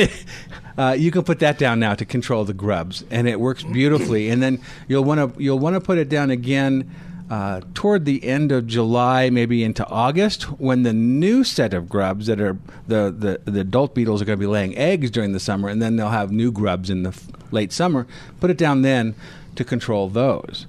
uh, 0.78 0.96
you 0.98 1.10
can 1.10 1.24
put 1.24 1.40
that 1.40 1.58
down 1.58 1.80
now 1.80 1.96
to 1.96 2.06
control 2.06 2.46
the 2.46 2.54
grubs, 2.54 3.04
and 3.10 3.28
it 3.28 3.40
works 3.40 3.64
beautifully. 3.64 4.30
and 4.30 4.44
then 4.44 4.62
you'll 4.88 5.04
want 5.04 5.36
to 5.36 5.42
you'll 5.42 5.58
want 5.58 5.74
to 5.74 5.82
put 5.82 5.98
it 5.98 6.08
down 6.08 6.30
again 6.30 6.92
uh, 7.30 7.62
toward 7.74 8.06
the 8.06 8.24
end 8.24 8.52
of 8.52 8.68
July, 8.68 9.30
maybe 9.30 9.64
into 9.64 9.86
August, 9.88 10.44
when 10.60 10.84
the 10.84 10.94
new 10.94 11.44
set 11.44 11.74
of 11.74 11.90
grubs 11.90 12.28
that 12.28 12.40
are 12.40 12.58
the 12.88 13.14
the, 13.46 13.52
the 13.52 13.62
adult 13.62 13.96
beetles 13.96 14.22
are 14.22 14.26
going 14.26 14.38
to 14.38 14.42
be 14.42 14.48
laying 14.48 14.78
eggs 14.78 15.10
during 15.10 15.34
the 15.34 15.40
summer, 15.40 15.70
and 15.70 15.82
then 15.82 15.96
they'll 15.96 16.10
have 16.10 16.32
new 16.32 16.52
grubs 16.52 16.90
in 16.90 17.04
the 17.04 17.10
f- 17.10 17.28
late 17.52 17.72
summer. 17.72 18.06
Put 18.40 18.52
it 18.52 18.58
down 18.58 18.84
then 18.84 19.16
to 19.56 19.64
control 19.64 20.10
those. 20.10 20.68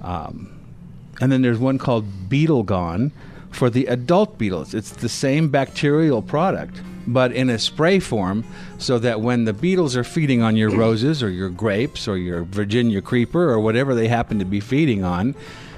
Um, 0.00 0.58
and 1.20 1.30
then 1.32 1.42
there's 1.42 1.58
one 1.58 1.78
called 1.78 2.28
Beetle 2.28 2.62
Gone 2.62 3.12
for 3.50 3.68
the 3.68 3.86
adult 3.86 4.38
beetles. 4.38 4.74
It's 4.74 4.90
the 4.90 5.08
same 5.08 5.48
bacterial 5.48 6.22
product, 6.22 6.80
but 7.06 7.32
in 7.32 7.50
a 7.50 7.58
spray 7.58 7.98
form, 7.98 8.44
so 8.78 8.98
that 8.98 9.20
when 9.20 9.44
the 9.44 9.52
beetles 9.52 9.96
are 9.96 10.04
feeding 10.04 10.42
on 10.42 10.56
your 10.56 10.70
roses 10.70 11.22
or 11.22 11.30
your 11.30 11.50
grapes 11.50 12.08
or 12.08 12.16
your 12.16 12.44
Virginia 12.44 13.02
creeper 13.02 13.50
or 13.50 13.60
whatever 13.60 13.94
they 13.94 14.08
happen 14.08 14.38
to 14.38 14.44
be 14.44 14.60
feeding 14.60 15.04
on, 15.04 15.34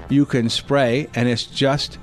you 0.09 0.25
can 0.25 0.49
spray, 0.49 1.07
and 1.15 1.27
it's 1.29 1.45
just 1.45 1.97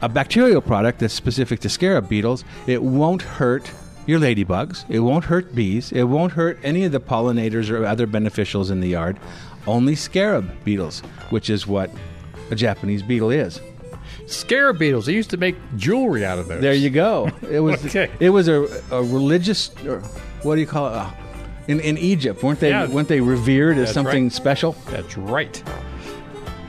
a 0.00 0.08
bacterial 0.08 0.60
product 0.60 0.98
that's 1.00 1.14
specific 1.14 1.60
to 1.60 1.68
scarab 1.68 2.08
beetles. 2.08 2.44
It 2.66 2.82
won't 2.82 3.22
hurt 3.22 3.70
your 4.06 4.18
ladybugs. 4.18 4.84
It 4.88 4.98
won't 5.00 5.24
hurt 5.24 5.54
bees. 5.54 5.92
It 5.92 6.04
won't 6.04 6.32
hurt 6.32 6.58
any 6.64 6.84
of 6.84 6.92
the 6.92 7.00
pollinators 7.00 7.70
or 7.70 7.84
other 7.84 8.06
beneficials 8.06 8.70
in 8.70 8.80
the 8.80 8.88
yard. 8.88 9.18
Only 9.66 9.94
scarab 9.94 10.50
beetles, 10.64 11.00
which 11.30 11.48
is 11.50 11.66
what 11.68 11.90
a 12.50 12.56
Japanese 12.56 13.02
beetle 13.02 13.30
is. 13.30 13.60
Scarab 14.26 14.78
beetles. 14.78 15.06
They 15.06 15.12
used 15.14 15.30
to 15.30 15.36
make 15.36 15.56
jewelry 15.76 16.24
out 16.24 16.38
of 16.38 16.48
those. 16.48 16.60
There 16.60 16.74
you 16.74 16.90
go. 16.90 17.30
It 17.48 17.60
was 17.60 17.84
Okay. 17.86 18.10
it 18.18 18.30
was 18.30 18.48
a, 18.48 18.62
a 18.90 19.02
religious 19.02 19.70
or 19.86 20.00
what 20.42 20.56
do 20.56 20.60
you 20.60 20.66
call 20.66 20.88
it? 20.88 20.94
Uh, 20.94 21.10
in 21.68 21.78
in 21.80 21.96
Egypt, 21.98 22.42
weren't 22.42 22.58
they 22.58 22.70
Yeah. 22.70 22.86
weren't 22.88 23.06
they 23.08 23.20
revered 23.20 23.76
as 23.78 23.84
That's 23.84 23.92
something 23.94 24.24
right. 24.24 24.32
special? 24.32 24.72
That's 24.90 25.16
right. 25.16 25.62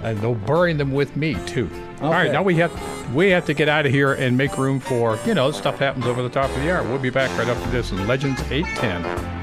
And 0.03 0.19
they'll 0.19 0.35
bury 0.35 0.73
them 0.73 0.91
with 0.91 1.15
me 1.15 1.35
too. 1.45 1.69
All 2.01 2.11
right, 2.11 2.31
now 2.31 2.43
we 2.43 2.55
have 2.55 2.71
we 3.13 3.29
have 3.29 3.45
to 3.45 3.53
get 3.53 3.69
out 3.69 3.85
of 3.85 3.91
here 3.91 4.13
and 4.13 4.37
make 4.37 4.57
room 4.57 4.79
for 4.79 5.17
you 5.25 5.33
know 5.33 5.51
stuff 5.51 5.79
happens 5.79 6.05
over 6.05 6.21
the 6.21 6.29
top 6.29 6.49
of 6.49 6.55
the 6.57 6.71
hour. 6.73 6.83
We'll 6.83 6.99
be 6.99 7.09
back 7.09 7.35
right 7.37 7.47
after 7.47 7.69
this 7.69 7.91
in 7.91 8.05
Legends 8.07 8.41
eight 8.51 8.65
ten. 8.75 9.42